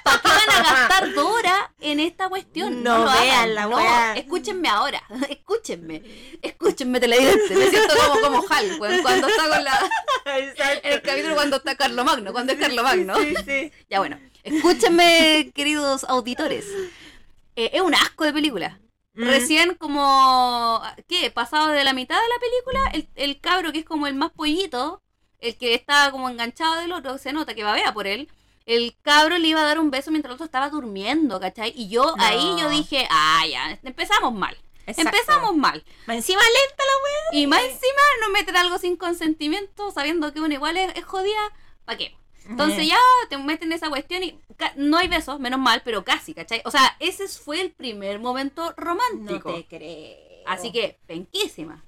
¿Para 0.04 0.22
qué 0.22 0.28
van 0.28 0.50
a 0.50 0.70
gastar 0.70 1.14
dos 1.14 1.26
horas 1.26 1.70
en 1.80 2.00
esta 2.00 2.30
cuestión? 2.30 2.84
No 2.84 3.06
vean 3.06 3.56
la 3.56 3.64
no, 3.64 3.78
wea. 3.78 4.16
Escúchenme 4.16 4.68
ahora, 4.70 5.02
escúchenme, 5.30 6.04
escúchenme 6.42 7.00
televidente. 7.00 7.56
Me 7.56 7.70
siento 7.70 7.94
como, 7.96 8.22
como 8.22 8.46
Hal, 8.50 8.78
cuando 8.78 9.28
está 9.28 9.50
con 9.50 9.64
la. 9.64 9.90
En 10.26 10.92
el 10.92 11.02
capítulo 11.02 11.36
cuando 11.36 11.58
está 11.58 11.76
Carlo 11.76 12.04
Magno, 12.04 12.32
cuando 12.32 12.54
es 12.54 12.60
Carlo 12.60 12.84
Magno. 12.84 13.16
Sí, 13.16 13.34
sí. 13.46 13.72
Ya 13.90 14.00
bueno, 14.00 14.20
escúchenme, 14.44 15.52
queridos 15.54 16.04
auditores. 16.06 16.66
Eh, 17.56 17.72
es 17.74 17.82
un 17.82 17.94
asco 17.94 18.26
de 18.26 18.34
película. 18.34 18.80
Mm. 19.16 19.26
Recién 19.26 19.76
como, 19.76 20.82
¿qué? 21.08 21.30
Pasado 21.30 21.68
de 21.68 21.84
la 21.84 21.94
mitad 21.94 22.16
de 22.16 22.28
la 22.28 22.40
película, 22.40 22.92
el, 22.94 23.10
el 23.16 23.40
cabro 23.40 23.72
que 23.72 23.80
es 23.80 23.86
como 23.86 24.08
el 24.08 24.16
más 24.16 24.32
pollito, 24.32 25.02
el 25.40 25.56
que 25.56 25.76
está 25.76 26.10
como 26.12 26.30
enganchado 26.30 26.76
del 26.76 26.94
otro, 26.94 27.18
se 27.18 27.34
nota 27.34 27.54
que 27.54 27.64
babea 27.64 27.94
por 27.94 28.08
él, 28.08 28.30
el 28.66 28.96
cabro 29.02 29.38
le 29.38 29.48
iba 29.48 29.62
a 29.62 29.66
dar 29.66 29.80
un 29.80 29.92
beso 29.92 30.12
mientras 30.12 30.32
el 30.32 30.36
otro 30.36 30.46
estaba 30.46 30.70
durmiendo, 30.70 31.40
¿cachai? 31.40 31.74
Y 31.76 31.90
yo 31.90 32.04
No. 32.16 32.24
ahí 32.24 32.56
yo 32.60 32.70
dije, 32.70 33.08
ah, 33.10 33.44
ya, 33.50 33.80
empezamos 33.84 34.34
mal. 34.34 34.58
Exacto. 34.86 35.10
Empezamos 35.18 35.56
mal. 35.56 35.84
Más 36.08 36.18
Encima 36.18 36.42
lenta 36.42 36.84
la 37.32 37.38
Y 37.40 37.48
más 37.48 37.62
encima 37.62 38.02
no 38.22 38.30
meten 38.30 38.56
algo 38.58 38.78
sin 38.78 38.98
consentimiento, 38.98 39.92
sabiendo 39.92 40.34
que 40.34 40.42
uno 40.42 40.54
igual 40.54 40.76
es, 40.78 40.94
es 40.96 41.06
jodida, 41.06 41.40
¿para 41.86 41.98
qué? 41.98 42.16
Entonces 42.50 42.86
ya 42.88 42.98
te 43.30 43.38
meten 43.38 43.72
esa 43.72 43.90
cuestión 43.90 44.22
y 44.24 44.38
no 44.76 44.98
hay 44.98 45.08
besos, 45.08 45.40
menos 45.40 45.60
mal, 45.60 45.82
pero 45.86 46.04
casi, 46.04 46.34
¿cachai? 46.34 46.62
O 46.66 46.72
sea, 46.72 46.98
ese 47.00 47.28
fue 47.30 47.62
el 47.62 47.72
primer 47.72 48.20
momento 48.20 48.66
No 48.66 48.74
romántico. 48.76 49.54
te 49.54 49.66
creo. 49.66 50.18
Así 50.46 50.74
que, 50.74 51.00
penquísima. 51.08 51.82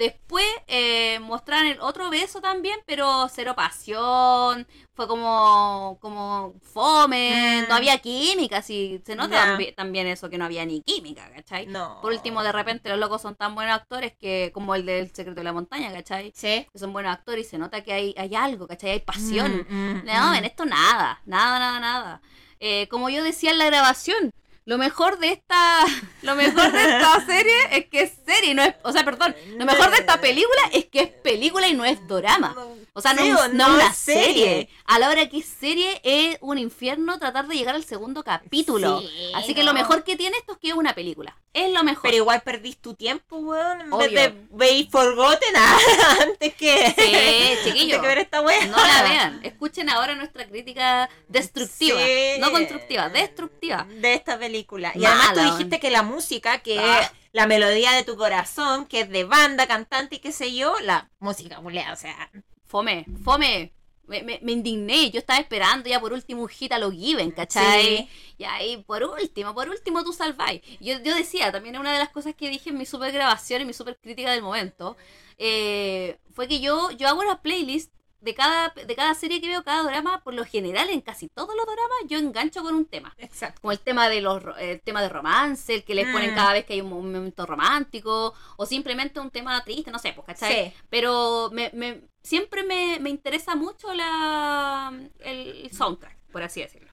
Después 0.00 0.46
eh, 0.66 1.18
mostraron 1.20 1.66
el 1.66 1.78
otro 1.80 2.08
beso 2.08 2.40
también, 2.40 2.80
pero 2.86 3.28
cero 3.28 3.52
pasión. 3.54 4.66
Fue 4.94 5.06
como, 5.06 5.98
como 6.00 6.54
fome, 6.72 7.62
Mm. 7.64 7.68
no 7.68 7.74
había 7.74 7.98
química. 7.98 8.62
Sí, 8.62 9.02
se 9.04 9.14
nota 9.14 9.58
también 9.76 10.06
eso, 10.06 10.30
que 10.30 10.38
no 10.38 10.46
había 10.46 10.64
ni 10.64 10.80
química, 10.80 11.30
¿cachai? 11.34 11.66
No. 11.66 12.00
Por 12.00 12.12
último, 12.12 12.42
de 12.42 12.50
repente 12.52 12.88
los 12.88 12.98
locos 12.98 13.20
son 13.20 13.34
tan 13.36 13.54
buenos 13.54 13.74
actores 13.74 14.14
que, 14.18 14.50
como 14.54 14.74
el 14.74 14.86
del 14.86 15.14
Secreto 15.14 15.40
de 15.40 15.44
la 15.44 15.52
Montaña, 15.52 15.92
¿cachai? 15.92 16.32
Sí. 16.34 16.66
Que 16.72 16.78
son 16.78 16.94
buenos 16.94 17.12
actores 17.12 17.46
y 17.46 17.50
se 17.50 17.58
nota 17.58 17.82
que 17.84 17.92
hay, 17.92 18.14
hay 18.16 18.34
algo, 18.34 18.66
¿cachai? 18.66 18.90
Hay 18.92 19.00
pasión. 19.00 19.66
Mm, 19.68 19.74
mm, 19.98 20.04
No, 20.06 20.34
en 20.34 20.44
esto 20.46 20.64
nada, 20.64 21.20
nada, 21.26 21.58
nada, 21.58 21.78
nada. 21.78 22.22
Eh, 22.58 22.88
como 22.88 23.10
yo 23.10 23.22
decía 23.22 23.50
en 23.50 23.58
la 23.58 23.66
grabación, 23.66 24.32
lo 24.64 24.78
mejor 24.78 25.18
de 25.18 25.32
esta, 25.32 25.84
lo 26.22 26.34
mejor 26.36 26.72
de 26.72 26.82
esta 26.82 27.20
serie 27.26 27.54
es 27.72 27.86
que 27.86 28.02
es 28.02 28.12
serie, 28.26 28.52
y 28.52 28.54
no 28.54 28.62
es, 28.62 28.74
o 28.82 28.92
sea, 28.92 29.04
perdón, 29.04 29.34
lo 29.56 29.64
mejor 29.64 29.90
de 29.90 29.98
esta 29.98 30.20
película 30.20 30.62
es 30.72 30.86
que 30.86 31.00
es 31.00 31.08
película 31.08 31.68
y 31.68 31.74
no 31.74 31.84
es 31.84 32.06
drama. 32.06 32.54
O 33.00 33.02
sea, 33.02 33.14
no, 33.14 33.22
Sí, 33.22 33.30
no 33.30 33.48
no 33.68 33.74
una 33.74 33.92
serie. 33.92 34.24
serie. 34.24 34.68
A 34.86 34.98
la 34.98 35.08
hora 35.08 35.28
que 35.28 35.38
es 35.38 35.46
serie 35.46 36.00
es 36.04 36.38
un 36.40 36.58
infierno 36.58 37.18
tratar 37.18 37.46
de 37.48 37.54
llegar 37.56 37.74
al 37.74 37.84
segundo 37.84 38.22
capítulo. 38.22 39.00
Sí, 39.00 39.32
Así 39.34 39.54
que 39.54 39.60
no. 39.64 39.72
lo 39.72 39.74
mejor 39.74 40.04
que 40.04 40.16
tiene 40.16 40.36
esto 40.36 40.52
es 40.52 40.58
que 40.58 40.68
es 40.68 40.74
una 40.74 40.94
película. 40.94 41.36
Es 41.52 41.72
lo 41.72 41.82
mejor. 41.82 42.02
Pero 42.02 42.16
igual 42.16 42.42
perdís 42.42 42.76
tu 42.78 42.94
tiempo, 42.94 43.38
weón, 43.38 43.80
en 43.80 43.92
Obvio. 43.92 44.10
vez 44.10 44.14
de 44.14 44.34
ver 44.52 44.86
Forgotten 44.88 45.54
ah, 45.56 45.78
antes 46.22 46.54
que, 46.54 46.94
Sí, 46.96 47.64
chiquillo. 47.64 47.96
antes 47.96 48.00
que 48.00 48.06
ver 48.06 48.18
esta 48.18 48.40
wea. 48.40 48.66
No 48.66 48.76
la 48.76 49.02
vean. 49.02 49.40
Escuchen 49.42 49.88
ahora 49.90 50.14
nuestra 50.14 50.46
crítica 50.46 51.08
destructiva. 51.28 51.98
Sí. 52.00 52.38
No 52.40 52.50
constructiva, 52.52 53.08
destructiva. 53.08 53.86
De 53.88 54.14
esta 54.14 54.38
película. 54.38 54.92
Y 54.94 54.98
Mala, 55.00 55.10
además 55.14 55.32
tú 55.34 55.40
weón. 55.40 55.56
dijiste 55.58 55.80
que 55.80 55.90
la 55.90 56.02
música, 56.02 56.58
que 56.58 56.78
Ah. 56.78 57.00
es 57.00 57.10
la 57.32 57.46
melodía 57.46 57.92
de 57.92 58.02
tu 58.04 58.16
corazón, 58.16 58.86
que 58.86 59.00
es 59.00 59.08
de 59.10 59.24
banda, 59.24 59.66
cantante 59.66 60.16
y 60.16 60.18
qué 60.18 60.32
sé 60.32 60.52
yo, 60.54 60.78
la 60.80 61.08
música, 61.20 61.60
o 61.60 61.96
sea. 61.96 62.30
Fome, 62.70 63.04
fome. 63.24 63.72
Me, 64.06 64.22
me, 64.22 64.40
me 64.42 64.52
indigné, 64.52 65.10
yo 65.10 65.20
estaba 65.20 65.38
esperando 65.38 65.88
ya 65.88 66.00
por 66.00 66.12
último 66.12 66.42
un 66.42 66.48
hit 66.48 66.72
a 66.72 66.78
lo 66.78 66.90
Given, 66.90 67.30
¿cachai? 67.30 67.98
Sí. 67.98 68.08
Y 68.38 68.44
ahí, 68.44 68.76
por 68.84 69.04
último, 69.04 69.54
por 69.54 69.68
último 69.68 70.02
tú 70.02 70.12
salváis. 70.12 70.62
Yo, 70.80 70.98
yo 71.00 71.14
decía, 71.14 71.52
también 71.52 71.78
una 71.78 71.92
de 71.92 72.00
las 72.00 72.08
cosas 72.08 72.34
que 72.34 72.48
dije 72.48 72.70
en 72.70 72.78
mi 72.78 72.86
super 72.86 73.12
grabación 73.12 73.62
y 73.62 73.64
mi 73.66 73.72
super 73.72 73.96
crítica 74.00 74.32
del 74.32 74.42
momento, 74.42 74.96
eh, 75.38 76.18
fue 76.32 76.48
que 76.48 76.58
yo, 76.60 76.90
yo 76.92 77.06
hago 77.06 77.20
una 77.20 77.40
playlist 77.40 77.92
de 78.20 78.34
cada, 78.34 78.68
de 78.70 78.94
cada 78.96 79.14
serie 79.14 79.40
que 79.40 79.48
veo, 79.48 79.62
cada 79.64 79.82
drama, 79.82 80.22
por 80.22 80.34
lo 80.34 80.44
general 80.44 80.90
en 80.90 81.00
casi 81.00 81.28
todos 81.28 81.54
los 81.56 81.64
dramas 81.64 81.98
yo 82.06 82.18
engancho 82.18 82.62
con 82.62 82.74
un 82.74 82.84
tema. 82.86 83.14
Exacto. 83.18 83.60
Como 83.62 83.72
el 83.72 83.78
tema 83.80 84.08
de 84.08 84.20
los 84.20 84.42
el 84.58 84.80
tema 84.82 85.00
de 85.02 85.08
romance, 85.08 85.74
el 85.74 85.84
que 85.84 85.94
les 85.94 86.10
ponen 86.12 86.32
Mm. 86.32 86.34
cada 86.34 86.52
vez 86.52 86.64
que 86.66 86.74
hay 86.74 86.80
un 86.80 86.90
momento 86.90 87.46
romántico, 87.46 88.34
o 88.56 88.66
simplemente 88.66 89.20
un 89.20 89.30
tema 89.30 89.62
triste, 89.64 89.90
no 89.90 89.98
sé, 89.98 90.12
pues, 90.12 90.26
¿cachai? 90.26 90.52
Sí. 90.70 90.72
Pero 90.90 91.50
me, 91.52 91.70
me- 91.74 92.02
siempre 92.22 92.62
me, 92.62 92.98
me 93.00 93.10
interesa 93.10 93.54
mucho 93.56 93.92
la, 93.94 94.92
el 95.20 95.70
soundtrack, 95.72 96.16
por 96.32 96.42
así 96.42 96.60
decirlo. 96.60 96.90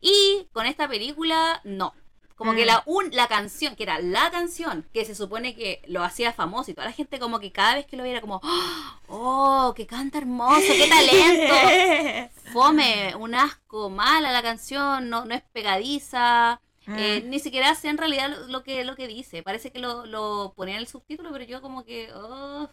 Y 0.00 0.48
con 0.52 0.66
esta 0.66 0.88
película, 0.88 1.60
no. 1.64 1.94
Como 2.36 2.54
que 2.54 2.64
Mm. 2.64 2.66
la, 2.66 2.82
un, 2.86 3.10
la 3.12 3.28
canción, 3.28 3.76
que 3.76 3.84
era 3.84 4.00
la 4.00 4.30
canción, 4.30 4.86
que 4.92 5.04
se 5.04 5.14
supone 5.14 5.54
que 5.54 5.82
lo 5.86 6.02
hacía 6.02 6.32
famoso 6.32 6.70
y 6.70 6.74
toda 6.74 6.86
la 6.88 6.92
gente 6.92 7.18
como 7.20 7.38
que 7.40 7.52
cada 7.52 7.76
vez 7.76 7.86
que 7.86 7.96
lo 7.96 8.02
viera 8.04 8.20
como, 8.20 8.40
oh, 9.06 9.72
que 9.76 9.86
canta 9.86 10.18
hermoso, 10.18 10.74
qué 10.76 10.88
talento. 10.88 12.30
Fome, 12.52 13.14
un 13.16 13.34
asco, 13.34 13.90
mala 13.90 14.32
la 14.32 14.42
canción, 14.42 15.08
no, 15.10 15.24
no 15.24 15.34
es 15.34 15.42
pegadiza. 15.52 16.60
Eh, 16.86 17.22
Mm. 17.24 17.30
ni 17.30 17.38
siquiera 17.40 17.70
hace 17.70 17.88
en 17.88 17.96
realidad 17.98 18.28
lo, 18.28 18.46
lo 18.48 18.62
que, 18.62 18.84
lo 18.84 18.94
que 18.96 19.06
dice. 19.08 19.42
Parece 19.42 19.70
que 19.72 19.78
lo, 19.78 20.04
lo 20.06 20.52
ponía 20.56 20.74
en 20.74 20.80
el 20.80 20.86
subtítulo, 20.86 21.30
pero 21.32 21.44
yo 21.44 21.60
como 21.62 21.84
que... 21.84 22.10
oh, 22.14 22.68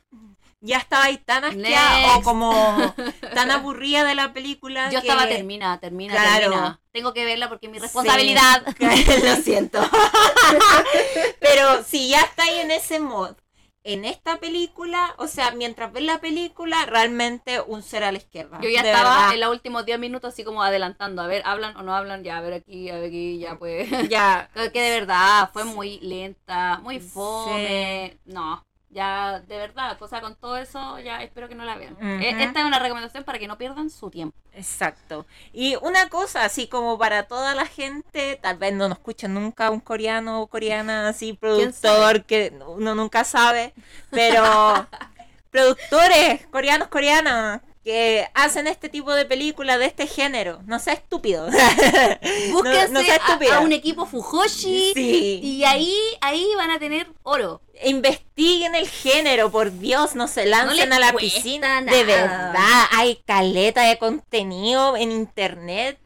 ya 0.60 0.78
estaba 0.78 1.06
ahí 1.06 1.18
tan 1.18 1.44
asqueada 1.44 2.18
o 2.18 2.22
como 2.22 2.52
tan 3.34 3.50
aburrida 3.52 4.04
de 4.04 4.16
la 4.16 4.34
película. 4.34 4.92
Yo 4.92 5.02
que- 5.02 5.08
estaba 5.08 5.28
termina, 5.28 5.80
termina, 5.80 6.14
Claro. 6.14 6.50
termina. 6.52 6.80
Tengo 6.92 7.14
que 7.14 7.26
verla 7.26 7.48
porque 7.50 7.68
es 7.68 7.72
mi 7.72 7.80
responsabilidad. 7.80 8.64
Lo 9.24 9.36
siento. 9.38 9.80
Pero 11.40 11.84
si 11.84 12.10
ya 12.10 12.22
está 12.22 12.44
ahí 12.44 12.60
en 12.60 12.72
ese 12.72 13.00
mod 13.00 13.36
en 13.84 14.06
esta 14.06 14.38
película, 14.38 15.16
o 15.18 15.28
sea, 15.28 15.52
mientras 15.52 15.92
ves 15.92 16.04
la 16.04 16.20
película, 16.22 16.86
realmente 16.86 17.60
un 17.62 17.82
ser 17.82 18.04
a 18.04 18.12
la 18.12 18.20
izquierda. 18.20 18.60
Yo 18.62 18.70
ya 18.70 18.82
estaba 18.82 19.16
verdad. 19.16 19.34
en 19.34 19.40
los 19.40 19.50
últimos 19.52 19.86
10 19.86 19.98
minutos 20.00 20.34
así 20.34 20.44
como 20.44 20.62
adelantando, 20.64 21.22
a 21.22 21.28
ver, 21.28 21.42
hablan 21.46 21.76
o 21.78 21.82
no 21.84 21.96
hablan, 21.96 22.24
ya, 22.24 22.38
a 22.38 22.42
ver 22.42 22.54
aquí, 22.54 22.90
a 22.90 22.96
ver 22.96 23.06
aquí, 23.06 23.40
ya 23.40 23.58
pues. 23.58 23.90
Ya, 24.10 24.50
que 24.74 24.82
de 24.82 25.00
verdad 25.00 25.50
fue 25.52 25.64
muy 25.66 26.00
lenta, 26.02 26.80
muy 26.84 27.00
Sí. 27.00 27.10
fome. 27.10 28.18
No, 28.26 28.64
ya 28.92 29.40
de 29.40 29.58
verdad, 29.58 29.98
o 30.02 30.08
sea, 30.08 30.22
con 30.22 30.36
todo 30.36 30.58
eso 30.58 31.00
ya 31.00 31.24
espero 31.24 31.48
que 31.48 31.56
no 31.56 31.64
la 31.66 31.76
vean. 31.78 31.96
Eh, 32.02 32.36
Esta 32.44 32.60
es 32.60 32.66
una 32.66 32.80
recomendación 32.80 33.24
para 33.24 33.40
que 33.40 33.48
no 33.48 33.58
pierdan 33.58 33.90
su 33.90 34.10
tiempo. 34.10 34.38
exacto. 34.54 35.26
Y 35.54 35.76
una 35.82 36.10
cosa, 36.10 36.44
así 36.46 36.68
como 36.68 36.98
para 36.98 37.24
toda 37.24 37.56
la 37.56 37.66
gente, 37.66 38.38
tal 38.42 38.58
vez 38.58 38.74
no 38.74 38.90
nos 38.90 38.98
escucha 38.98 39.28
nunca 39.28 39.70
un 39.72 39.80
coreano 39.80 40.42
o 40.42 40.48
coreana 40.48 41.08
así, 41.10 41.34
productor, 41.34 42.24
que 42.26 42.54
uno 42.68 42.94
nunca 42.96 43.24
sabe, 43.24 43.74
pero 44.10 44.44
productores 45.52 46.46
coreanos, 46.48 46.88
coreanas, 46.90 47.62
que 47.84 48.28
hacen 48.36 48.68
este 48.68 48.90
tipo 48.90 49.14
de 49.14 49.26
películas 49.26 49.80
de 49.80 49.86
este 49.86 50.06
género, 50.08 50.62
no 50.68 50.78
sea 50.80 50.94
estúpido. 50.94 51.48
Búsquense 52.52 52.90
no 52.90 53.02
sea 53.02 53.20
a- 53.56 53.60
un 53.60 53.72
equipo 53.72 54.06
Fujoshi 54.06 54.92
Sí. 54.94 55.40
y 55.42 55.64
ahí, 55.64 55.96
ahí 56.22 56.46
van 56.58 56.72
a 56.72 56.80
tener 56.80 57.08
oro. 57.24 57.62
investiguen 57.84 58.76
el 58.76 58.88
género, 58.88 59.52
por 59.52 59.72
Dios, 59.80 60.14
no 60.14 60.28
se 60.28 60.46
lancen 60.46 60.94
a 60.94 61.00
la 61.00 61.14
piscina. 61.14 61.82
nada. 61.82 61.98
De 61.98 62.04
verdad, 62.04 62.86
hay 62.92 63.16
caleta 63.26 63.82
de 63.82 63.98
contenido 63.98 64.96
en 64.98 65.12
internet. 65.12 65.98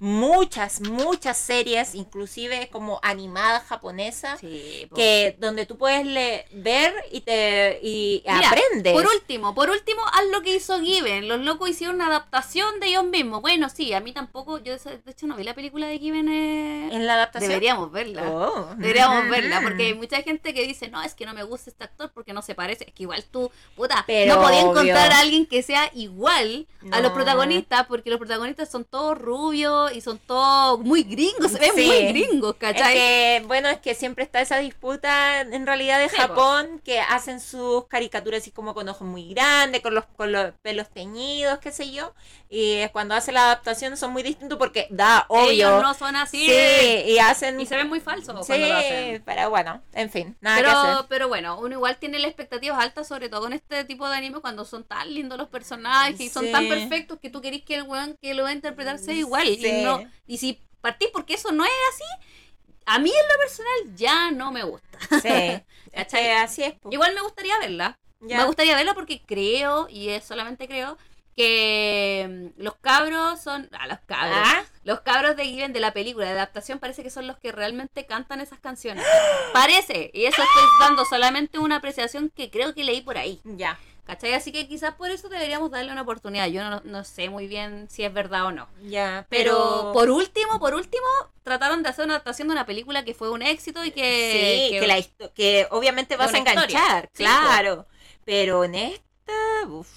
Muchas, 0.00 0.80
muchas 0.80 1.36
series, 1.36 1.94
inclusive 1.96 2.68
como 2.70 3.00
animadas 3.02 3.64
japonesas, 3.64 4.38
Sí, 4.38 4.86
po. 4.88 4.94
que 4.96 5.36
donde 5.40 5.66
tú 5.66 5.76
puedes 5.76 6.06
le- 6.06 6.46
ver 6.52 6.94
y 7.10 7.20
te 7.22 7.80
y 7.82 8.22
Mira, 8.26 8.48
aprendes. 8.48 8.92
Por 8.92 9.06
último, 9.06 9.54
por 9.54 9.70
último, 9.70 10.00
haz 10.06 10.22
lo 10.32 10.40
que 10.42 10.54
hizo 10.54 10.78
Given. 10.80 11.26
Los 11.26 11.40
locos 11.40 11.68
hicieron 11.70 11.96
una 11.96 12.06
adaptación 12.06 12.78
de 12.78 12.86
ellos 12.88 13.04
mismos. 13.04 13.40
Bueno, 13.42 13.68
sí, 13.68 13.92
a 13.92 14.00
mí 14.00 14.12
tampoco. 14.12 14.58
Yo 14.58 14.76
de 14.76 15.00
hecho 15.10 15.26
no 15.26 15.36
vi 15.36 15.42
la 15.42 15.54
película 15.54 15.88
de 15.88 15.98
Given. 15.98 16.28
eh, 16.28 16.88
en 16.94 17.06
la 17.06 17.14
adaptación. 17.14 17.48
Deberíamos 17.50 17.90
verla. 17.90 18.22
Oh. 18.30 18.74
Deberíamos 18.76 19.28
verla, 19.30 19.60
porque 19.62 19.86
hay 19.86 19.94
mucha 19.94 20.22
gente 20.22 20.54
que 20.54 20.64
dice, 20.66 20.88
no, 20.88 21.02
es 21.02 21.14
que 21.14 21.26
no 21.26 21.34
me 21.34 21.42
gusta 21.42 21.70
este 21.70 21.84
actor 21.84 22.12
porque 22.14 22.32
no 22.32 22.42
se 22.42 22.54
parece. 22.54 22.84
Es 22.84 22.94
que 22.94 23.02
igual 23.02 23.24
tú, 23.30 23.50
puta, 23.74 24.04
Pero 24.06 24.36
no 24.36 24.42
podía 24.42 24.60
obvio. 24.60 24.70
encontrar 24.70 25.12
a 25.12 25.18
alguien 25.20 25.44
que 25.46 25.62
sea 25.62 25.90
igual 25.94 26.66
a 26.92 27.00
los 27.00 27.10
protagonistas, 27.12 27.86
porque 27.88 28.10
los 28.10 28.18
protagonistas 28.20 28.70
son 28.70 28.84
todos 28.84 29.18
rubios 29.18 29.87
y 29.92 30.00
son 30.00 30.18
todos 30.18 30.80
muy 30.80 31.02
gringos, 31.02 31.52
se 31.52 31.58
ven 31.58 31.72
Sí. 31.74 31.86
muy 31.86 32.06
gringos, 32.08 32.52
Es 32.52 32.58
¿cachai? 32.58 32.94
que, 32.94 33.42
bueno, 33.46 33.68
es 33.68 33.78
que 33.78 33.94
siempre 33.94 34.24
está 34.24 34.40
esa 34.40 34.58
disputa 34.58 35.40
en 35.40 35.66
realidad 35.66 35.98
de 35.98 36.08
Sí, 36.08 36.16
Japón, 36.16 36.80
que 36.84 37.00
hacen 37.00 37.40
sus 37.40 37.86
caricaturas 37.86 38.42
así 38.42 38.50
como 38.50 38.74
con 38.74 38.88
ojos 38.88 39.06
muy 39.06 39.28
grandes, 39.34 39.80
con 39.82 39.94
los, 39.94 40.04
con 40.16 40.32
los 40.32 40.52
pelos 40.62 40.88
teñidos, 40.90 41.58
qué 41.58 41.72
sé 41.72 41.90
yo. 41.92 42.12
Y 42.50 42.86
cuando 42.92 43.14
hacen 43.14 43.34
la 43.34 43.44
adaptación 43.44 43.96
son 43.96 44.12
muy 44.12 44.22
distintos 44.22 44.56
porque 44.58 44.86
da 44.90 45.26
obvio. 45.28 45.50
Ellos 45.50 45.82
no 45.82 45.92
son 45.94 46.16
así. 46.16 46.46
Sí, 46.46 47.02
y 47.12 47.18
hacen. 47.18 47.60
Y 47.60 47.66
se 47.66 47.76
ven 47.76 47.88
muy 47.88 48.00
falsos 48.00 48.46
Sí, 48.46 48.52
cuando 48.52 48.68
lo 48.68 48.76
hacen. 48.76 49.22
pero 49.26 49.50
bueno, 49.50 49.82
en 49.92 50.10
fin, 50.10 50.36
nada 50.40 50.60
que 50.60 50.66
hacer. 50.66 50.90
Pero, 50.94 51.06
pero 51.08 51.28
bueno, 51.28 51.58
uno 51.60 51.74
igual 51.74 51.96
tiene 51.98 52.18
las 52.18 52.28
expectativas 52.28 52.78
altas, 52.82 53.06
sobre 53.06 53.28
todo 53.28 53.42
con 53.42 53.52
este 53.52 53.84
tipo 53.84 54.08
de 54.08 54.16
anime, 54.16 54.40
cuando 54.40 54.64
son 54.64 54.84
tan 54.84 55.12
lindos 55.12 55.36
los 55.38 55.48
personajes 55.48 56.18
y 56.20 56.28
son 56.30 56.50
tan 56.50 56.68
perfectos 56.68 57.18
que 57.20 57.28
tú 57.30 57.40
querés 57.42 57.62
que 57.62 57.74
el 57.76 57.82
weón 57.82 58.16
que 58.20 58.32
lo 58.34 58.44
va 58.44 58.48
a 58.50 58.52
interpretar 58.52 58.98
sea 58.98 59.14
igual. 59.14 59.46
Sí. 59.46 59.66
Y, 59.66 59.77
no, 59.82 60.10
y 60.26 60.38
si 60.38 60.60
partís 60.80 61.08
porque 61.12 61.34
eso 61.34 61.52
no 61.52 61.64
es 61.64 61.70
así, 61.92 62.04
a 62.86 62.98
mí 62.98 63.10
en 63.10 63.28
lo 63.28 63.38
personal 63.38 63.96
ya 63.96 64.30
no 64.30 64.50
me 64.52 64.62
gusta. 64.62 64.98
Sí, 65.20 65.62
así 66.42 66.62
es. 66.62 66.74
po. 66.74 66.88
Igual 66.92 67.14
me 67.14 67.20
gustaría 67.22 67.58
verla. 67.58 67.98
Ya. 68.20 68.38
Me 68.38 68.44
gustaría 68.44 68.74
verla 68.74 68.94
porque 68.94 69.22
creo, 69.24 69.88
y 69.88 70.08
es 70.08 70.24
solamente 70.24 70.66
creo, 70.66 70.98
que 71.36 72.52
mm, 72.56 72.60
los 72.62 72.74
cabros 72.76 73.40
son. 73.40 73.68
Ah, 73.72 73.86
los 73.86 74.00
cabros. 74.06 74.38
Ah, 74.42 74.64
Los 74.82 75.02
cabros 75.02 75.36
de 75.36 75.44
Given 75.44 75.72
de 75.72 75.78
la 75.78 75.92
película 75.92 76.26
de 76.26 76.32
adaptación 76.32 76.80
parece 76.80 77.04
que 77.04 77.10
son 77.10 77.28
los 77.28 77.38
que 77.38 77.52
realmente 77.52 78.06
cantan 78.06 78.40
esas 78.40 78.58
canciones. 78.58 79.04
Parece. 79.52 80.10
Y 80.14 80.24
eso 80.24 80.42
estoy 80.42 80.64
dando 80.80 81.04
solamente 81.04 81.58
una 81.60 81.76
apreciación 81.76 82.30
que 82.34 82.50
creo 82.50 82.74
que 82.74 82.82
leí 82.82 83.02
por 83.02 83.18
ahí. 83.18 83.40
ya, 83.44 83.78
¿Cachai? 84.08 84.32
Así 84.32 84.52
que 84.52 84.66
quizás 84.66 84.94
por 84.94 85.10
eso 85.10 85.28
deberíamos 85.28 85.70
darle 85.70 85.92
una 85.92 86.00
oportunidad. 86.00 86.46
Yo 86.46 86.62
no, 86.68 86.80
no 86.82 87.04
sé 87.04 87.28
muy 87.28 87.46
bien 87.46 87.88
si 87.90 88.04
es 88.04 88.12
verdad 88.12 88.46
o 88.46 88.52
no. 88.52 88.66
ya, 88.80 89.26
Pero, 89.28 89.52
pero. 89.52 89.92
por 89.92 90.08
último, 90.08 90.58
por 90.58 90.74
último, 90.74 91.04
trataron 91.42 91.82
de 91.82 91.90
hacer 91.90 92.06
una 92.06 92.14
adaptación 92.14 92.48
de 92.48 92.52
una 92.52 92.64
película 92.64 93.04
que 93.04 93.12
fue 93.12 93.30
un 93.30 93.42
éxito 93.42 93.84
y 93.84 93.90
que... 93.90 94.70
sí, 94.72 94.78
que, 94.80 94.86
la 94.86 95.28
que 95.34 95.68
obviamente 95.72 96.16
vas 96.16 96.32
a 96.32 96.38
historia. 96.38 96.52
enganchar, 96.64 97.10
Sí, 97.12 97.22
claro. 97.22 97.86
Pero 98.24 98.64
en 98.64 98.76
esta, 98.76 99.32
buf, 99.66 99.88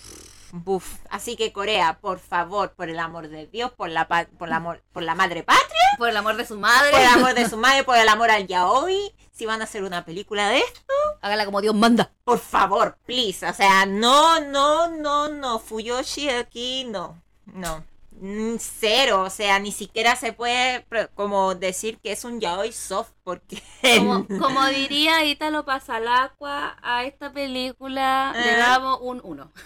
buf. 0.52 0.96
Así 1.10 1.38
que 1.38 1.54
Corea, 1.54 2.00
por 2.02 2.20
favor, 2.20 2.74
por 2.74 2.90
el 2.90 3.00
amor 3.00 3.30
de 3.30 3.48
Dios, 3.48 3.72
por 3.72 3.90
la 3.90 4.10
por 4.10 4.50
la 4.50 4.82
por 4.92 5.04
la 5.04 5.16
madre 5.16 5.44
patria, 5.44 5.80
Por 5.98 6.10
el 6.10 6.18
amor 6.18 6.36
de 6.36 6.46
su 6.46 6.58
madre. 6.60 6.92
por 6.92 7.00
el 7.00 7.08
amor 7.08 7.34
de 7.42 7.50
su 7.50 7.56
madre, 7.58 7.84
por 7.86 7.98
el 7.98 8.10
amor 8.10 8.30
al 8.30 8.46
yaoi, 8.48 9.14
si 9.42 9.48
van 9.48 9.60
a 9.62 9.64
hacer 9.64 9.84
una 9.84 10.06
película 10.06 10.50
de 10.50 10.60
esto, 10.60 10.82
Hágala 11.22 11.46
como 11.46 11.62
Dios 11.62 11.74
manda. 11.74 12.12
por 12.24 12.38
favor, 12.38 12.96
please. 13.08 13.44
O 13.48 13.54
sea, 13.54 13.88
no, 13.88 14.40
no, 14.40 14.88
no, 14.90 15.30
no. 15.30 15.58
Fuyoshi 15.58 16.30
aquí 16.30 16.84
no. 16.86 17.20
No. 17.46 17.84
Mm, 18.20 18.58
Cero. 18.60 19.24
O 19.24 19.30
sea, 19.32 19.58
ni 19.58 19.72
siquiera 19.72 20.16
se 20.16 20.32
puede 20.32 20.86
como 21.16 21.56
decir 21.56 21.98
que 21.98 22.12
es 22.12 22.24
un 22.24 22.40
yaoi 22.40 22.72
soft 22.72 23.14
porque 23.24 23.60
Como, 23.98 24.28
como 24.28 24.64
diría 24.68 25.26
Italo 25.26 25.66
Pasalacqua, 25.66 26.78
a 26.84 27.04
esta 27.06 27.32
película 27.34 28.32
le 28.36 28.52
Ah. 28.52 28.58
damos 28.58 29.00
un 29.02 29.22
1. 29.24 29.52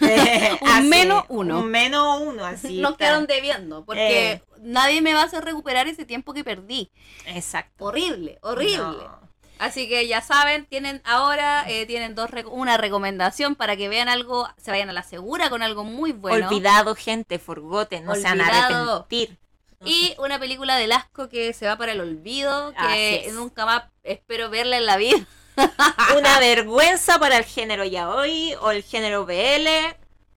Un 0.62 0.68
Así, 0.70 0.88
menos 0.88 1.24
uno. 1.28 1.58
Un 1.58 1.70
menos 1.70 2.20
uno, 2.22 2.46
así. 2.46 2.80
Nos 2.80 2.92
está. 2.92 3.04
quedaron 3.04 3.26
debiendo, 3.26 3.84
porque 3.84 4.32
Eh. 4.32 4.42
nadie 4.60 5.02
me 5.02 5.12
va 5.12 5.20
a 5.20 5.24
hacer 5.24 5.44
recuperar 5.44 5.86
ese 5.86 6.06
tiempo 6.06 6.32
que 6.32 6.44
perdí. 6.44 6.90
Exacto. 7.26 7.84
Horrible, 7.84 8.38
horrible. 8.40 8.78
No. 8.78 9.26
Así 9.58 9.88
que 9.88 10.06
ya 10.06 10.20
saben, 10.20 10.66
tienen 10.66 11.00
ahora 11.04 11.64
eh, 11.68 11.86
tienen 11.86 12.14
dos 12.14 12.30
una 12.50 12.76
recomendación 12.76 13.54
para 13.54 13.76
que 13.76 13.88
vean 13.88 14.08
algo, 14.08 14.48
se 14.58 14.70
vayan 14.70 14.90
a 14.90 14.92
la 14.92 15.02
segura 15.02 15.48
con 15.50 15.62
algo 15.62 15.84
muy 15.84 16.12
bueno. 16.12 16.48
Olvidado, 16.48 16.94
gente, 16.94 17.38
forgotten, 17.38 18.04
no 18.04 18.14
se 18.14 18.22
van 18.22 18.40
a 18.40 18.44
Olvidado. 18.44 18.92
arrepentir. 18.92 19.38
Y 19.84 20.14
una 20.18 20.38
película 20.38 20.76
de 20.76 20.92
asco 20.92 21.28
que 21.28 21.52
se 21.52 21.66
va 21.66 21.76
para 21.76 21.92
el 21.92 22.00
olvido, 22.00 22.72
que 22.78 23.30
nunca 23.32 23.66
más 23.66 23.84
espero 24.02 24.50
verla 24.50 24.76
en 24.78 24.86
la 24.86 24.96
vida. 24.96 25.18
Una 26.18 26.38
vergüenza 26.38 27.18
para 27.18 27.38
el 27.38 27.44
género 27.44 27.84
yaoi 27.84 28.54
o 28.60 28.70
el 28.70 28.82
género 28.82 29.24
BL, 29.24 29.68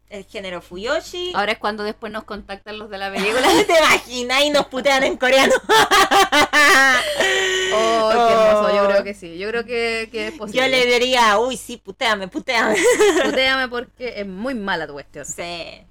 el 0.09 0.26
género 0.26 0.61
Fuyoshi. 0.61 1.34
Ahora 1.36 1.53
es 1.53 1.57
cuando 1.57 1.84
después 1.84 2.11
nos 2.11 2.24
contactan 2.24 2.78
los 2.80 2.89
de 2.89 2.97
la 2.97 3.11
película. 3.13 3.47
¿Te 3.67 3.78
imaginas? 3.78 4.43
Y 4.43 4.49
nos 4.49 4.67
putean 4.67 5.03
en 5.03 5.17
coreano. 5.17 5.53
Oh, 7.72 8.09
qué 8.11 8.34
hermoso, 8.34 8.76
yo 8.76 8.79
que 9.14 9.20
sí, 9.20 9.38
yo 9.38 9.49
creo 9.49 9.66
que, 9.66 10.10
que 10.12 10.28
es 10.28 10.34
posible. 10.34 10.62
Yo 10.62 10.68
le 10.68 10.86
diría, 10.86 11.39
uy, 11.39 11.57
sí, 11.57 11.78
puteame, 11.78 12.28
puteame. 12.28 12.76
Putéame 13.24 13.68
porque 13.70 14.14
es 14.22 14.28
muy 14.28 14.53
mala 14.55 14.88
tu 14.88 14.93
cuestión. 14.93 15.26
Sí. 15.26 15.84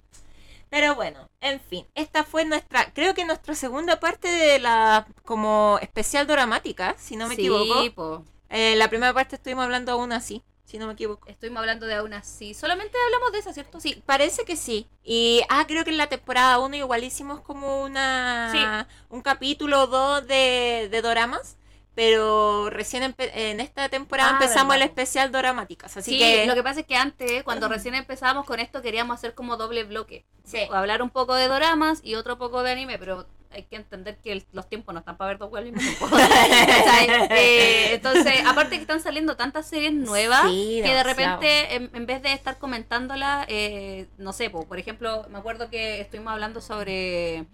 Pero 0.70 0.94
bueno, 0.94 1.28
en 1.40 1.60
fin, 1.60 1.86
esta 1.94 2.24
fue 2.24 2.44
nuestra, 2.44 2.92
creo 2.92 3.14
que 3.14 3.24
nuestra 3.24 3.54
segunda 3.54 4.00
parte 4.00 4.28
de 4.28 4.58
la 4.58 5.06
como 5.24 5.78
especial 5.80 6.26
dramática, 6.26 6.94
si 6.98 7.16
no 7.16 7.26
me 7.26 7.36
Sí, 7.36 7.42
equivoco. 7.42 7.94
po. 7.94 8.24
Eh, 8.50 8.76
la 8.76 8.88
primera 8.88 9.12
parte 9.14 9.36
estuvimos 9.36 9.64
hablando 9.64 9.92
aún 9.92 10.12
así, 10.12 10.42
si 10.64 10.76
no 10.78 10.86
me 10.86 10.92
equivoco. 10.92 11.26
Estuvimos 11.26 11.60
hablando 11.60 11.86
de 11.86 11.94
aún 11.94 12.12
así. 12.12 12.52
Solamente 12.52 12.96
hablamos 13.06 13.32
de 13.32 13.38
esa, 13.38 13.54
¿cierto? 13.54 13.80
Sí, 13.80 14.02
parece 14.04 14.44
que 14.44 14.56
sí. 14.56 14.86
Y, 15.02 15.40
ah, 15.48 15.64
creo 15.66 15.84
que 15.84 15.90
en 15.90 15.96
la 15.96 16.08
temporada 16.08 16.58
1 16.58 16.76
igual 16.76 17.02
hicimos 17.02 17.40
como 17.40 17.82
una, 17.82 18.86
un 19.08 19.22
capítulo 19.22 19.82
o 19.84 19.86
dos 19.86 20.26
de, 20.26 20.88
de 20.90 21.00
doramas. 21.02 21.56
Pero 21.98 22.70
recién 22.70 23.12
en 23.18 23.58
esta 23.58 23.88
temporada 23.88 24.30
Ah, 24.30 24.32
empezamos 24.34 24.76
el 24.76 24.82
especial 24.82 25.32
doramáticas. 25.32 25.96
Así 25.96 26.12
sí, 26.12 26.18
que. 26.20 26.46
lo 26.46 26.54
que 26.54 26.62
pasa 26.62 26.78
es 26.80 26.86
que 26.86 26.94
antes, 26.94 27.42
cuando 27.42 27.66
recién 27.66 27.96
empezamos 27.96 28.46
con 28.46 28.60
esto, 28.60 28.82
queríamos 28.82 29.16
hacer 29.16 29.34
como 29.34 29.56
doble 29.56 29.82
bloque. 29.82 30.24
Sí. 30.44 30.60
O 30.70 30.74
hablar 30.74 31.02
un 31.02 31.10
poco 31.10 31.34
de 31.34 31.48
doramas 31.48 31.98
y 32.04 32.14
otro 32.14 32.38
poco 32.38 32.62
de 32.62 32.70
anime, 32.70 32.98
pero 33.00 33.26
hay 33.50 33.64
que 33.64 33.74
entender 33.74 34.16
que 34.18 34.30
el- 34.30 34.46
los 34.52 34.68
tiempos 34.68 34.92
no 34.94 35.00
están 35.00 35.16
para 35.16 35.30
ver 35.30 35.38
dos. 35.38 35.50
¿Cachai? 35.50 37.08
Eh, 37.30 37.94
entonces, 37.94 38.42
aparte 38.46 38.76
que 38.76 38.82
están 38.82 39.00
saliendo 39.00 39.36
tantas 39.36 39.66
series 39.66 39.92
nuevas 39.92 40.42
Sí, 40.48 40.80
que 40.84 40.94
de 40.94 41.02
repente, 41.02 41.74
en, 41.74 41.90
en 41.94 42.06
vez 42.06 42.22
de 42.22 42.32
estar 42.32 42.58
comentándolas, 42.58 43.44
eh, 43.48 44.06
no 44.18 44.32
sé, 44.32 44.50
po, 44.50 44.68
por 44.68 44.78
ejemplo, 44.78 45.26
me 45.30 45.38
acuerdo 45.38 45.68
que 45.68 46.00
estuvimos 46.00 46.32
hablando 46.32 46.60
sobre 46.60 47.44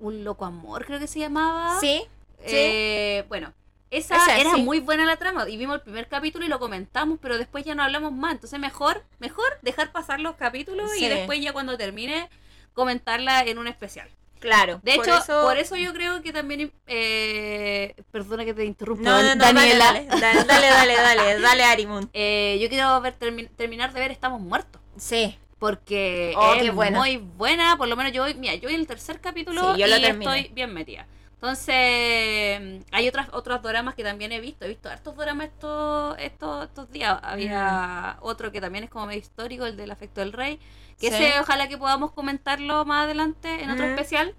un 0.00 0.24
loco 0.24 0.44
amor, 0.44 0.84
creo 0.84 0.98
que 0.98 1.06
se 1.06 1.20
llamaba. 1.20 1.78
Sí, 1.78 2.02
Eh, 2.42 3.24
bueno, 3.28 3.52
esa 3.90 4.16
Esa, 4.16 4.38
era 4.38 4.54
sí. 4.54 4.62
muy 4.62 4.80
buena 4.80 5.04
la 5.04 5.16
trama 5.16 5.48
y 5.48 5.56
vimos 5.56 5.76
el 5.76 5.80
primer 5.82 6.08
capítulo 6.08 6.44
y 6.44 6.48
lo 6.48 6.58
comentamos, 6.58 7.18
pero 7.22 7.38
después 7.38 7.64
ya 7.64 7.74
no 7.74 7.82
hablamos 7.82 8.12
más. 8.12 8.32
Entonces 8.32 8.58
mejor, 8.60 9.02
mejor 9.18 9.58
dejar 9.62 9.92
pasar 9.92 10.20
los 10.20 10.36
capítulos 10.36 10.90
Sí. 10.92 11.04
y 11.04 11.08
después 11.08 11.40
ya 11.40 11.52
cuando 11.52 11.76
termine 11.78 12.28
comentarla 12.74 13.42
en 13.42 13.58
un 13.58 13.66
especial. 13.66 14.08
Claro. 14.40 14.78
De 14.84 14.94
por 14.94 15.04
hecho, 15.08 15.18
eso- 15.18 15.42
por 15.42 15.56
eso 15.58 15.74
yo 15.76 15.92
creo 15.92 16.22
que 16.22 16.32
también, 16.32 16.70
eh, 16.86 17.94
perdona 18.12 18.44
que 18.44 18.54
te 18.54 18.64
interrumpa, 18.64 19.02
No, 19.02 19.22
no, 19.22 19.34
no, 19.34 19.44
Daniela, 19.44 19.84
Dale, 19.92 20.06
dale, 20.06 20.44
dale, 20.44 20.66
dale, 20.68 20.94
dale, 20.94 21.40
dale, 21.40 21.64
Arimun. 21.64 22.08
Eh, 22.12 22.58
yo 22.62 22.68
quiero 22.68 23.00
ver, 23.00 23.18
termi- 23.18 23.48
terminar 23.56 23.92
de 23.92 24.00
ver 24.00 24.10
Estamos 24.12 24.40
Muertos. 24.40 24.80
Sí. 24.96 25.36
Porque 25.58 26.34
Oh, 26.36 26.54
es 26.54 26.72
buena. 26.72 26.98
muy 27.00 27.16
buena, 27.16 27.76
por 27.76 27.88
lo 27.88 27.96
menos 27.96 28.12
yo 28.12 28.22
voy, 28.22 28.34
mira, 28.34 28.54
yo 28.54 28.68
voy 28.68 28.74
en 28.74 28.80
el 28.80 28.86
tercer 28.86 29.20
capítulo 29.20 29.74
Sí, 29.74 29.80
yo 29.80 29.86
lo 29.88 29.96
y 29.96 30.04
estoy 30.04 30.50
bien 30.54 30.72
metida. 30.72 31.06
Entonces, 31.40 32.84
hay 32.90 33.08
otras 33.08 33.28
otros 33.32 33.62
dramas 33.62 33.94
que 33.94 34.02
también 34.02 34.32
he 34.32 34.40
visto. 34.40 34.64
He 34.64 34.68
visto 34.68 34.88
hartos 34.88 35.16
dramas 35.16 35.46
estos, 35.48 36.16
estos, 36.18 36.64
estos 36.64 36.90
días. 36.90 37.18
Había 37.22 38.16
otro 38.20 38.50
que 38.50 38.60
también 38.60 38.84
es 38.84 38.90
como 38.90 39.06
medio 39.06 39.20
histórico, 39.20 39.64
el 39.66 39.76
del 39.76 39.90
afecto 39.90 40.20
del 40.20 40.32
rey. 40.32 40.58
Que 41.00 41.10
Sí. 41.10 41.14
ese 41.24 41.40
ojalá 41.40 41.68
que 41.68 41.78
podamos 41.78 42.10
comentarlo 42.12 42.84
más 42.84 43.04
adelante 43.04 43.62
en 43.62 43.70
otro 43.70 43.86
Mm. 43.86 43.90
especial. 43.90 44.34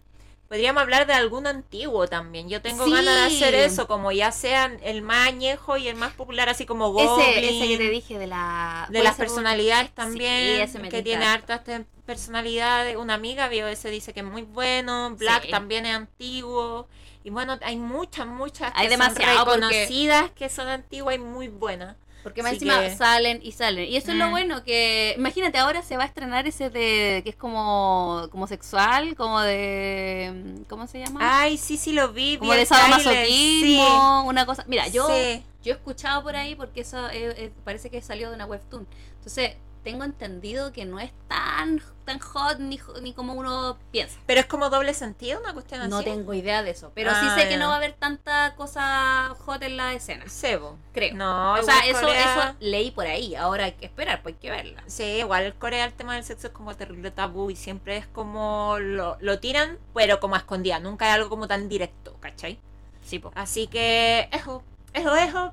Podríamos 0.49 0.81
hablar 0.81 1.05
de 1.05 1.13
algún 1.13 1.45
antiguo 1.45 2.07
también. 2.07 2.49
Yo 2.49 2.59
tengo 2.61 2.83
Sí. 2.85 2.91
ganas 2.91 3.15
de 3.15 3.21
hacer 3.37 3.53
eso, 3.53 3.87
como 3.87 4.11
ya 4.11 4.31
sean 4.31 4.79
el 4.83 5.03
más 5.03 5.27
añejo 5.27 5.77
y 5.77 5.87
el 5.87 5.95
más 5.95 6.11
popular, 6.13 6.49
así 6.49 6.65
como 6.65 6.91
Goblin. 6.91 7.21
Ese, 7.29 7.49
ese 7.57 7.67
que 7.67 7.77
te 7.77 7.89
dije 7.91 8.17
de 8.17 8.25
la... 8.25 8.87
de 8.89 9.03
las 9.03 9.15
personalidades 9.15 9.91
también, 9.93 10.67
que 10.89 11.03
tiene 11.03 11.25
hartas 11.25 11.61
personalidades. 12.03 12.97
Una 12.97 13.13
amiga 13.13 13.47
vio 13.47 13.67
ese, 13.67 13.91
dice 13.91 14.11
que 14.11 14.21
es 14.21 14.25
muy 14.25 14.41
bueno. 14.41 15.15
Black 15.17 15.43
Sí. 15.43 15.51
también 15.51 15.85
es 15.85 15.95
antiguo. 15.95 16.87
Y 17.23 17.29
bueno, 17.29 17.59
hay 17.61 17.77
muchas, 17.77 18.25
muchas 18.25 18.71
Hay 18.75 18.87
que 18.87 18.91
demasiado, 18.91 19.35
son 19.35 19.45
porque- 19.45 19.67
reconocidas, 19.67 20.31
que 20.31 20.49
son 20.49 20.67
antiguas 20.67 21.15
y 21.15 21.19
muy 21.19 21.47
buenas. 21.47 21.95
Porque 22.23 22.43
más 22.43 22.51
Así 22.53 22.65
encima 22.65 22.81
que- 22.81 22.95
salen 22.95 23.39
y 23.41 23.53
salen. 23.53 23.87
Y 23.89 23.95
eso 23.95 24.11
es 24.11 24.17
lo 24.17 24.27
Mm. 24.27 24.31
bueno, 24.31 24.63
que 24.65 25.13
imagínate, 25.17 25.57
ahora 25.57 25.81
se 25.81 25.95
va 25.95 26.03
a 26.03 26.05
estrenar 26.07 26.45
ese 26.47 26.69
de 26.69 27.21
que 27.23 27.29
es 27.29 27.35
como, 27.37 28.27
como 28.31 28.45
sexual, 28.47 29.15
como 29.15 29.39
de... 29.41 30.63
¿Cómo 30.67 30.85
se 30.87 30.99
llama? 30.99 31.19
Ay, 31.21 31.57
sí, 31.57 31.77
sí 31.77 31.93
lo 31.93 32.11
vi. 32.11 32.37
como 32.37 32.51
de 32.53 32.65
sadomasoquismo, 32.65 34.23
una 34.25 34.45
cosa... 34.45 34.63
Mira, 34.67 34.87
yo, 34.87 35.07
Sí. 35.07 35.43
yo 35.63 35.73
he 35.73 35.75
escuchado 35.75 36.23
por 36.23 36.35
ahí 36.35 36.55
porque 36.55 36.81
eso 36.81 37.07
eh, 37.09 37.33
eh, 37.37 37.51
parece 37.63 37.89
que 37.89 38.01
salió 38.01 38.29
de 38.29 38.35
una 38.35 38.45
webtoon. 38.45 38.85
Entonces, 39.17 39.53
tengo 39.83 40.03
entendido 40.03 40.71
que 40.73 40.85
no 40.85 40.99
es 40.99 41.11
tan, 41.27 41.81
tan 42.05 42.19
hot 42.19 42.59
ni, 42.59 42.79
ni 43.01 43.13
como 43.13 43.33
uno 43.33 43.77
piensa. 43.91 44.19
Pero 44.25 44.39
es 44.41 44.45
como 44.45 44.69
doble 44.69 44.93
sentido, 44.93 45.39
una 45.39 45.53
cuestión 45.53 45.81
así. 45.81 45.89
No 45.89 46.03
tengo 46.03 46.33
idea 46.33 46.63
de 46.63 46.71
eso. 46.71 46.91
Pero 46.95 47.11
sí 47.11 47.17
Ah, 47.29 47.35
sé 47.37 47.47
que 47.47 47.57
no 47.57 47.67
va 47.67 47.73
a 47.75 47.77
haber 47.77 47.93
tanta 47.93 48.55
cosa 48.55 49.35
hot 49.45 49.61
en 49.63 49.77
la 49.77 49.93
escena. 49.93 50.27
Sebo. 50.27 50.77
Creo. 50.93 51.15
No, 51.15 51.53
o 51.53 51.63
sea, 51.63 51.79
eso, 51.87 52.01
Corea- 52.01 52.33
eso 52.49 52.55
leí 52.59 52.91
por 52.91 53.05
ahí. 53.07 53.35
Ahora 53.35 53.65
hay 53.65 53.71
que 53.73 53.85
esperar, 53.85 54.21
pues 54.21 54.35
hay 54.35 54.39
que 54.41 54.51
verla. 54.51 54.83
Sí, 54.87 55.03
igual 55.03 55.43
en 55.45 55.53
Corea 55.53 55.85
el 55.85 55.93
tema 55.93 56.15
del 56.15 56.23
sexo 56.23 56.47
es 56.47 56.53
como 56.53 56.75
terrible 56.75 57.11
tabú 57.11 57.49
y 57.49 57.55
siempre 57.55 57.97
es 57.97 58.07
como 58.07 58.77
lo, 58.79 59.17
lo 59.21 59.39
tiran, 59.39 59.77
pero 59.93 60.19
como 60.19 60.35
a 60.35 60.39
escondida. 60.39 60.79
Nunca 60.79 61.05
hay 61.05 61.11
algo 61.13 61.29
como 61.29 61.47
tan 61.47 61.69
directo, 61.69 62.15
¿cachai? 62.19 62.59
Sí, 63.05 63.19
po. 63.19 63.31
Así 63.33 63.67
que, 63.67 64.29
eso, 64.31 64.61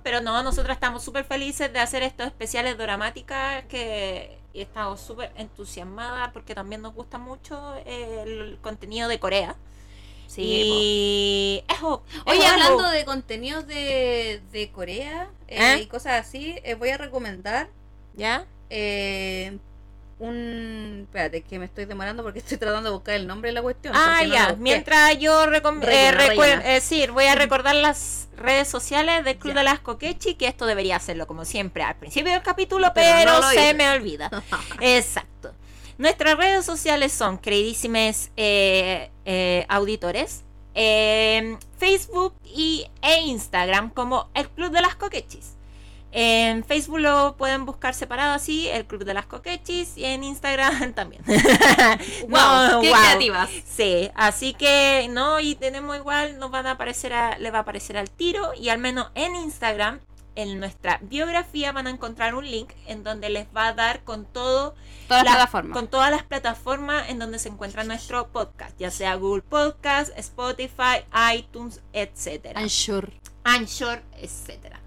Pero 0.03 0.21
no, 0.21 0.43
nosotros 0.43 0.75
estamos 0.75 1.03
súper 1.03 1.25
felices 1.25 1.73
de 1.73 1.79
hacer 1.79 2.03
estos 2.03 2.27
especiales 2.27 2.77
dramáticas 2.79 3.65
que 3.67 4.39
estamos 4.55 5.01
súper 5.01 5.33
entusiasmadas 5.37 6.31
porque 6.33 6.55
también 6.55 6.83
nos 6.83 6.95
gusta 6.95 7.19
mucho 7.19 7.75
el 7.85 8.59
contenido 8.63 9.09
de 9.09 9.19
Corea. 9.19 9.57
Sí, 10.27 10.43
y. 10.45 11.65
Oye, 12.25 12.47
hablando 12.47 12.89
de 12.91 13.05
contenidos 13.05 13.67
de, 13.67 14.43
de 14.51 14.71
Corea 14.71 15.31
eh, 15.47 15.75
¿Eh? 15.75 15.83
y 15.83 15.87
cosas 15.87 16.27
así, 16.27 16.57
eh, 16.65 16.75
voy 16.75 16.91
a 16.91 16.97
recomendar 16.97 17.69
¿Ya? 18.17 18.47
Un... 20.19 21.03
Espérate, 21.07 21.43
que 21.43 21.59
me 21.59 21.67
estoy 21.67 21.85
demorando 21.85 22.23
porque 22.23 22.39
estoy 22.41 22.57
tratando 22.57 22.91
de 22.91 22.95
buscar 22.95 23.15
el 23.15 23.27
nombre 23.27 23.51
de 23.51 23.55
la 23.55 23.63
cuestión. 23.63 23.95
Ah, 23.97 24.21
no 24.23 24.33
ya. 24.33 24.57
Mientras 24.59 25.19
yo 25.19 25.45
recom- 25.47 25.83
eh, 25.87 26.77
eh, 26.77 26.81
sí, 26.81 27.07
voy 27.09 27.25
a 27.27 27.35
recordar 27.35 27.75
las 27.75 28.29
redes 28.37 28.69
sociales 28.69 29.25
del 29.25 29.37
Club 29.39 29.55
Ya. 29.55 29.61
de 29.61 29.65
las 29.65 29.81
Coquechi, 29.81 30.35
que 30.35 30.47
esto 30.47 30.67
debería 30.67 30.97
hacerlo 30.97 31.27
como 31.27 31.45
siempre 31.45 31.83
al 31.83 31.97
principio 31.97 32.33
del 32.33 32.43
capítulo, 32.43 32.93
Pero 32.95 33.17
pero, 33.19 33.33
no 33.33 33.41
lo 33.41 33.49
se 33.51 33.75
me 33.75 33.91
olvida. 33.91 34.31
Exacto. 34.81 35.53
Nuestras 35.99 36.37
redes 36.37 36.65
sociales 36.67 37.13
son, 37.13 37.39
queridísimes 37.39 38.31
eh, 38.37 39.11
auditores, 39.69 40.45
Facebook 41.79 42.35
y, 42.45 42.87
e 43.03 43.21
Instagram 43.23 43.91
como 43.91 44.31
el 44.35 44.49
Club 44.51 44.71
de 44.73 44.83
las 44.83 44.95
Coquechis. 44.97 45.56
En 46.19 46.65
Facebook 46.65 47.01
lo 47.01 47.37
pueden 47.37 47.67
buscar 47.67 47.93
separado 47.93 48.33
así, 48.33 48.69
el 48.69 48.87
Club 48.87 49.05
de 49.05 49.13
las 49.13 49.27
Coquechis, 49.27 49.99
y 49.99 50.07
en 50.07 50.25
Instagram 50.25 50.93
también. 50.95 51.23
Wow, 51.27 52.71
No, 52.71 52.81
qué 52.81 52.89
wow. 52.89 52.99
creativas. 52.99 53.51
Sí, 53.67 54.11
así 54.15 54.55
que 54.55 55.09
no, 55.11 55.41
y 55.41 55.57
tenemos 55.57 55.95
igual, 55.95 56.39
nos 56.39 56.51
van 56.51 56.67
a 56.67 56.71
aparecer 56.73 57.13
a- 57.13 57.37
le 57.39 57.51
va 57.51 57.59
a 57.59 57.61
aparecer 57.63 57.99
al 57.99 58.09
tiro, 58.11 58.55
y 58.55 58.71
al 58.71 58.79
menos 58.79 59.11
en 59.15 59.37
Instagram, 59.37 60.01
en 60.37 60.59
nuestra 60.59 61.01
biografía 61.03 61.73
van 61.73 61.87
a 61.87 61.91
encontrar 61.91 62.35
un 62.35 62.51
link 62.51 62.71
en 62.87 63.05
donde 63.05 63.29
les 63.29 63.47
va 63.57 63.69
a 63.69 63.73
dar 63.75 64.03
con 64.05 64.25
todo 64.25 64.75
Todas 65.09 65.23
las 65.25 65.33
la- 65.35 65.39
plataformas. 65.41 65.77
con 65.77 65.89
todas 65.89 66.11
las 66.11 66.23
plataformas 66.23 67.09
en 67.11 67.19
donde 67.19 67.39
se 67.39 67.51
encuentra 67.51 67.85
nuestro 67.85 68.29
podcast, 68.29 68.75
ya 68.79 68.91
sea 68.91 69.15
Google 69.17 69.43
Podcast, 69.43 70.17
Spotify, 70.19 71.05
iTunes, 71.35 71.83
etcétera. 71.93 72.67
Sure. 72.71 73.09
Anchor, 73.45 74.03
etcétera. 74.19 74.81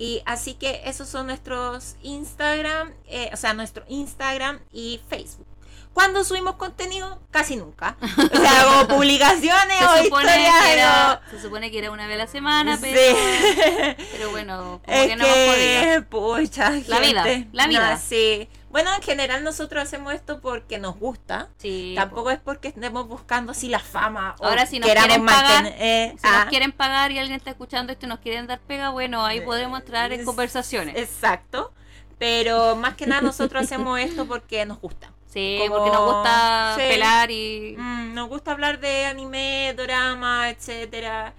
Y 0.00 0.22
así 0.26 0.54
que 0.54 0.80
esos 0.84 1.08
son 1.08 1.26
nuestros 1.26 1.96
Instagram, 2.02 2.92
eh, 3.08 3.30
o 3.32 3.36
sea, 3.36 3.52
nuestro 3.52 3.84
Instagram 3.88 4.60
y 4.72 5.00
Facebook. 5.10 5.46
Cuando 5.92 6.22
subimos 6.22 6.54
contenido? 6.54 7.20
Casi 7.32 7.56
nunca. 7.56 7.96
O 8.00 8.36
sea, 8.36 8.64
como 8.64 8.86
publicaciones 8.96 9.82
o 9.82 10.04
supone, 10.04 10.26
historias. 10.28 10.62
que 10.64 10.72
era, 10.74 11.20
no. 11.24 11.30
se 11.36 11.42
supone 11.42 11.70
que 11.72 11.78
era 11.78 11.90
una 11.90 12.06
vez 12.06 12.14
a 12.14 12.18
la 12.18 12.26
semana, 12.28 12.76
Sí. 12.76 12.90
pero, 12.92 13.96
pero 14.12 14.30
bueno, 14.30 14.80
como 14.84 14.96
es 14.96 15.06
que 15.08 15.16
no 15.16 15.24
hemos 15.24 15.54
podido. 15.56 15.80
que, 15.82 16.02
pucha, 16.02 16.70
La 16.86 17.00
vida, 17.00 17.24
la 17.52 17.66
vida. 17.66 17.94
No, 17.94 18.00
sí. 18.00 18.48
Bueno, 18.70 18.92
en 18.94 19.00
general 19.02 19.42
nosotros 19.44 19.82
hacemos 19.82 20.12
esto 20.12 20.40
porque 20.40 20.78
nos 20.78 20.98
gusta. 20.98 21.48
Sí, 21.56 21.94
Tampoco 21.96 22.30
es 22.30 22.38
porque 22.38 22.68
estemos 22.68 23.08
buscando 23.08 23.52
así 23.52 23.68
la 23.68 23.78
fama. 23.80 24.36
o 24.38 24.44
Ahora, 24.46 24.66
si 24.66 24.78
nos 24.78 24.90
quieren 24.90 25.24
pagar, 25.24 25.64
eh, 25.78 26.14
Si 26.20 26.26
ah, 26.28 26.40
nos 26.40 26.44
quieren 26.50 26.72
pagar 26.72 27.10
y 27.12 27.18
alguien 27.18 27.36
está 27.36 27.50
escuchando 27.50 27.92
esto 27.92 28.06
y 28.06 28.08
nos 28.10 28.18
quieren 28.18 28.46
dar 28.46 28.60
pega, 28.60 28.90
bueno, 28.90 29.24
ahí 29.24 29.38
Eh, 29.38 29.42
podemos 29.42 29.80
entrar 29.80 30.12
en 30.12 30.20
es- 30.20 30.26
conversaciones. 30.26 30.96
Exacto. 30.96 31.72
Pero 32.18 32.74
más 32.76 32.94
que 32.94 33.06
nada 33.06 33.20
nosotros 33.22 33.62
hacemos 33.62 33.98
esto 34.00 34.26
porque 34.26 34.66
nos 34.66 34.80
gusta. 34.80 35.12
Sí, 35.32 35.56
como- 35.60 35.76
porque 35.76 35.90
nos 35.90 36.14
gusta 36.14 36.74
sí. 36.76 36.82
pelar 36.88 37.30
y... 37.30 37.74
Mm, 37.78 38.14
nos 38.14 38.28
gusta 38.28 38.50
hablar 38.52 38.80
de 38.80 39.04
anime, 39.06 39.74
drama, 39.76 40.50
etcétera. 40.50 41.32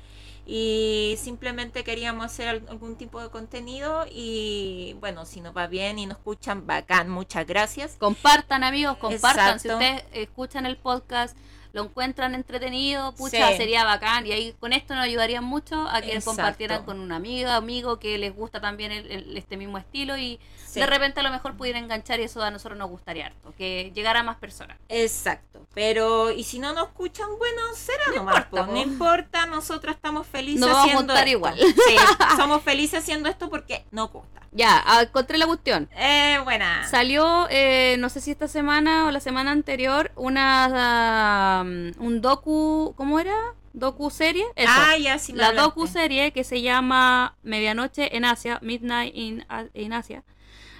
Y 0.51 1.15
simplemente 1.21 1.83
queríamos 1.83 2.25
hacer 2.25 2.47
al- 2.47 2.65
algún 2.69 2.95
tipo 2.95 3.21
de 3.21 3.29
contenido. 3.29 4.05
Y 4.09 4.95
bueno, 4.99 5.27
si 5.27 5.41
nos 5.41 5.55
va 5.55 5.67
bien 5.67 5.99
y 5.99 6.07
nos 6.07 6.17
escuchan, 6.17 6.65
bacán, 6.65 7.07
muchas 7.07 7.45
gracias. 7.45 7.97
Compartan, 7.99 8.63
amigos, 8.63 8.97
compartan. 8.97 9.59
Si 9.59 9.67
ustedes 9.69 10.03
escuchan 10.11 10.65
el 10.65 10.75
podcast, 10.77 11.37
lo 11.73 11.83
encuentran 11.83 12.33
entretenido, 12.35 13.13
pucha, 13.15 13.49
Sí. 13.51 13.57
sería 13.57 13.83
bacán. 13.83 14.25
Y 14.25 14.31
ahí 14.31 14.55
con 14.59 14.73
esto 14.73 14.95
nos 14.95 15.03
ayudarían 15.03 15.43
mucho 15.43 15.87
a 15.89 16.01
que 16.01 16.13
Exacto. 16.13 16.31
compartieran 16.37 16.83
con 16.85 16.99
una 16.99 17.15
amiga, 17.17 17.55
amigo 17.55 17.99
que 17.99 18.17
les 18.17 18.35
gusta 18.35 18.59
también 18.59 18.91
el- 18.91 19.09
el- 19.11 19.37
este 19.37 19.55
mismo 19.57 19.77
estilo 19.77 20.17
y 20.17 20.39
Sí. 20.67 20.79
de 20.79 20.85
repente 20.85 21.19
a 21.19 21.23
lo 21.23 21.31
mejor 21.31 21.55
pudiera 21.57 21.79
enganchar 21.79 22.19
y 22.19 22.23
eso 22.23 22.41
a 22.41 22.51
nosotros 22.51 22.77
nos 22.77 22.89
gustaría 22.89 23.27
harto, 23.27 23.53
que 23.57 23.91
llegara 23.95 24.19
a 24.19 24.23
más 24.23 24.37
personas. 24.37 24.77
Exacto. 24.89 25.65
Pero, 25.73 26.31
y 26.31 26.43
si 26.43 26.59
no 26.59 26.73
nos 26.73 26.87
escuchan, 26.87 27.27
bueno, 27.37 27.61
será 27.75 28.07
No 28.09 28.15
nomás, 28.17 28.35
importa, 28.37 28.61
po. 28.61 28.67
po. 28.67 28.71
No 28.73 28.81
importa, 28.81 29.45
nosotros 29.45 29.95
estamos 29.95 30.25
felices 30.27 30.61
Nos 30.61 30.69
vamos 30.71 30.85
a 30.87 30.91
haciendo 30.93 31.13
esto. 31.13 31.29
igual. 31.29 31.57
Sí, 31.59 31.95
somos 32.37 32.61
felices 32.63 32.99
haciendo 33.03 33.29
esto 33.29 33.49
porque 33.49 33.85
nos 33.91 34.11
gusta. 34.11 34.39
Ya, 34.51 34.81
ah, 34.85 35.03
encontré 35.03 35.37
la 35.37 35.45
cuestión. 35.45 35.87
Eh, 35.95 36.39
buena. 36.43 36.87
Salió, 36.89 37.47
eh, 37.51 37.97
no 37.99 38.09
sé 38.09 38.19
si 38.19 38.31
esta 38.31 38.47
semana 38.47 39.05
o 39.05 39.11
la 39.11 39.19
semana 39.19 39.51
anterior, 39.51 40.11
una 40.15 41.58
un 41.61 42.21
docu, 42.21 42.93
¿cómo 42.95 43.19
era? 43.19 43.35
Docu 43.73 44.09
serie. 44.09 44.45
Eso. 44.55 44.71
Ah, 44.73 44.97
ya 44.97 45.19
sí 45.19 45.33
la 45.33 45.51
docu 45.51 45.87
serie 45.87 46.31
que 46.31 46.43
se 46.43 46.61
llama 46.61 47.35
Medianoche 47.43 48.15
en 48.15 48.25
Asia, 48.25 48.59
Midnight 48.61 49.15
in, 49.15 49.45
in 49.73 49.93
Asia, 49.93 50.23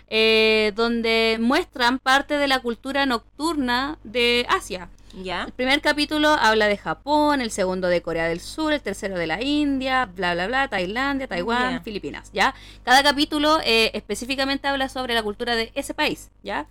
eh, 0.08 0.74
donde 0.76 1.38
muestran 1.40 2.00
parte 2.00 2.38
de 2.38 2.48
la 2.48 2.60
cultura 2.60 3.06
nocturna 3.06 4.00
de 4.04 4.46
Asia. 4.50 4.90
Ya. 5.24 5.46
El 5.46 5.54
primer 5.54 5.82
capítulo 5.82 6.30
habla 6.30 6.68
de 6.68 6.78
Japón, 6.78 7.42
el 7.42 7.52
segundo 7.52 7.88
de 7.88 8.02
Corea 8.02 8.28
del 8.28 8.40
Sur, 8.40 8.74
el 8.74 8.82
tercero 8.82 9.18
de 9.18 9.26
la 9.26 9.42
India, 9.42 10.06
bla, 10.06 10.34
bla, 10.34 10.48
bla, 10.48 10.68
Tailandia, 10.68 11.28
Taiwán. 11.28 11.84
Filipinas, 11.84 12.30
¿ya? 12.32 12.54
Cada 12.84 13.02
capítulo 13.02 13.60
eh, 13.64 13.92
específicamente 13.94 14.68
habla 14.68 14.88
sobre 14.88 15.16
la 15.16 15.24
cultura 15.24 15.56
de 15.56 15.72
ese 15.74 15.94
país, 15.94 16.30
¿ya? 16.44 16.68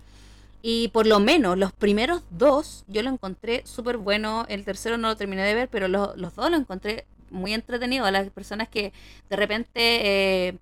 Y 0.61 0.89
por 0.89 1.07
lo 1.07 1.19
menos 1.19 1.57
los 1.57 1.71
primeros 1.71 2.23
dos 2.31 2.83
yo 2.87 3.01
lo 3.01 3.09
encontré 3.09 3.61
súper 3.65 3.97
bueno, 3.97 4.45
el 4.49 4.65
tercero 4.65 4.97
no 4.97 5.07
lo 5.09 5.15
terminé 5.17 5.43
de 5.43 5.53
ver, 5.53 5.69
pero 5.69 5.87
lo- 5.87 6.13
los 6.17 6.35
dos 6.35 6.51
lo 6.51 6.57
encontré 6.57 7.05
muy 7.29 7.53
entretenido 7.53 8.05
a 8.05 8.11
las 8.11 8.29
personas 8.29 8.67
que 8.69 8.91
de 9.29 9.35
repente... 9.35 9.79
eh, 10.49 10.57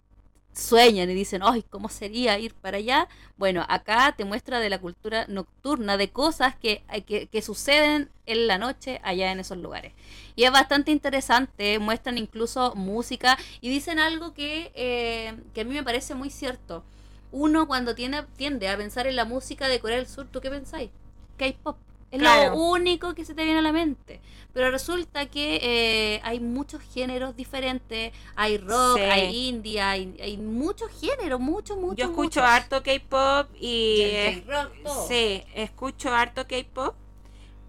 sueñan 0.53 1.09
y 1.09 1.13
dicen, 1.13 1.41
ay, 1.43 1.63
¿cómo 1.69 1.87
sería 1.87 2.39
ir 2.39 2.53
para 2.55 2.77
allá? 2.77 3.07
Bueno, 3.37 3.63
acá 3.69 4.13
te 4.17 4.25
muestra 4.25 4.59
de 4.59 4.69
la 4.69 4.79
cultura 4.79 5.25
nocturna, 5.27 5.97
de 5.97 6.09
cosas 6.09 6.55
que, 6.55 6.81
que, 7.05 7.27
que 7.27 7.41
suceden 7.43 8.09
en 8.25 8.47
la 8.47 8.57
noche 8.57 8.99
allá 9.03 9.31
en 9.31 9.39
esos 9.39 9.57
lugares. 9.59 9.93
Y 10.35 10.45
es 10.45 10.51
bastante 10.51 10.91
interesante, 10.91 11.77
muestran 11.79 12.17
incluso 12.17 12.73
música 12.75 13.37
y 13.61 13.69
dicen 13.69 13.99
algo 13.99 14.33
que, 14.33 14.71
eh, 14.75 15.35
que 15.53 15.61
a 15.61 15.65
mí 15.65 15.73
me 15.75 15.83
parece 15.83 16.15
muy 16.15 16.29
cierto. 16.31 16.83
Uno 17.31 17.67
cuando 17.67 17.93
tiene, 17.95 18.23
tiende 18.37 18.69
a 18.69 18.77
pensar 18.77 19.07
en 19.07 19.15
la 19.15 19.25
música 19.25 19.67
de 19.67 19.79
Corea 19.79 19.97
del 19.97 20.07
Sur, 20.07 20.27
¿tú 20.27 20.39
qué 20.41 20.49
pensáis? 20.49 20.89
K-pop. 21.37 21.77
Es 22.09 22.19
Claro. 22.19 22.51
lo 22.55 22.61
único 22.63 23.13
que 23.13 23.25
se 23.25 23.33
te 23.33 23.43
viene 23.43 23.59
a 23.59 23.61
la 23.61 23.73
mente. 23.73 24.21
Pero 24.53 24.71
resulta 24.71 25.25
que 25.25 25.59
eh, 25.61 26.21
hay 26.23 26.39
muchos 26.39 26.81
géneros 26.93 27.35
diferentes. 27.35 28.13
Hay 28.35 28.57
rock, 28.57 28.95
Sí. 28.95 29.01
hay 29.01 29.47
indie, 29.49 29.81
hay, 29.81 30.15
hay 30.21 30.37
muchos 30.37 30.89
géneros, 31.01 31.39
muchos, 31.41 31.77
muchos. 31.77 31.97
Yo 31.97 32.05
escucho 32.05 32.41
harto 32.43 32.81
K-pop 32.81 33.49
y... 33.59 34.01
El 34.03 34.43
J-rock, 34.45 34.71
todo. 34.83 35.07
Sí, 35.07 35.43
escucho 35.53 36.13
harto 36.13 36.47
K-pop. 36.47 36.95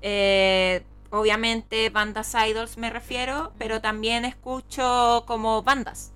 Eh, 0.03 0.83
obviamente 1.11 1.91
bandas 1.91 2.33
idols 2.49 2.77
me 2.79 2.91
refiero, 2.91 3.53
pero 3.59 3.81
también 3.81 4.25
escucho 4.25 5.25
como 5.27 5.63
bandas. 5.63 6.13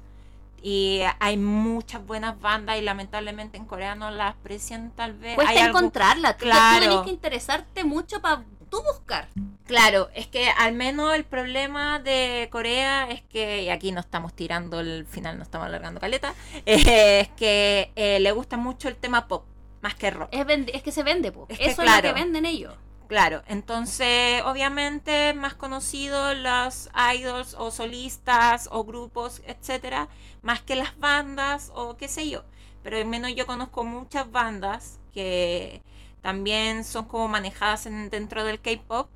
Y 0.62 1.02
hay 1.18 1.36
muchas 1.36 2.06
buenas 2.06 2.40
bandas 2.40 2.78
y 2.78 2.82
lamentablemente 2.82 3.56
en 3.58 3.64
Corea 3.64 3.94
no 3.94 4.10
las 4.10 4.36
aprecian 4.36 4.92
tal 4.92 5.14
vez. 5.14 5.34
Cuesta 5.34 5.52
Hay 5.52 5.68
encontrarla. 5.68 6.36
Claro. 6.36 6.78
Tú 6.78 6.90
tenés 6.90 7.04
que 7.04 7.10
interesarte 7.10 7.84
mucho 7.84 8.22
para 8.22 8.44
tú 8.70 8.82
buscar. 8.82 9.28
Claro, 9.66 10.08
es 10.14 10.26
que 10.26 10.48
al 10.48 10.72
menos 10.72 11.14
el 11.14 11.24
problema 11.24 11.98
de 11.98 12.48
Corea 12.50 13.10
es 13.10 13.22
que, 13.22 13.62
y 13.62 13.68
aquí 13.68 13.92
no 13.92 14.00
estamos 14.00 14.34
tirando 14.34 14.80
el 14.80 15.06
final, 15.06 15.36
no 15.36 15.42
estamos 15.42 15.66
alargando 15.66 16.00
caleta, 16.00 16.34
es 16.66 17.28
que 17.30 17.92
eh, 17.94 18.18
le 18.20 18.32
gusta 18.32 18.56
mucho 18.56 18.88
el 18.88 18.96
tema 18.96 19.28
pop, 19.28 19.44
más 19.82 19.94
que 19.94 20.10
rock. 20.10 20.28
Es, 20.32 20.46
es 20.72 20.82
que 20.82 20.92
se 20.92 21.02
vende, 21.02 21.32
po. 21.32 21.46
Es 21.48 21.58
que 21.58 21.66
Eso 21.66 21.82
es 21.82 21.90
lo 21.96 22.02
que 22.02 22.12
venden 22.12 22.46
ellos. 22.46 22.74
Claro, 23.12 23.42
entonces 23.46 24.40
obviamente 24.46 25.34
más 25.34 25.52
conocidos 25.52 26.34
las 26.34 26.88
idols 27.14 27.52
o 27.58 27.70
solistas 27.70 28.70
o 28.72 28.84
grupos, 28.84 29.42
etcétera, 29.46 30.08
más 30.40 30.62
que 30.62 30.76
las 30.76 30.98
bandas 30.98 31.70
o 31.74 31.98
qué 31.98 32.08
sé 32.08 32.30
yo. 32.30 32.42
Pero 32.82 32.96
al 32.96 33.04
menos 33.04 33.34
yo 33.34 33.46
conozco 33.46 33.84
muchas 33.84 34.32
bandas 34.32 34.98
que 35.12 35.82
también 36.22 36.84
son 36.84 37.04
como 37.04 37.28
manejadas 37.28 37.84
en- 37.84 38.08
dentro 38.08 38.44
del 38.44 38.58
K-pop, 38.62 39.10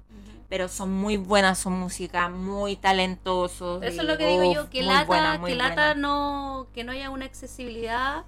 pero 0.51 0.69
son 0.69 0.93
muy 0.93 1.17
buenas, 1.17 1.59
son 1.59 1.73
música 1.81 2.29
muy 2.29 2.77
talentosos. 2.77 3.83
Eso 3.83 4.03
es 4.03 4.07
lo 4.09 4.19
que 4.19 4.27
digo 4.27 4.53
yo, 4.53 4.69
que 4.69 4.83
lata, 4.83 5.07
buena, 5.07 5.43
que 5.47 5.55
lata 5.55 5.95
no, 5.95 6.67
que 6.75 6.85
no 6.85 6.93
haya 6.93 7.09
una 7.09 7.25
accesibilidad 7.25 8.27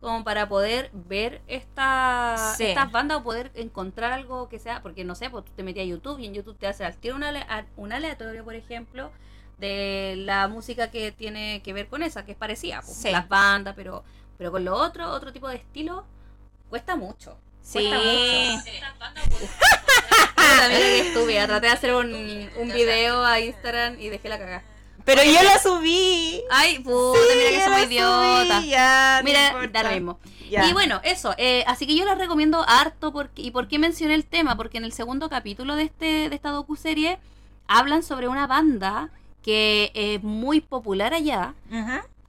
como 0.00 0.22
para 0.22 0.48
poder 0.48 0.90
ver 0.92 1.42
esta, 1.48 2.54
Sí. 2.56 2.66
estas 2.66 2.92
bandas 2.92 3.18
o 3.18 3.22
poder 3.22 3.50
encontrar 3.54 4.12
algo 4.12 4.48
que 4.48 4.58
sea, 4.58 4.80
porque 4.82 5.04
no 5.04 5.14
sé, 5.14 5.28
pues 5.30 5.44
tú 5.44 5.52
te 5.56 5.62
metías 5.62 5.84
a 5.84 5.88
YouTube 5.88 6.18
y 6.20 6.26
en 6.26 6.34
YouTube 6.34 6.56
te 6.56 6.66
hace 6.66 6.84
al 6.84 6.96
tiro 6.96 7.16
un, 7.16 7.92
aleatorio, 7.92 8.44
por 8.44 8.54
ejemplo, 8.54 9.10
de 9.58 10.14
la 10.18 10.46
música 10.46 10.90
que 10.90 11.10
tiene 11.10 11.62
que 11.62 11.72
ver 11.72 11.88
con 11.88 12.02
esa, 12.02 12.24
que 12.24 12.32
es 12.32 12.38
parecida, 12.38 12.80
pues, 12.80 12.96
Sí. 12.96 13.10
las 13.10 13.28
bandas, 13.28 13.74
pero, 13.74 14.04
pero 14.36 14.52
con 14.52 14.64
lo 14.64 14.76
otro, 14.76 15.10
otro 15.10 15.32
tipo 15.32 15.48
de 15.48 15.56
estilo, 15.56 16.04
cuesta 16.70 16.94
mucho. 16.94 17.36
Sí. 17.60 17.80
Cuesta 17.80 17.98
mucho. 17.98 19.48
Puta, 20.36 20.68
mira 20.68 20.78
que 20.78 21.00
estúpida, 21.08 21.46
traté 21.46 21.66
de 21.66 21.72
hacer 21.72 21.94
un, 21.94 22.06
un 22.56 22.72
video 22.72 23.24
a 23.24 23.40
Instagram 23.40 24.00
y 24.00 24.08
dejé 24.08 24.28
la 24.28 24.38
cagada. 24.38 24.62
Pero 25.08 25.22
yo 25.24 25.42
la 25.42 25.58
subí. 25.58 26.42
Ay, 26.50 26.80
puta, 26.80 27.18
mira 27.34 27.48
que 27.48 27.54
yo 27.56 27.64
soy 27.64 27.70
la 27.70 27.84
idiota. 27.84 28.58
subí, 28.58 28.68
ya, 28.68 29.20
Mira, 29.24 29.68
da 29.72 29.82
lo 29.84 29.90
mismo. 29.90 30.18
Ya. 30.50 30.66
Y 30.66 30.74
bueno, 30.74 31.00
eso. 31.02 31.34
eh, 31.38 31.64
así 31.66 31.86
que 31.86 31.96
yo 31.96 32.04
les 32.04 32.18
recomiendo 32.18 32.62
harto. 32.68 33.10
Porque, 33.10 33.40
¿Y 33.40 33.50
por 33.50 33.68
qué 33.68 33.78
mencioné 33.78 34.14
el 34.14 34.26
tema? 34.26 34.54
Porque 34.58 34.76
en 34.76 34.84
el 34.84 34.92
segundo 34.92 35.30
capítulo 35.30 35.76
de, 35.76 35.84
este, 35.84 36.28
de 36.28 36.34
esta 36.36 36.50
docuserie 36.50 37.18
hablan 37.66 38.02
sobre 38.02 38.28
una 38.28 38.46
banda 38.46 39.08
que 39.42 39.92
es 39.94 40.22
muy 40.22 40.60
popular 40.60 41.14
allá, 41.14 41.54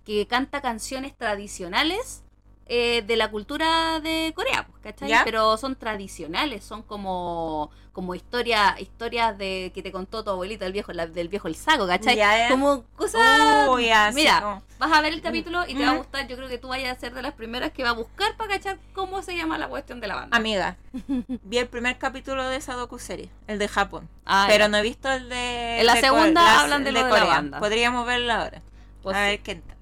que 0.05 0.25
canta 0.27 0.61
canciones 0.61 1.17
tradicionales 1.17 2.23
eh, 2.69 3.01
de 3.05 3.15
la 3.17 3.29
cultura 3.31 3.99
de 3.99 4.31
Corea, 4.35 4.65
pues, 4.69 4.81
¿cachai? 4.83 5.09
Ya. 5.09 5.23
Pero 5.25 5.57
son 5.57 5.75
tradicionales, 5.75 6.63
son 6.63 6.83
como 6.83 7.71
como 7.91 8.15
historia, 8.15 8.77
historias 8.79 9.37
de 9.37 9.71
que 9.75 9.81
te 9.81 9.91
contó 9.91 10.23
tu 10.23 10.29
abuelita, 10.29 10.65
el 10.65 10.71
viejo, 10.71 10.93
la- 10.93 11.07
del 11.07 11.27
viejo 11.27 11.49
el 11.49 11.55
saco, 11.55 11.85
¿cachai? 11.85 12.15
Ya, 12.15 12.37
ya. 12.37 12.49
Como 12.49 12.83
cosas... 12.95 13.19
Así 13.21 14.15
Mira, 14.15 14.61
vas 14.77 14.91
a 14.93 15.01
ver 15.01 15.11
el 15.11 15.21
capítulo 15.21 15.65
y 15.67 15.75
te 15.75 15.83
va 15.83 15.91
a 15.91 15.97
gustar. 15.97 16.25
Yo 16.27 16.37
creo 16.37 16.47
que 16.47 16.57
tú 16.57 16.69
vayas 16.69 16.95
a 16.95 16.99
ser 16.99 17.13
de 17.13 17.21
las 17.21 17.33
primeras 17.33 17.71
que 17.73 17.83
va 17.83 17.89
a 17.89 17.93
buscar 17.93 18.37
para 18.37 18.51
cachar 18.53 18.77
cómo 18.93 19.21
se 19.21 19.35
llama 19.35 19.57
la 19.57 19.67
cuestión 19.67 19.99
de 19.99 20.07
la 20.07 20.15
banda. 20.15 20.37
Amiga, 20.37 20.77
vi 21.43 21.57
el 21.57 21.67
primer 21.67 21.97
capítulo 21.97 22.47
de 22.47 22.55
esa 22.55 22.75
docuserie, 22.75 23.29
el 23.47 23.59
de 23.59 23.67
Japón. 23.67 24.07
Ah, 24.25 24.45
pero 24.47 24.69
no 24.69 24.77
he 24.77 24.81
visto 24.81 25.11
el 25.11 25.27
de. 25.27 25.79
En 25.81 25.85
la 25.85 25.95
de 25.95 26.01
segunda 26.01 26.61
hablan 26.61 26.85
de 26.85 26.93
lo 26.93 26.99
de 26.99 27.03
la 27.05 27.09
Corea. 27.09 27.25
banda. 27.25 27.59
Podríamos 27.59 28.05
verla 28.05 28.43
ahora. 28.43 28.61
Pues 29.03 29.17
a 29.17 29.19
sí. 29.19 29.25
ver 29.31 29.39
qué 29.41 29.55
tal. 29.55 29.75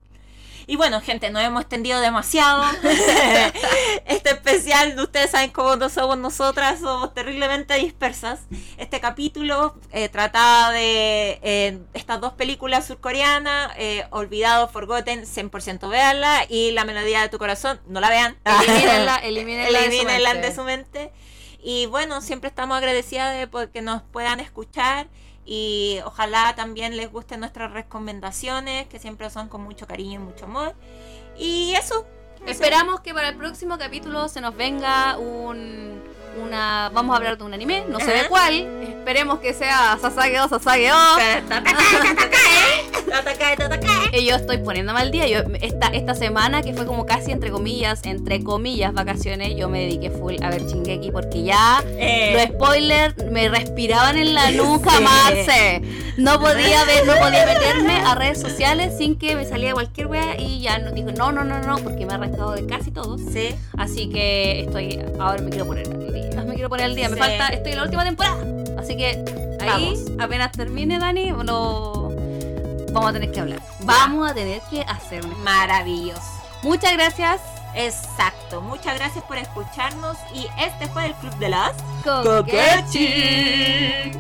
Y 0.70 0.76
bueno, 0.76 1.00
gente, 1.00 1.30
nos 1.30 1.42
hemos 1.44 1.62
extendido 1.62 2.02
demasiado. 2.02 2.62
este 4.06 4.32
especial, 4.32 5.00
ustedes 5.00 5.32
saben 5.32 5.50
cómo 5.50 5.78
no 5.78 5.88
somos 5.88 6.18
nosotras, 6.18 6.82
somos 6.82 7.14
terriblemente 7.14 7.74
dispersas. 7.76 8.42
Este 8.76 9.00
capítulo 9.00 9.78
eh, 9.94 10.10
trataba 10.10 10.74
de 10.74 11.40
eh, 11.42 11.80
estas 11.94 12.20
dos 12.20 12.34
películas 12.34 12.86
surcoreanas, 12.86 13.72
eh, 13.78 14.06
Olvidado, 14.10 14.68
Forgotten, 14.68 15.24
100% 15.24 15.88
véanla, 15.88 16.46
y 16.50 16.72
La 16.72 16.84
Melodía 16.84 17.22
de 17.22 17.30
tu 17.30 17.38
Corazón, 17.38 17.80
no 17.88 18.02
la 18.02 18.10
vean. 18.10 18.38
Elimínenla, 18.44 19.16
elimínenla 19.24 19.80
de 19.80 19.86
su 19.86 19.92
Elimínenla 19.94 20.34
mente. 20.34 20.50
de 20.50 20.56
su 20.56 20.64
mente. 20.64 21.12
Y 21.64 21.86
bueno, 21.86 22.20
siempre 22.20 22.50
estamos 22.50 22.78
agradecidas 22.78 23.34
de 23.34 23.70
que 23.72 23.82
nos 23.82 24.02
puedan 24.02 24.42
escuchar 24.42 25.08
y 25.50 26.00
ojalá 26.04 26.54
también 26.58 26.98
les 26.98 27.10
gusten 27.10 27.40
nuestras 27.40 27.72
recomendaciones, 27.72 28.86
que 28.88 29.00
siempre 29.00 29.30
son 29.30 29.48
con 29.48 29.62
mucho 29.62 29.88
cariño 29.88 30.20
y 30.20 30.24
mucho 30.24 30.44
amor. 30.44 30.76
Y 31.38 31.74
eso. 31.76 32.06
Esperamos 32.46 33.00
que 33.00 33.14
para 33.14 33.30
el 33.30 33.38
próximo 33.38 33.78
capítulo 33.78 34.28
se 34.28 34.42
nos 34.42 34.56
venga 34.56 35.18
un 35.18 36.04
una 36.44 36.90
vamos 36.94 37.14
a 37.14 37.18
hablar 37.18 37.38
de 37.38 37.44
un 37.44 37.54
anime, 37.54 37.84
no 37.90 38.00
sé 38.00 38.12
de 38.12 38.28
cuál. 38.28 38.54
Esperemos 38.84 39.40
que 39.40 39.54
sea 39.54 39.98
Sasage 40.02 40.40
o 40.42 40.48
Sasage 40.50 40.92
o. 40.92 40.98
Y 44.14 44.26
yo 44.26 44.36
estoy 44.36 44.58
poniéndome 44.60 45.00
al 45.00 45.12
día. 45.12 45.28
Yo 45.28 45.40
esta, 45.62 45.88
esta 45.88 46.14
semana 46.16 46.62
que 46.62 46.74
fue 46.74 46.86
como 46.86 47.06
casi 47.06 47.32
entre 47.32 47.52
comillas, 47.52 48.02
entre 48.04 48.44
comillas 48.44 48.94
vacaciones, 48.94 49.56
yo 49.56 49.70
me 49.70 49.80
dediqué 49.82 50.10
full 50.12 50.36
a 50.42 50.50
ver 50.50 50.66
Shingeki 50.66 51.12
porque 51.12 51.44
ya 51.44 51.84
Eh, 51.98 52.34
los 52.34 52.56
spoilers 52.56 53.16
me 53.32 53.50
respiraban 53.50 54.18
en 54.18 54.34
la 54.34 54.52
nuca, 54.52 54.92
Sí. 54.98 55.04
Marce. 55.04 55.82
No 56.18 56.40
podía 56.40 56.84
ver, 56.86 57.06
no 57.06 57.14
podía 57.16 57.46
meterme 57.46 57.94
a 58.00 58.16
redes 58.16 58.42
sociales 58.42 58.94
sin 58.98 59.18
que 59.18 59.36
me 59.36 59.46
saliera 59.46 59.74
cualquier 59.74 60.08
wea 60.08 60.36
y 60.40 60.62
ya 60.62 60.80
no, 60.80 60.92
dijo 60.92 61.12
no, 61.12 61.32
no, 61.32 61.44
no, 61.44 61.62
no, 61.62 61.78
porque 61.78 62.06
me 62.06 62.14
ha 62.14 62.16
arrastrado 62.16 62.54
de 62.54 62.66
casi 62.66 62.92
todos. 62.92 63.22
sí. 63.32 63.56
Así 63.78 64.10
que 64.10 64.62
estoy, 64.62 65.00
ahora 65.20 65.42
me 65.42 65.50
quiero 65.50 65.66
poner 65.68 65.88
al 65.88 66.14
día. 66.14 66.27
Me 66.36 66.54
quiero 66.54 66.70
poner 66.70 66.86
al 66.86 66.96
día, 66.96 67.10
me 67.10 67.18
falta, 67.18 67.48
estoy 67.50 67.72
en 67.74 67.78
la 67.78 67.84
última 67.84 68.06
temporada. 68.06 68.38
Así 68.78 68.96
que 68.96 69.24
ahí, 69.60 69.94
Vamos. 69.96 70.00
apenas 70.20 70.52
termine, 70.52 71.00
Dani, 71.00 71.32
lo 71.32 72.14
vamos 72.92 73.10
a 73.10 73.14
tener 73.14 73.32
que 73.32 73.40
hablar. 73.40 73.60
Vamos 73.82 74.32
a 74.32 74.34
tener 74.34 74.62
que 74.70 74.82
hacer 74.82 75.26
un 75.26 75.44
Maravilloso. 75.44 76.22
Muchas 76.64 76.94
gracias. 76.94 77.42
Exacto. 77.76 78.62
Muchas 78.62 78.98
gracias 78.98 79.24
por 79.26 79.38
escucharnos 79.38 80.18
y 80.34 80.48
este 80.60 80.88
fue 80.88 81.08
el 81.08 81.14
Club 81.16 81.36
de 81.38 81.50
las 81.50 81.74
Coquechi. 82.04 84.12